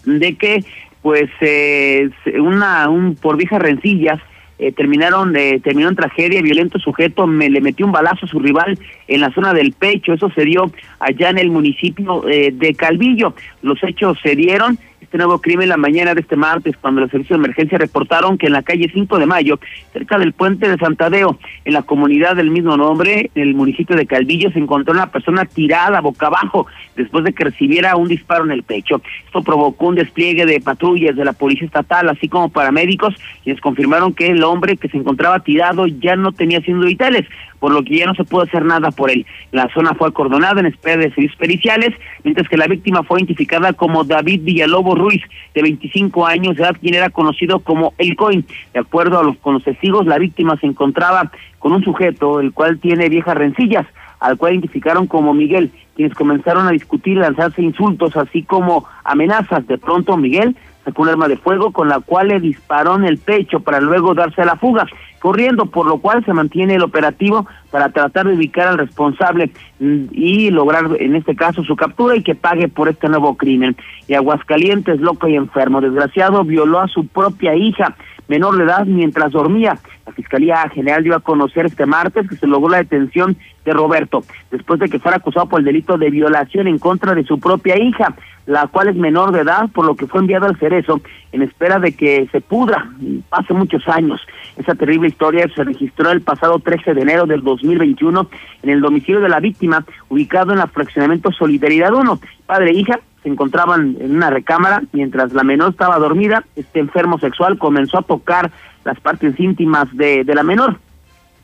de 0.05 0.35
que 0.35 0.63
pues 1.01 1.29
eh, 1.39 2.09
una 2.41 2.89
un 2.89 3.15
por 3.15 3.37
viejas 3.37 3.61
rencillas 3.61 4.19
eh, 4.59 4.73
terminaron 4.73 5.35
eh, 5.37 5.61
terminó 5.63 5.87
en 5.87 5.95
tragedia, 5.95 6.41
violento 6.41 6.79
sujeto 6.79 7.25
me 7.25 7.49
le 7.49 7.61
metió 7.61 7.85
un 7.85 7.93
balazo 7.93 8.25
a 8.25 8.29
su 8.29 8.39
rival 8.39 8.77
en 9.07 9.21
la 9.21 9.31
zona 9.31 9.53
del 9.53 9.71
pecho, 9.71 10.11
eso 10.11 10.29
se 10.31 10.43
dio 10.43 10.69
allá 10.99 11.29
en 11.29 11.37
el 11.37 11.49
municipio 11.49 12.27
eh, 12.27 12.51
de 12.53 12.73
Calvillo. 12.73 13.33
Los 13.61 13.81
hechos 13.83 14.17
se 14.21 14.35
dieron 14.35 14.77
este 15.09 15.17
nuevo 15.17 15.41
crimen 15.41 15.69
la 15.69 15.77
mañana 15.77 16.13
de 16.13 16.21
este 16.21 16.35
martes, 16.35 16.77
cuando 16.77 17.01
los 17.01 17.09
servicios 17.09 17.39
de 17.39 17.43
emergencia 17.43 17.79
reportaron 17.79 18.37
que 18.37 18.45
en 18.45 18.53
la 18.53 18.61
calle 18.61 18.91
5 18.93 19.17
de 19.17 19.25
Mayo, 19.25 19.59
cerca 19.91 20.19
del 20.19 20.33
puente 20.33 20.69
de 20.69 20.77
Santadeo, 20.77 21.39
en 21.65 21.73
la 21.73 21.81
comunidad 21.81 22.35
del 22.35 22.51
mismo 22.51 22.77
nombre, 22.77 23.31
en 23.33 23.41
el 23.41 23.55
municipio 23.55 23.95
de 23.95 24.05
Calvillo, 24.05 24.51
se 24.51 24.59
encontró 24.59 24.93
una 24.93 25.07
persona 25.07 25.45
tirada 25.45 25.99
boca 26.01 26.27
abajo 26.27 26.67
después 26.95 27.23
de 27.23 27.33
que 27.33 27.45
recibiera 27.45 27.95
un 27.95 28.07
disparo 28.07 28.45
en 28.45 28.51
el 28.51 28.61
pecho. 28.61 29.01
Esto 29.25 29.41
provocó 29.41 29.87
un 29.87 29.95
despliegue 29.95 30.45
de 30.45 30.61
patrullas 30.61 31.15
de 31.15 31.25
la 31.25 31.33
Policía 31.33 31.65
Estatal, 31.65 32.07
así 32.07 32.27
como 32.27 32.49
paramédicos, 32.49 33.15
quienes 33.43 33.63
confirmaron 33.63 34.13
que 34.13 34.27
el 34.27 34.43
hombre 34.43 34.77
que 34.77 34.89
se 34.89 34.97
encontraba 34.97 35.39
tirado 35.39 35.87
ya 35.87 36.15
no 36.17 36.33
tenía 36.33 36.61
signos 36.61 36.85
vitales 36.85 37.25
por 37.59 37.71
lo 37.71 37.83
que 37.83 37.97
ya 37.97 38.05
no 38.05 38.15
se 38.15 38.23
pudo 38.23 38.43
hacer 38.43 38.65
nada 38.65 38.91
por 38.91 39.11
él. 39.11 39.25
La 39.51 39.69
zona 39.73 39.93
fue 39.93 40.07
acordonada 40.07 40.59
en 40.59 40.67
espera 40.67 40.97
de 40.97 41.09
servicios 41.09 41.37
periciales, 41.37 41.93
mientras 42.23 42.47
que 42.47 42.57
la 42.57 42.67
víctima 42.67 43.03
fue 43.03 43.19
identificada 43.19 43.73
como 43.73 44.03
David 44.03 44.41
Villalobos 44.43 44.97
Ruiz, 44.97 45.21
de 45.53 45.61
25 45.61 46.25
años 46.25 46.55
de 46.55 46.63
edad, 46.63 46.77
quien 46.79 46.95
era 46.95 47.09
conocido 47.09 47.59
como 47.59 47.93
El 47.97 48.15
Coin. 48.15 48.45
De 48.73 48.79
acuerdo 48.79 49.19
a 49.19 49.23
los, 49.23 49.37
con 49.37 49.55
los 49.55 49.63
testigos, 49.63 50.05
la 50.05 50.17
víctima 50.17 50.57
se 50.57 50.67
encontraba 50.67 51.31
con 51.59 51.73
un 51.73 51.83
sujeto, 51.83 52.39
el 52.39 52.53
cual 52.53 52.79
tiene 52.79 53.09
viejas 53.09 53.35
rencillas, 53.35 53.85
al 54.19 54.37
cual 54.37 54.53
identificaron 54.53 55.07
como 55.07 55.33
Miguel, 55.33 55.71
quienes 55.95 56.15
comenzaron 56.15 56.67
a 56.67 56.71
discutir 56.71 57.17
lanzarse 57.17 57.61
insultos, 57.61 58.15
así 58.15 58.43
como 58.43 58.85
amenazas. 59.03 59.65
De 59.67 59.77
pronto 59.77 60.17
Miguel 60.17 60.55
un 60.97 61.09
arma 61.09 61.27
de 61.27 61.37
fuego 61.37 61.71
con 61.71 61.89
la 61.89 61.99
cual 61.99 62.29
le 62.29 62.39
disparó 62.39 62.95
en 62.95 63.05
el 63.05 63.17
pecho 63.17 63.59
para 63.59 63.79
luego 63.79 64.13
darse 64.13 64.41
a 64.41 64.45
la 64.45 64.55
fuga 64.55 64.85
corriendo, 65.19 65.65
por 65.65 65.85
lo 65.85 65.99
cual 65.99 66.23
se 66.25 66.33
mantiene 66.33 66.75
el 66.75 66.83
operativo 66.83 67.45
para 67.71 67.89
tratar 67.89 68.27
de 68.27 68.35
ubicar 68.35 68.67
al 68.67 68.77
responsable 68.77 69.51
mm, 69.79 70.05
y 70.11 70.49
lograr 70.49 70.85
en 70.99 71.15
este 71.15 71.35
caso 71.35 71.63
su 71.63 71.75
captura 71.75 72.15
y 72.15 72.23
que 72.23 72.35
pague 72.35 72.67
por 72.67 72.89
este 72.89 73.07
nuevo 73.09 73.35
crimen. 73.35 73.75
Y 74.07 74.13
Aguascalientes, 74.13 74.99
loco 74.99 75.27
y 75.27 75.35
enfermo, 75.35 75.81
desgraciado, 75.81 76.43
violó 76.43 76.79
a 76.79 76.87
su 76.87 77.05
propia 77.05 77.55
hija 77.55 77.95
menor 78.27 78.57
de 78.57 78.63
edad 78.63 78.85
mientras 78.85 79.31
dormía. 79.31 79.77
La 80.09 80.15
Fiscalía 80.15 80.67
General 80.73 81.03
dio 81.03 81.15
a 81.15 81.19
conocer 81.19 81.67
este 81.67 81.85
martes 81.85 82.27
que 82.27 82.35
se 82.35 82.47
logró 82.47 82.69
la 82.69 82.79
detención 82.79 83.37
de 83.63 83.73
Roberto, 83.73 84.23
después 84.49 84.79
de 84.79 84.89
que 84.89 84.97
fuera 84.97 85.17
acusado 85.17 85.47
por 85.47 85.59
el 85.59 85.65
delito 85.67 85.99
de 85.99 86.09
violación 86.09 86.67
en 86.67 86.79
contra 86.79 87.13
de 87.13 87.23
su 87.23 87.39
propia 87.39 87.77
hija, 87.77 88.15
la 88.47 88.65
cual 88.65 88.87
es 88.87 88.95
menor 88.95 89.31
de 89.31 89.41
edad, 89.41 89.69
por 89.69 89.85
lo 89.85 89.95
que 89.95 90.07
fue 90.07 90.21
enviado 90.21 90.47
al 90.47 90.57
cerezo 90.57 90.99
en 91.31 91.43
espera 91.43 91.77
de 91.77 91.91
que 91.91 92.27
se 92.31 92.41
pudra, 92.41 92.89
pase 93.29 93.53
muchos 93.53 93.87
años. 93.87 94.19
Esa 94.57 94.73
terrible 94.73 95.09
historia 95.09 95.47
se 95.53 95.63
registró 95.63 96.09
el 96.09 96.21
pasado 96.21 96.57
13 96.57 96.95
de 96.95 97.01
enero 97.01 97.27
del 97.27 97.43
2021 97.43 98.27
en 98.63 98.69
el 98.71 98.81
domicilio 98.81 99.21
de 99.21 99.29
la 99.29 99.39
víctima, 99.39 99.85
ubicado 100.09 100.53
en 100.53 100.59
el 100.59 100.67
fraccionamiento 100.69 101.31
Solidaridad 101.31 101.93
1. 101.93 102.19
Padre 102.47 102.71
e 102.71 102.79
hija 102.79 102.99
se 103.21 103.29
encontraban 103.29 103.97
en 103.99 104.15
una 104.15 104.31
recámara 104.31 104.81
mientras 104.91 105.33
la 105.33 105.43
menor 105.43 105.71
estaba 105.71 105.99
dormida. 105.99 106.45
Este 106.55 106.79
enfermo 106.79 107.19
sexual 107.19 107.59
comenzó 107.59 107.99
a 107.99 108.03
tocar 108.03 108.49
las 108.89 108.99
partes 108.99 109.39
íntimas 109.39 109.95
de, 109.95 110.23
de 110.23 110.33
la 110.33 110.41
menor, 110.41 110.79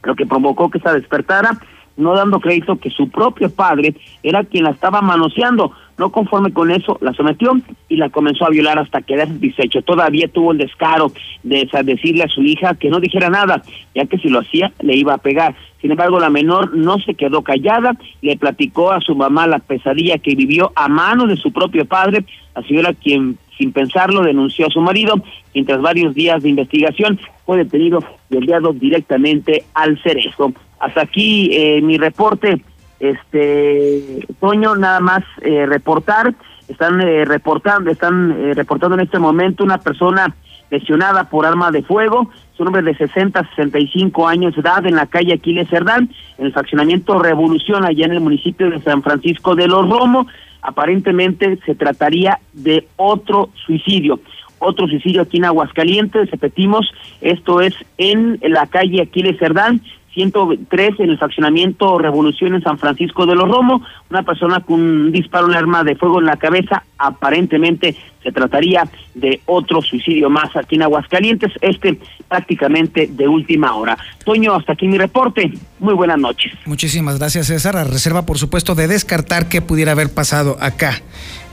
lo 0.04 0.16
que 0.16 0.26
provocó 0.26 0.72
que 0.72 0.80
se 0.80 0.92
despertara, 0.92 1.52
no 1.98 2.14
dando 2.14 2.40
crédito 2.40 2.78
que 2.78 2.90
su 2.90 3.10
propio 3.10 3.50
padre 3.50 3.96
era 4.24 4.44
quien 4.44 4.64
la 4.64 4.72
estaba 4.72 5.02
manoseando. 5.02 5.72
No 5.98 6.10
conforme 6.12 6.52
con 6.52 6.72
eso, 6.72 6.98
la 7.00 7.14
sometió 7.14 7.54
y 7.88 7.96
la 7.96 8.10
comenzó 8.10 8.46
a 8.46 8.50
violar 8.50 8.78
hasta 8.78 9.02
quedar 9.02 9.30
satisfecho. 9.30 9.82
Todavía 9.82 10.28
tuvo 10.28 10.52
el 10.52 10.58
descaro 10.58 11.12
de 11.44 11.70
decirle 11.84 12.24
a 12.24 12.28
su 12.28 12.42
hija 12.42 12.76
que 12.76 12.90
no 12.90 13.00
dijera 13.00 13.30
nada, 13.30 13.64
ya 13.94 14.06
que 14.06 14.18
si 14.18 14.28
lo 14.28 14.40
hacía 14.40 14.74
le 14.82 14.98
iba 14.98 15.14
a 15.14 15.20
pegar. 15.20 15.56
Sin 15.82 15.92
embargo, 15.92 16.20
la 16.20 16.30
menor 16.30 16.76
no 16.76 17.00
se 17.00 17.14
quedó 17.14 17.44
callada, 17.44 17.96
le 18.22 18.36
platicó 18.36 18.92
a 18.92 19.00
su 19.00 19.16
mamá 19.16 19.48
la 19.48 19.60
pesadilla 19.60 20.18
que 20.18 20.36
vivió 20.36 20.74
a 20.76 20.90
mano 20.90 21.28
de 21.28 21.38
su 21.38 21.54
propio 21.54 21.86
padre, 21.86 22.26
la 22.56 22.64
señora 22.64 22.94
quien 22.94 23.38
sin 23.58 23.72
pensarlo 23.72 24.22
denunció 24.22 24.68
a 24.68 24.72
su 24.72 24.82
marido, 24.82 25.16
mientras 25.54 25.82
varios 25.82 26.14
días 26.14 26.44
de 26.44 26.50
investigación 26.50 27.20
fue 27.46 27.58
detenido 27.58 28.04
y 28.30 28.38
enviado 28.38 28.74
directamente 28.74 29.64
al 29.74 30.02
cerezo. 30.02 30.54
Hasta 30.80 31.02
aquí 31.02 31.50
eh, 31.52 31.82
mi 31.82 31.98
reporte. 31.98 32.62
Este, 33.00 34.26
Toño, 34.40 34.76
nada 34.76 35.00
más 35.00 35.24
eh, 35.42 35.66
reportar. 35.66 36.34
Están 36.68 37.00
eh, 37.02 37.26
reportando, 37.26 37.92
están 37.92 38.32
eh, 38.32 38.54
reportando 38.54 38.96
en 38.96 39.02
este 39.02 39.20
momento 39.20 39.64
una 39.64 39.78
persona 39.78 40.36
lesionada 40.72 41.30
por 41.30 41.46
arma 41.46 41.72
de 41.72 41.84
fuego. 41.84 42.32
Es 42.54 42.60
un 42.60 42.68
hombre 42.68 42.82
de 42.82 42.96
60 42.96 43.50
65 43.56 44.28
años 44.28 44.56
de 44.56 44.62
edad 44.62 44.86
en 44.86 44.96
la 44.96 45.06
calle 45.06 45.34
Aquiles 45.34 45.70
Cerdán, 45.70 46.10
en 46.38 46.46
el 46.48 46.54
fraccionamiento 46.54 47.20
Revolución, 47.20 47.86
allá 47.86 48.06
en 48.06 48.14
el 48.14 48.22
municipio 48.22 48.70
de 48.70 48.82
San 48.82 49.04
Francisco 49.04 49.56
de 49.56 49.68
los 49.68 49.88
Romos. 49.88 50.28
Aparentemente 50.62 51.60
se 51.66 51.76
trataría 51.76 52.40
de 52.54 52.88
otro 52.96 53.50
suicidio 53.66 54.20
otro 54.58 54.88
suicidio 54.88 55.22
aquí 55.22 55.38
en 55.38 55.46
Aguascalientes, 55.46 56.32
repetimos, 56.32 56.92
esto 57.22 57.62
es 57.62 57.74
en 57.98 58.40
la 58.42 58.66
calle 58.66 59.02
Aquiles 59.02 59.38
Cerdán, 59.38 59.82
103 60.16 61.00
en 61.00 61.10
el 61.12 61.20
fraccionamiento 61.20 62.00
Revolución 62.00 62.56
en 62.56 62.64
San 62.64 62.80
Francisco 62.80 63.26
de 63.26 63.36
los 63.36 63.48
Romos, 63.48 63.82
una 64.10 64.24
persona 64.24 64.62
con 64.62 64.80
un 64.80 65.12
disparo, 65.12 65.46
un 65.46 65.54
arma 65.54 65.84
de 65.84 65.96
fuego 65.96 66.20
en 66.20 66.26
la 66.26 66.38
cabeza, 66.38 66.84
aparentemente 66.98 67.96
se 68.24 68.32
trataría 68.32 68.88
de 69.14 69.42
otro 69.46 69.82
suicidio 69.82 70.30
más 70.30 70.56
aquí 70.56 70.76
en 70.76 70.84
Aguascalientes, 70.84 71.52
este 71.62 72.00
prácticamente 72.28 73.08
de 73.08 73.28
última 73.28 73.76
hora. 73.76 73.98
Toño, 74.24 74.56
hasta 74.56 74.74
aquí 74.74 74.88
mi 74.88 74.98
reporte, 74.98 75.54
muy 75.80 75.94
buenas 75.94 76.18
noches. 76.18 76.54
Muchísimas 76.66 77.20
gracias 77.20 77.48
César, 77.48 77.76
a 77.78 77.84
reserva 77.84 78.26
por 78.26 78.40
supuesto 78.40 78.74
de 78.74 78.88
descartar 78.88 79.48
qué 79.50 79.62
pudiera 79.62 79.92
haber 79.92 80.12
pasado 80.14 80.58
acá, 80.62 81.02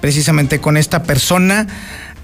precisamente 0.01 0.61
con 0.61 0.77
esta 0.77 1.03
persona 1.03 1.67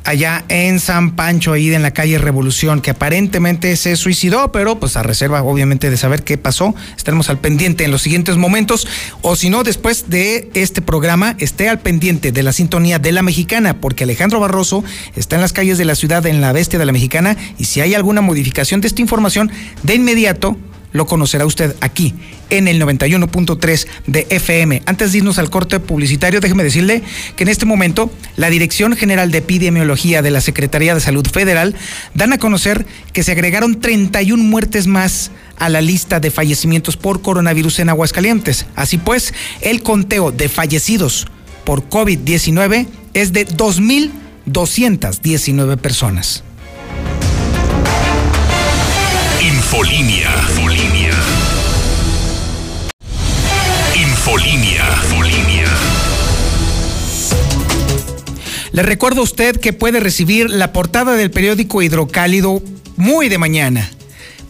allá 0.09 0.46
en 0.48 0.80
San 0.80 1.11
Pancho, 1.11 1.52
ahí 1.52 1.74
en 1.74 1.82
la 1.82 1.90
calle 1.90 2.16
Revolución, 2.16 2.80
que 2.80 2.92
aparentemente 2.92 3.76
se 3.76 3.94
suicidó, 3.94 4.50
pero 4.52 4.80
pues 4.80 4.96
a 4.96 5.02
reserva 5.02 5.42
obviamente 5.42 5.90
de 5.90 5.98
saber 5.98 6.24
qué 6.24 6.38
pasó, 6.38 6.74
estaremos 6.96 7.28
al 7.28 7.38
pendiente 7.40 7.84
en 7.84 7.90
los 7.90 8.00
siguientes 8.00 8.38
momentos, 8.38 8.88
o 9.20 9.36
si 9.36 9.50
no, 9.50 9.64
después 9.64 10.09
de 10.09 10.48
este 10.54 10.80
programa, 10.80 11.36
esté 11.40 11.68
al 11.68 11.80
pendiente 11.80 12.32
de 12.32 12.42
la 12.42 12.54
sintonía 12.54 12.98
de 12.98 13.12
la 13.12 13.20
mexicana, 13.20 13.82
porque 13.82 14.04
Alejandro 14.04 14.40
Barroso 14.40 14.82
está 15.14 15.36
en 15.36 15.42
las 15.42 15.52
calles 15.52 15.76
de 15.76 15.84
la 15.84 15.94
ciudad 15.94 16.24
en 16.24 16.40
la 16.40 16.52
bestia 16.52 16.78
de 16.78 16.86
la 16.86 16.92
mexicana, 16.92 17.36
y 17.59 17.66
si 17.66 17.82
hay 17.82 17.94
alguna 17.94 18.22
modificación 18.22 18.80
de 18.80 18.88
esta 18.88 19.02
información, 19.02 19.52
de 19.82 19.94
inmediato 19.94 20.56
lo 20.93 21.07
conocerá 21.07 21.47
usted 21.47 21.76
aquí 21.80 22.14
en 22.51 22.68
el 22.68 22.80
91.3 22.80 23.86
de 24.07 24.26
FM. 24.30 24.82
Antes 24.86 25.12
de 25.12 25.18
irnos 25.18 25.39
al 25.39 25.51
corte 25.51 25.80
publicitario, 25.80 26.41
déjeme 26.41 26.64
decirle 26.64 27.03
que 27.36 27.45
en 27.45 27.49
este 27.49 27.66
momento 27.66 28.11
la 28.36 28.51
Dirección 28.51 28.97
General 28.97 29.30
de 29.30 29.39
Epidemiología 29.39 30.22
de 30.22 30.30
la 30.30 30.41
Secretaría 30.41 30.95
de 30.95 31.01
Salud 31.01 31.26
Federal 31.26 31.74
dan 32.14 32.32
a 32.32 32.39
conocer 32.39 32.86
que 33.12 33.22
se 33.22 33.32
agregaron 33.32 33.80
31 33.80 34.43
muertes 34.43 34.86
más 34.86 35.30
a 35.59 35.68
la 35.68 35.80
lista 35.80 36.20
de 36.20 36.30
fallecimientos 36.30 36.97
por 36.97 37.20
coronavirus 37.20 37.80
en 37.80 37.89
Aguascalientes. 37.89 38.66
Así 38.76 38.99
pues, 38.99 39.34
el 39.61 39.82
conteo 39.82 40.30
de 40.32 40.49
fallecidos 40.49 41.26
por 41.64 41.89
COVID-19 41.89 42.86
es 43.14 43.32
de 43.32 43.47
2.219 43.47 45.76
personas. 45.76 46.45
Infolinia. 49.71 50.31
Infolinia. 53.95 55.64
Le 58.73 58.83
recuerdo 58.83 59.21
a 59.21 59.25
usted 59.25 59.61
que 59.61 59.75
puede 59.75 60.01
recibir 60.01 60.49
la 60.49 60.73
portada 60.73 61.16
del 61.16 61.31
periódico 61.31 61.83
Hidrocálido 61.83 62.62
muy 62.97 63.29
de 63.29 63.37
mañana. 63.37 63.91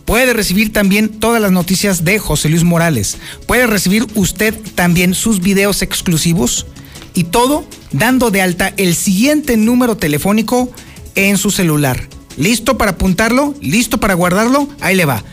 Puede 0.04 0.34
recibir 0.34 0.72
también 0.72 1.08
todas 1.08 1.42
las 1.42 1.50
noticias 1.50 2.04
de 2.04 2.20
José 2.20 2.48
Luis 2.48 2.62
Morales. 2.62 3.18
Puede 3.48 3.66
recibir 3.66 4.06
usted 4.14 4.54
también 4.76 5.14
sus 5.14 5.40
videos 5.40 5.82
exclusivos 5.82 6.66
y 7.14 7.24
todo 7.24 7.64
dando 7.90 8.30
de 8.30 8.42
alta 8.42 8.72
el 8.76 8.94
siguiente 8.94 9.56
número 9.56 9.96
telefónico 9.96 10.70
en 11.16 11.38
su 11.38 11.50
celular. 11.50 12.08
¿Listo 12.38 12.78
para 12.78 12.92
apuntarlo? 12.92 13.54
¿Listo 13.60 13.98
para 13.98 14.14
guardarlo? 14.14 14.68
Ahí 14.80 14.94
le 14.94 15.04
va. 15.04 15.24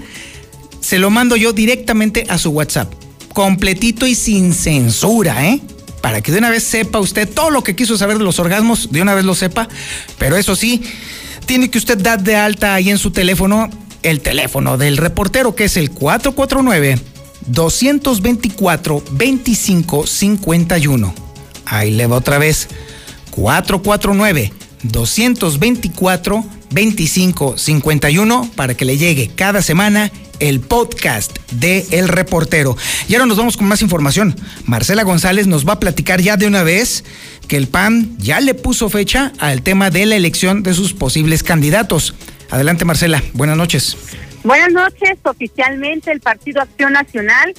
se 0.81 0.99
lo 0.99 1.11
mando 1.11 1.37
yo 1.37 1.53
directamente 1.53 2.27
a 2.29 2.39
su 2.39 2.51
WhatsApp. 2.51 2.93
Completito 3.33 4.07
y 4.07 4.15
sin 4.15 4.55
censura, 4.55 5.47
¿eh? 5.49 5.61
Para 6.05 6.21
que 6.21 6.33
de 6.33 6.39
una 6.39 6.51
vez 6.51 6.65
sepa 6.65 7.01
usted 7.01 7.27
todo 7.27 7.49
lo 7.49 7.65
que 7.65 7.75
quiso 7.75 7.97
saber 7.97 8.19
de 8.19 8.25
los 8.25 8.39
orgasmos, 8.39 8.93
de 8.93 9.01
una 9.01 9.15
vez 9.15 9.25
lo 9.25 9.35
sepa. 9.35 9.71
Pero 10.19 10.37
eso 10.37 10.55
sí, 10.55 10.83
tiene 11.47 11.71
que 11.71 11.79
usted 11.79 11.97
dar 11.97 12.23
de 12.23 12.37
alta 12.37 12.75
ahí 12.75 12.91
en 12.91 12.99
su 12.99 13.11
teléfono 13.11 13.71
el 14.03 14.21
teléfono 14.21 14.77
del 14.77 14.99
reportero, 14.99 15.55
que 15.55 15.65
es 15.65 15.79
el 15.79 15.93
449 15.93 17.01
224 17.47 19.03
2551. 19.13 21.15
Ahí 21.65 21.91
le 21.91 22.07
va 22.07 22.17
otra 22.17 22.37
vez. 22.37 22.69
449 23.31 24.53
224 24.83 26.45
2551 26.69 28.51
para 28.55 28.75
que 28.75 28.85
le 28.85 28.99
llegue 28.99 29.31
cada 29.35 29.63
semana 29.63 30.13
el 30.41 30.61
podcast 30.61 31.39
de 31.53 31.87
El 31.91 32.09
Reportero. 32.09 32.77
Y 33.09 33.15
ahora 33.15 33.27
nos 33.27 33.37
vamos 33.37 33.57
con 33.57 33.67
más 33.67 33.83
información. 33.83 34.35
Marcela 34.65 35.03
González 35.03 35.47
nos 35.47 35.67
va 35.67 35.75
a 35.75 35.81
platicar 35.81 36.21
ya 36.21 36.37
de 36.37 36.47
una 36.47 36.63
vez 36.63 37.05
que 37.49 37.57
el 37.57 37.69
PAN 37.69 38.17
ya 38.19 38.41
le 38.41 38.55
puso 38.55 38.89
fecha 38.89 39.33
al 39.39 39.63
tema 39.63 39.91
de 39.91 40.07
la 40.07 40.17
elección 40.17 40.63
de 40.63 40.75
sus 40.75 40.93
posibles 40.93 41.43
candidatos. 41.43 42.15
Adelante 42.51 42.85
Marcela, 42.85 43.23
buenas 43.33 43.57
noches. 43.57 43.97
Buenas 44.45 44.73
noches. 44.73 45.19
Oficialmente 45.23 46.13
el 46.13 46.21
Partido 46.21 46.61
Acción 46.61 46.93
Nacional 46.93 47.55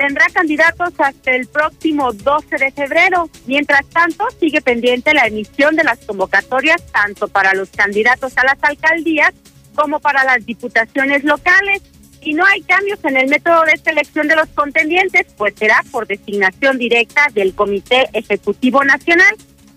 tendrá 0.00 0.26
candidatos 0.32 0.94
hasta 0.96 1.30
el 1.32 1.46
próximo 1.46 2.12
12 2.12 2.56
de 2.56 2.72
febrero. 2.72 3.28
Mientras 3.46 3.84
tanto, 3.86 4.24
sigue 4.40 4.62
pendiente 4.62 5.12
la 5.12 5.26
emisión 5.26 5.76
de 5.76 5.84
las 5.84 5.98
convocatorias 5.98 6.82
tanto 6.90 7.28
para 7.28 7.52
los 7.52 7.68
candidatos 7.68 8.32
a 8.38 8.44
las 8.44 8.56
alcaldías 8.62 9.34
como 9.74 10.00
para 10.00 10.24
las 10.24 10.44
diputaciones 10.46 11.22
locales. 11.24 11.82
Y 12.22 12.34
no 12.34 12.44
hay 12.44 12.60
cambios 12.62 12.98
en 13.04 13.16
el 13.16 13.28
método 13.28 13.64
de 13.64 13.78
selección 13.78 14.28
de 14.28 14.36
los 14.36 14.48
contendientes, 14.50 15.26
pues 15.36 15.54
será 15.56 15.82
por 15.90 16.06
designación 16.06 16.78
directa 16.78 17.28
del 17.32 17.54
Comité 17.54 18.08
Ejecutivo 18.12 18.84
Nacional. 18.84 19.34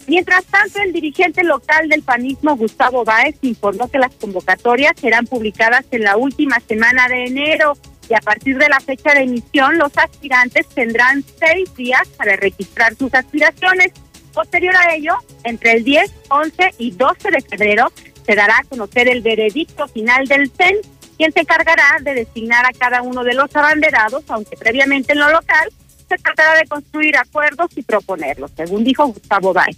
Mientras 0.08 0.44
tanto, 0.46 0.80
el 0.82 0.92
dirigente 0.92 1.44
local 1.44 1.88
del 1.88 2.04
panismo, 2.04 2.58
Gustavo 2.58 3.06
Báez, 3.06 3.36
informó 3.42 3.90
que 3.90 4.00
las 4.00 4.14
convocatorias 4.16 4.94
serán 5.00 5.26
publicadas 5.26 5.86
en 5.92 6.04
la 6.04 6.18
última 6.18 6.60
semana 6.68 7.08
de 7.08 7.26
enero 7.26 7.78
y 8.10 8.14
a 8.14 8.20
partir 8.20 8.58
de 8.58 8.68
la 8.68 8.80
fecha 8.80 9.14
de 9.14 9.22
emisión, 9.22 9.78
los 9.78 9.98
aspirantes 9.98 10.68
tendrán 10.68 11.24
seis 11.40 11.74
días 11.76 12.08
para 12.18 12.36
registrar 12.36 12.96
sus 12.96 13.14
aspiraciones. 13.14 13.92
Posterior 14.34 14.76
a 14.76 14.96
ello, 14.96 15.14
entre 15.44 15.74
el 15.74 15.84
10, 15.84 16.12
11 16.30 16.76
y 16.80 16.92
12 16.92 17.32
de 17.32 17.42
febrero, 17.42 17.92
se 18.26 18.36
dará 18.36 18.58
a 18.58 18.64
conocer 18.64 19.08
el 19.08 19.22
veredicto 19.22 19.88
final 19.88 20.28
del 20.28 20.52
CEN, 20.52 20.78
quien 21.18 21.32
se 21.32 21.42
encargará 21.42 21.98
de 22.02 22.14
designar 22.14 22.66
a 22.66 22.72
cada 22.78 23.02
uno 23.02 23.24
de 23.24 23.34
los 23.34 23.56
abanderados, 23.56 24.24
aunque 24.30 24.58
previamente 24.58 25.14
en 25.14 25.20
lo 25.20 25.30
local 25.30 25.70
se 26.10 26.18
tratará 26.18 26.56
de 26.56 26.68
construir 26.68 27.18
acuerdos 27.18 27.70
y 27.76 27.84
proponerlos, 27.84 28.52
según 28.56 28.84
dijo 28.84 29.06
Gustavo 29.08 29.54
Báez. 29.54 29.78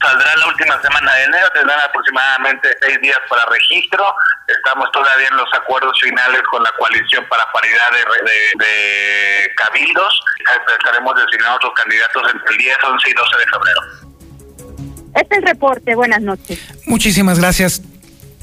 saldrá 0.00 0.36
la 0.36 0.46
última 0.46 0.80
semana 0.82 1.14
de 1.14 1.24
enero, 1.24 1.48
tendrán 1.54 1.80
aproximadamente 1.80 2.68
seis 2.80 3.00
días 3.00 3.18
para 3.28 3.44
registro. 3.46 4.04
Estamos 4.48 4.90
todavía 4.92 5.28
en 5.28 5.36
los 5.36 5.48
acuerdos 5.54 5.98
finales 6.00 6.42
con 6.50 6.62
la 6.62 6.72
coalición 6.78 7.24
para 7.28 7.44
paridad 7.52 7.90
de, 7.92 8.64
de, 8.64 9.54
cabildos. 9.56 10.24
Estaremos 10.78 11.14
designando 11.14 11.56
otros 11.56 11.72
candidatos 11.74 12.22
entre 12.34 12.50
el 12.50 12.58
10, 12.58 12.76
11 12.82 13.10
y 13.10 13.12
12 13.12 13.36
de 13.38 13.44
febrero. 13.46 14.12
Este 15.14 15.36
es 15.36 15.42
el 15.42 15.48
reporte. 15.48 15.94
Buenas 15.94 16.22
noches. 16.22 16.58
Muchísimas 16.86 17.38
gracias, 17.38 17.82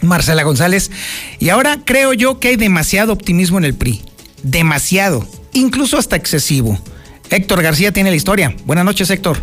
Marcela 0.01 0.43
González. 0.43 0.91
Y 1.39 1.49
ahora 1.49 1.79
creo 1.85 2.13
yo 2.13 2.39
que 2.39 2.49
hay 2.49 2.55
demasiado 2.55 3.13
optimismo 3.13 3.57
en 3.57 3.65
el 3.65 3.75
PRI. 3.75 4.01
Demasiado. 4.43 5.27
Incluso 5.53 5.97
hasta 5.97 6.15
excesivo. 6.15 6.79
Héctor 7.29 7.61
García 7.61 7.91
tiene 7.91 8.09
la 8.09 8.15
historia. 8.15 8.55
Buenas 8.65 8.85
noches, 8.85 9.09
Héctor. 9.09 9.37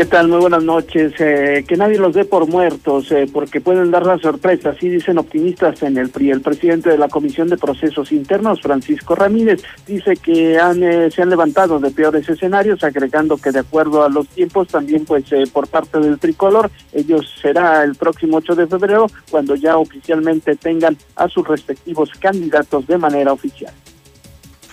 ¿Qué 0.00 0.06
tal? 0.06 0.28
Muy 0.28 0.40
buenas 0.40 0.62
noches. 0.64 1.12
Eh, 1.18 1.62
que 1.68 1.76
nadie 1.76 1.98
los 1.98 2.14
dé 2.14 2.24
por 2.24 2.46
muertos, 2.48 3.12
eh, 3.12 3.28
porque 3.30 3.60
pueden 3.60 3.90
dar 3.90 4.06
la 4.06 4.16
sorpresa, 4.16 4.70
así 4.70 4.88
dicen 4.88 5.18
optimistas 5.18 5.82
en 5.82 5.98
el 5.98 6.08
PRI. 6.08 6.30
El 6.30 6.40
presidente 6.40 6.88
de 6.88 6.96
la 6.96 7.08
Comisión 7.08 7.48
de 7.48 7.58
Procesos 7.58 8.10
Internos, 8.10 8.62
Francisco 8.62 9.14
Ramírez, 9.14 9.62
dice 9.86 10.16
que 10.16 10.58
han, 10.58 10.82
eh, 10.82 11.10
se 11.10 11.20
han 11.20 11.28
levantado 11.28 11.78
de 11.78 11.90
peores 11.90 12.26
escenarios, 12.26 12.82
agregando 12.82 13.36
que 13.36 13.52
de 13.52 13.58
acuerdo 13.58 14.02
a 14.02 14.08
los 14.08 14.26
tiempos, 14.28 14.68
también 14.68 15.04
pues 15.04 15.24
por 15.52 15.68
parte 15.68 15.98
del 15.98 16.18
tricolor, 16.18 16.70
ellos 16.94 17.30
será 17.38 17.84
el 17.84 17.94
próximo 17.94 18.38
8 18.38 18.54
de 18.54 18.66
febrero, 18.68 19.06
cuando 19.30 19.54
ya 19.54 19.76
oficialmente 19.76 20.56
tengan 20.56 20.96
a 21.16 21.28
sus 21.28 21.46
respectivos 21.46 22.08
candidatos 22.18 22.86
de 22.86 22.96
manera 22.96 23.34
oficial. 23.34 23.74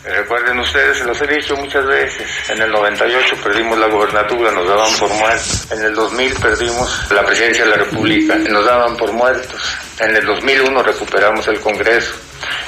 Recuerden 0.10 0.60
ustedes, 0.60 0.97
se 0.97 1.05
los 1.05 1.22
he 1.22 1.28
dicho 1.28 1.55
muchas 1.58 1.86
veces, 1.86 2.28
en 2.49 2.62
el 2.62 2.72
98 2.72 3.36
perdimos 3.43 3.78
la 3.78 3.88
gobernatura, 3.88 4.51
nos 4.51 4.68
daban 4.68 4.91
por 4.97 5.10
muertos. 5.10 5.68
En 5.72 5.84
el 5.84 5.93
2000 5.93 6.34
perdimos 6.36 7.12
la 7.12 7.26
presidencia 7.26 7.66
de 7.66 7.72
la 7.72 7.78
República, 7.78 8.36
nos 8.36 8.66
daban 8.66 8.95
por 8.95 9.12
muertos. 9.12 9.62
En 9.99 10.16
el 10.16 10.26
2001 10.26 10.84
recuperamos 10.84 11.47
el 11.47 11.60
Congreso. 11.60 12.14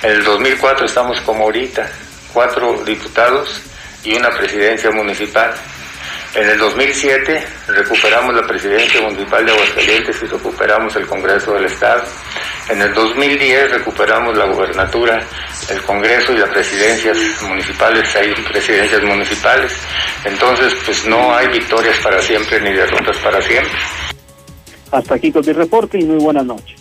En 0.03 0.11
el 0.11 0.23
2004 0.23 0.85
estamos 0.85 1.21
como 1.21 1.45
ahorita, 1.45 1.89
cuatro 2.33 2.83
diputados 2.83 3.61
y 4.03 4.15
una 4.15 4.29
presidencia 4.31 4.91
municipal. 4.91 5.53
En 6.35 6.47
el 6.47 6.59
2007 6.59 7.43
recuperamos 7.67 8.35
la 8.35 8.45
presidencia 8.45 9.01
municipal 9.01 9.43
de 9.43 9.51
Aguascalientes 9.51 10.15
y 10.21 10.25
recuperamos 10.27 10.95
el 10.95 11.07
Congreso 11.07 11.53
del 11.53 11.65
Estado. 11.65 12.03
En 12.69 12.79
el 12.81 12.93
2010 12.93 13.71
recuperamos 13.71 14.37
la 14.37 14.45
gobernatura, 14.45 15.23
el 15.71 15.81
Congreso 15.81 16.33
y 16.33 16.37
las 16.37 16.49
presidencias 16.49 17.17
municipales, 17.41 18.15
hay 18.15 18.31
presidencias 18.51 19.01
municipales. 19.01 19.71
Entonces, 20.23 20.75
pues 20.85 21.03
no 21.07 21.33
hay 21.33 21.47
victorias 21.47 21.97
para 22.03 22.21
siempre 22.21 22.61
ni 22.61 22.73
derrotas 22.73 23.17
para 23.17 23.41
siempre. 23.41 23.79
Hasta 24.91 25.15
aquí 25.15 25.31
con 25.31 25.43
mi 25.45 25.53
reporte 25.53 25.97
y 25.99 26.03
muy 26.03 26.23
buenas 26.23 26.45
noches. 26.45 26.78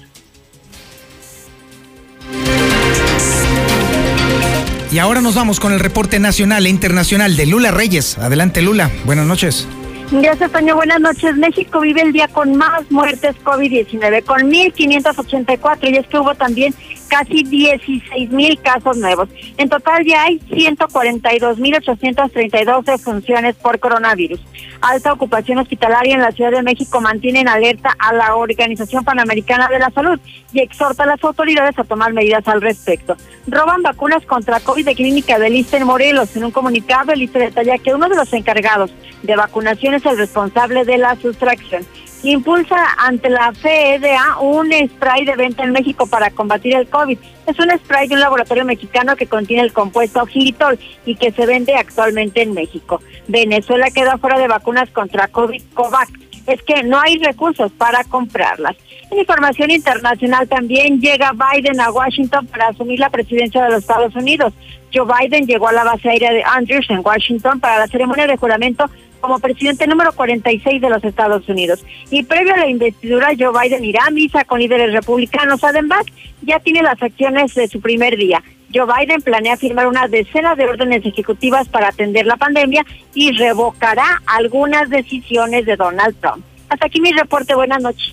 Y 4.90 4.98
ahora 4.98 5.20
nos 5.20 5.34
vamos 5.34 5.60
con 5.60 5.72
el 5.72 5.80
reporte 5.80 6.18
nacional 6.18 6.64
e 6.64 6.70
internacional 6.70 7.36
de 7.36 7.44
Lula 7.44 7.70
Reyes. 7.70 8.16
Adelante, 8.16 8.62
Lula. 8.62 8.90
Buenas 9.04 9.26
noches. 9.26 9.68
Gracias, 10.10 10.50
Toño. 10.50 10.74
Buenas 10.76 11.00
noches. 11.00 11.36
México 11.36 11.80
vive 11.80 12.00
el 12.00 12.12
día 12.12 12.26
con 12.28 12.56
más 12.56 12.90
muertes 12.90 13.36
COVID-19, 13.44 14.24
con 14.24 14.50
1.584. 14.50 15.92
Y 15.92 15.96
es 15.98 16.06
que 16.06 16.18
hubo 16.18 16.34
también 16.34 16.74
casi 17.08 17.42
16 17.42 18.30
mil 18.30 18.56
casos 18.60 18.96
nuevos. 18.98 19.28
En 19.56 19.68
total 19.68 20.04
ya 20.04 20.22
hay 20.24 20.38
142.832 20.38 22.84
defunciones 22.84 23.56
por 23.56 23.80
coronavirus. 23.80 24.40
Alta 24.80 25.12
ocupación 25.12 25.58
hospitalaria 25.58 26.14
en 26.14 26.20
la 26.20 26.30
Ciudad 26.32 26.52
de 26.52 26.62
México 26.62 27.00
mantiene 27.00 27.40
en 27.40 27.48
alerta 27.48 27.96
a 27.98 28.12
la 28.12 28.36
Organización 28.36 29.04
Panamericana 29.04 29.66
de 29.68 29.80
la 29.80 29.90
Salud 29.90 30.20
y 30.52 30.60
exhorta 30.60 31.02
a 31.02 31.06
las 31.06 31.24
autoridades 31.24 31.76
a 31.78 31.84
tomar 31.84 32.12
medidas 32.12 32.46
al 32.46 32.60
respecto. 32.60 33.16
Roban 33.46 33.82
vacunas 33.82 34.22
contra 34.24 34.60
COVID 34.60 34.84
de 34.84 34.94
clínica 34.94 35.38
de 35.38 35.48
Lista 35.50 35.82
Morelos. 35.84 36.36
En 36.36 36.44
un 36.44 36.50
comunicado, 36.50 37.12
el 37.12 37.30
detalla 37.32 37.78
que 37.78 37.94
uno 37.94 38.08
de 38.08 38.16
los 38.16 38.32
encargados 38.32 38.90
de 39.22 39.36
vacunación 39.36 39.94
es 39.94 40.04
el 40.06 40.18
responsable 40.18 40.84
de 40.84 40.98
la 40.98 41.14
sustracción 41.16 41.86
impulsa 42.22 42.76
ante 42.98 43.30
la 43.30 43.52
FDA 43.52 44.38
un 44.40 44.72
spray 44.72 45.24
de 45.24 45.36
venta 45.36 45.64
en 45.64 45.72
México 45.72 46.06
para 46.06 46.30
combatir 46.30 46.74
el 46.74 46.88
COVID. 46.88 47.18
Es 47.46 47.58
un 47.58 47.70
spray 47.78 48.08
de 48.08 48.14
un 48.14 48.20
laboratorio 48.20 48.64
mexicano 48.64 49.16
que 49.16 49.26
contiene 49.26 49.62
el 49.62 49.72
compuesto 49.72 50.26
gilitol 50.26 50.78
y 51.06 51.14
que 51.14 51.32
se 51.32 51.46
vende 51.46 51.74
actualmente 51.74 52.42
en 52.42 52.54
México. 52.54 53.00
Venezuela 53.28 53.90
queda 53.90 54.18
fuera 54.18 54.38
de 54.38 54.48
vacunas 54.48 54.90
contra 54.90 55.28
COVID 55.28 55.62
COVAX. 55.74 56.12
Es 56.46 56.62
que 56.62 56.82
no 56.82 56.98
hay 56.98 57.18
recursos 57.18 57.70
para 57.72 58.04
comprarlas. 58.04 58.76
En 59.10 59.18
información 59.18 59.70
internacional 59.70 60.48
también 60.48 61.00
llega 61.00 61.32
Biden 61.32 61.80
a 61.80 61.90
Washington 61.90 62.46
para 62.46 62.68
asumir 62.68 62.98
la 62.98 63.10
presidencia 63.10 63.64
de 63.64 63.70
los 63.70 63.80
Estados 63.80 64.14
Unidos. 64.14 64.52
Joe 64.92 65.06
Biden 65.06 65.46
llegó 65.46 65.68
a 65.68 65.72
la 65.72 65.84
base 65.84 66.08
aérea 66.08 66.32
de 66.32 66.42
Andrews 66.42 66.86
en 66.90 67.00
Washington 67.04 67.60
para 67.60 67.78
la 67.78 67.86
ceremonia 67.86 68.26
de 68.26 68.36
juramento 68.36 68.90
como 69.20 69.38
presidente 69.38 69.86
número 69.86 70.12
46 70.12 70.80
de 70.80 70.90
los 70.90 71.02
Estados 71.04 71.48
Unidos. 71.48 71.84
Y 72.10 72.22
previo 72.22 72.54
a 72.54 72.58
la 72.58 72.68
investidura, 72.68 73.32
Joe 73.38 73.52
Biden 73.60 73.84
irá 73.84 74.04
a 74.06 74.10
misa 74.10 74.44
con 74.44 74.60
líderes 74.60 74.92
republicanos. 74.92 75.62
Además, 75.64 76.06
ya 76.42 76.58
tiene 76.60 76.82
las 76.82 77.02
acciones 77.02 77.54
de 77.54 77.68
su 77.68 77.80
primer 77.80 78.16
día. 78.16 78.42
Joe 78.72 78.86
Biden 78.86 79.22
planea 79.22 79.56
firmar 79.56 79.86
una 79.86 80.08
decena 80.08 80.54
de 80.54 80.64
órdenes 80.64 81.04
ejecutivas 81.04 81.68
para 81.68 81.88
atender 81.88 82.26
la 82.26 82.36
pandemia 82.36 82.84
y 83.14 83.32
revocará 83.32 84.22
algunas 84.26 84.90
decisiones 84.90 85.64
de 85.64 85.76
Donald 85.76 86.16
Trump. 86.20 86.44
Hasta 86.68 86.86
aquí 86.86 87.00
mi 87.00 87.12
reporte. 87.12 87.54
Buenas 87.54 87.82
noches. 87.82 88.12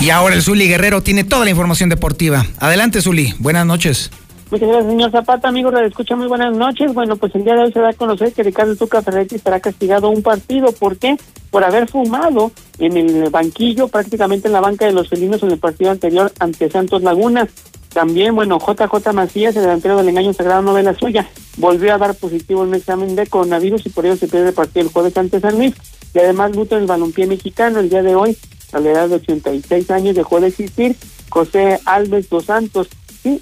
Y 0.00 0.10
ahora 0.10 0.34
el 0.34 0.42
Zuli 0.42 0.68
Guerrero 0.68 1.02
tiene 1.02 1.24
toda 1.24 1.44
la 1.44 1.50
información 1.50 1.88
deportiva. 1.88 2.46
Adelante, 2.58 3.02
Zuli. 3.02 3.34
Buenas 3.38 3.66
noches. 3.66 4.10
Muchas 4.50 4.66
gracias, 4.66 4.90
señor 4.90 5.10
Zapata. 5.10 5.48
Amigos 5.48 5.74
de 5.74 5.86
Escucha, 5.86 6.16
muy 6.16 6.26
buenas 6.26 6.56
noches. 6.56 6.94
Bueno, 6.94 7.16
pues 7.16 7.34
el 7.34 7.44
día 7.44 7.54
de 7.54 7.64
hoy 7.64 7.72
se 7.72 7.80
da 7.80 7.90
a 7.90 7.92
conocer 7.92 8.32
que 8.32 8.42
Ricardo 8.42 8.74
Tuca 8.76 9.02
Ferretti 9.02 9.34
estará 9.34 9.60
castigado 9.60 10.08
un 10.08 10.22
partido. 10.22 10.72
¿Por 10.72 10.96
qué? 10.96 11.18
Por 11.50 11.64
haber 11.64 11.86
fumado 11.86 12.50
en 12.78 12.96
el 12.96 13.28
banquillo, 13.28 13.88
prácticamente 13.88 14.48
en 14.48 14.54
la 14.54 14.62
banca 14.62 14.86
de 14.86 14.92
los 14.92 15.10
felinos 15.10 15.42
en 15.42 15.50
el 15.50 15.58
partido 15.58 15.90
anterior 15.90 16.32
ante 16.38 16.70
Santos 16.70 17.02
Laguna. 17.02 17.46
También, 17.92 18.34
bueno, 18.34 18.58
JJ 18.58 19.12
Macías, 19.12 19.54
el 19.54 19.62
delantero 19.62 19.98
del 19.98 20.08
engaño 20.08 20.32
sagrado, 20.32 20.62
no 20.62 20.72
ve 20.72 20.82
la 20.82 20.94
suya. 20.94 21.28
Volvió 21.58 21.92
a 21.92 21.98
dar 21.98 22.14
positivo 22.14 22.62
en 22.62 22.70
un 22.70 22.74
examen 22.76 23.16
de 23.16 23.26
coronavirus 23.26 23.84
y 23.84 23.90
por 23.90 24.06
ello 24.06 24.16
se 24.16 24.28
pierde 24.28 24.48
el 24.48 24.54
partido 24.54 24.86
el 24.86 24.92
jueves 24.92 25.14
ante 25.18 25.40
San 25.40 25.58
Luis. 25.58 25.74
Y 26.14 26.20
además, 26.20 26.56
luto 26.56 26.74
en 26.74 26.82
el 26.82 26.88
balompié 26.88 27.26
mexicano. 27.26 27.80
El 27.80 27.90
día 27.90 28.02
de 28.02 28.14
hoy, 28.14 28.34
a 28.72 28.80
la 28.80 28.92
edad 28.92 29.08
de 29.10 29.16
86 29.16 29.90
años, 29.90 30.16
dejó 30.16 30.40
de 30.40 30.46
existir 30.46 30.96
José 31.28 31.80
Alves 31.84 32.30
dos 32.30 32.46
Santos 32.46 32.88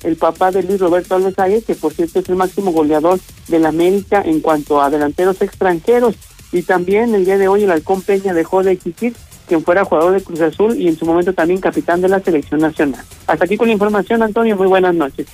el 0.02 0.16
papá 0.16 0.50
de 0.50 0.62
Luis 0.62 0.80
Roberto 0.80 1.14
Alves 1.14 1.64
que 1.64 1.74
por 1.74 1.92
cierto 1.92 2.18
es 2.18 2.28
el 2.28 2.36
máximo 2.36 2.72
goleador 2.72 3.18
de 3.48 3.58
la 3.58 3.68
América 3.68 4.22
en 4.24 4.40
cuanto 4.40 4.80
a 4.80 4.90
delanteros 4.90 5.40
extranjeros. 5.40 6.16
Y 6.52 6.62
también 6.62 7.14
el 7.14 7.24
día 7.24 7.38
de 7.38 7.48
hoy 7.48 7.64
el 7.64 7.70
Halcón 7.70 8.02
Peña 8.02 8.32
dejó 8.32 8.62
de 8.62 8.72
existir 8.72 9.14
quien 9.46 9.62
fuera 9.64 9.84
jugador 9.84 10.12
de 10.12 10.22
Cruz 10.22 10.40
Azul 10.40 10.76
y 10.78 10.88
en 10.88 10.98
su 10.98 11.06
momento 11.06 11.32
también 11.32 11.60
capitán 11.60 12.00
de 12.00 12.08
la 12.08 12.20
selección 12.20 12.60
nacional. 12.60 13.04
Hasta 13.26 13.44
aquí 13.44 13.56
con 13.56 13.68
la 13.68 13.72
información, 13.72 14.22
Antonio. 14.22 14.56
Muy 14.56 14.66
buenas 14.66 14.94
noches. 14.94 15.26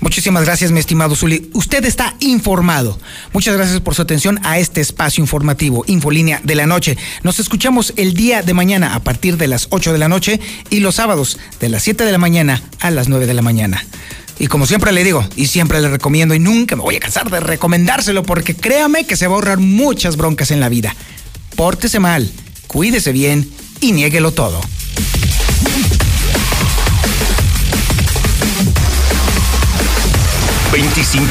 Muchísimas 0.00 0.44
gracias, 0.44 0.70
mi 0.70 0.80
estimado 0.80 1.14
Zuli. 1.14 1.50
Usted 1.54 1.84
está 1.84 2.14
informado. 2.20 2.98
Muchas 3.32 3.56
gracias 3.56 3.80
por 3.80 3.94
su 3.94 4.02
atención 4.02 4.38
a 4.44 4.58
este 4.58 4.80
espacio 4.80 5.22
informativo, 5.22 5.84
Infolínea 5.86 6.40
de 6.44 6.54
la 6.54 6.66
Noche. 6.66 6.96
Nos 7.22 7.40
escuchamos 7.40 7.92
el 7.96 8.14
día 8.14 8.42
de 8.42 8.54
mañana 8.54 8.94
a 8.94 9.00
partir 9.00 9.36
de 9.36 9.48
las 9.48 9.68
8 9.70 9.92
de 9.92 9.98
la 9.98 10.08
noche 10.08 10.40
y 10.70 10.80
los 10.80 10.96
sábados 10.96 11.38
de 11.60 11.68
las 11.68 11.82
7 11.82 12.04
de 12.04 12.12
la 12.12 12.18
mañana 12.18 12.62
a 12.80 12.90
las 12.90 13.08
9 13.08 13.26
de 13.26 13.34
la 13.34 13.42
mañana. 13.42 13.84
Y 14.38 14.48
como 14.48 14.66
siempre 14.66 14.92
le 14.92 15.04
digo, 15.04 15.24
y 15.36 15.46
siempre 15.46 15.80
le 15.80 15.88
recomiendo, 15.88 16.34
y 16.34 16.40
nunca 16.40 16.74
me 16.74 16.82
voy 16.82 16.96
a 16.96 17.00
cansar 17.00 17.30
de 17.30 17.38
recomendárselo, 17.38 18.24
porque 18.24 18.56
créame 18.56 19.06
que 19.06 19.16
se 19.16 19.28
va 19.28 19.34
a 19.34 19.36
ahorrar 19.36 19.58
muchas 19.58 20.16
broncas 20.16 20.50
en 20.50 20.58
la 20.58 20.68
vida. 20.68 20.94
Pórtese 21.54 22.00
mal 22.00 22.28
cuídese 22.74 23.12
bien 23.12 23.48
y 23.80 23.92
niéguelo 23.92 24.32
todo. 24.32 24.60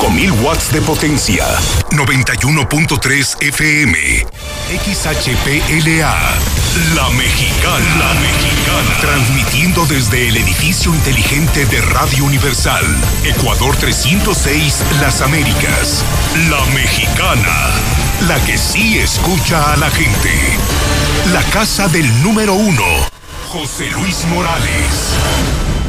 Mil 0.10 0.32
watts 0.42 0.72
de 0.72 0.82
potencia, 0.82 1.46
91.3 1.92 3.42
FM, 3.42 4.26
XHPLA, 4.70 6.16
La 6.96 7.10
Mexicana, 7.10 7.96
La 8.00 8.14
Mexicana, 8.22 8.98
transmitiendo 9.02 9.86
desde 9.86 10.30
el 10.30 10.38
edificio 10.38 10.96
inteligente 10.96 11.66
de 11.66 11.82
Radio 11.82 12.24
Universal, 12.24 12.86
Ecuador 13.26 13.76
306, 13.76 14.82
Las 15.02 15.20
Américas, 15.22 16.06
La 16.50 16.64
Mexicana, 16.74 17.72
la 18.30 18.40
que 18.46 18.58
sí 18.58 18.98
escucha 19.00 19.74
a 19.74 19.76
la 19.76 19.90
gente. 19.90 20.32
La 21.34 21.44
casa 21.52 21.90
del 21.90 22.24
número 22.24 22.54
uno, 22.54 22.86
José 23.50 23.90
Luis 23.92 24.24
Morales. 24.30 25.83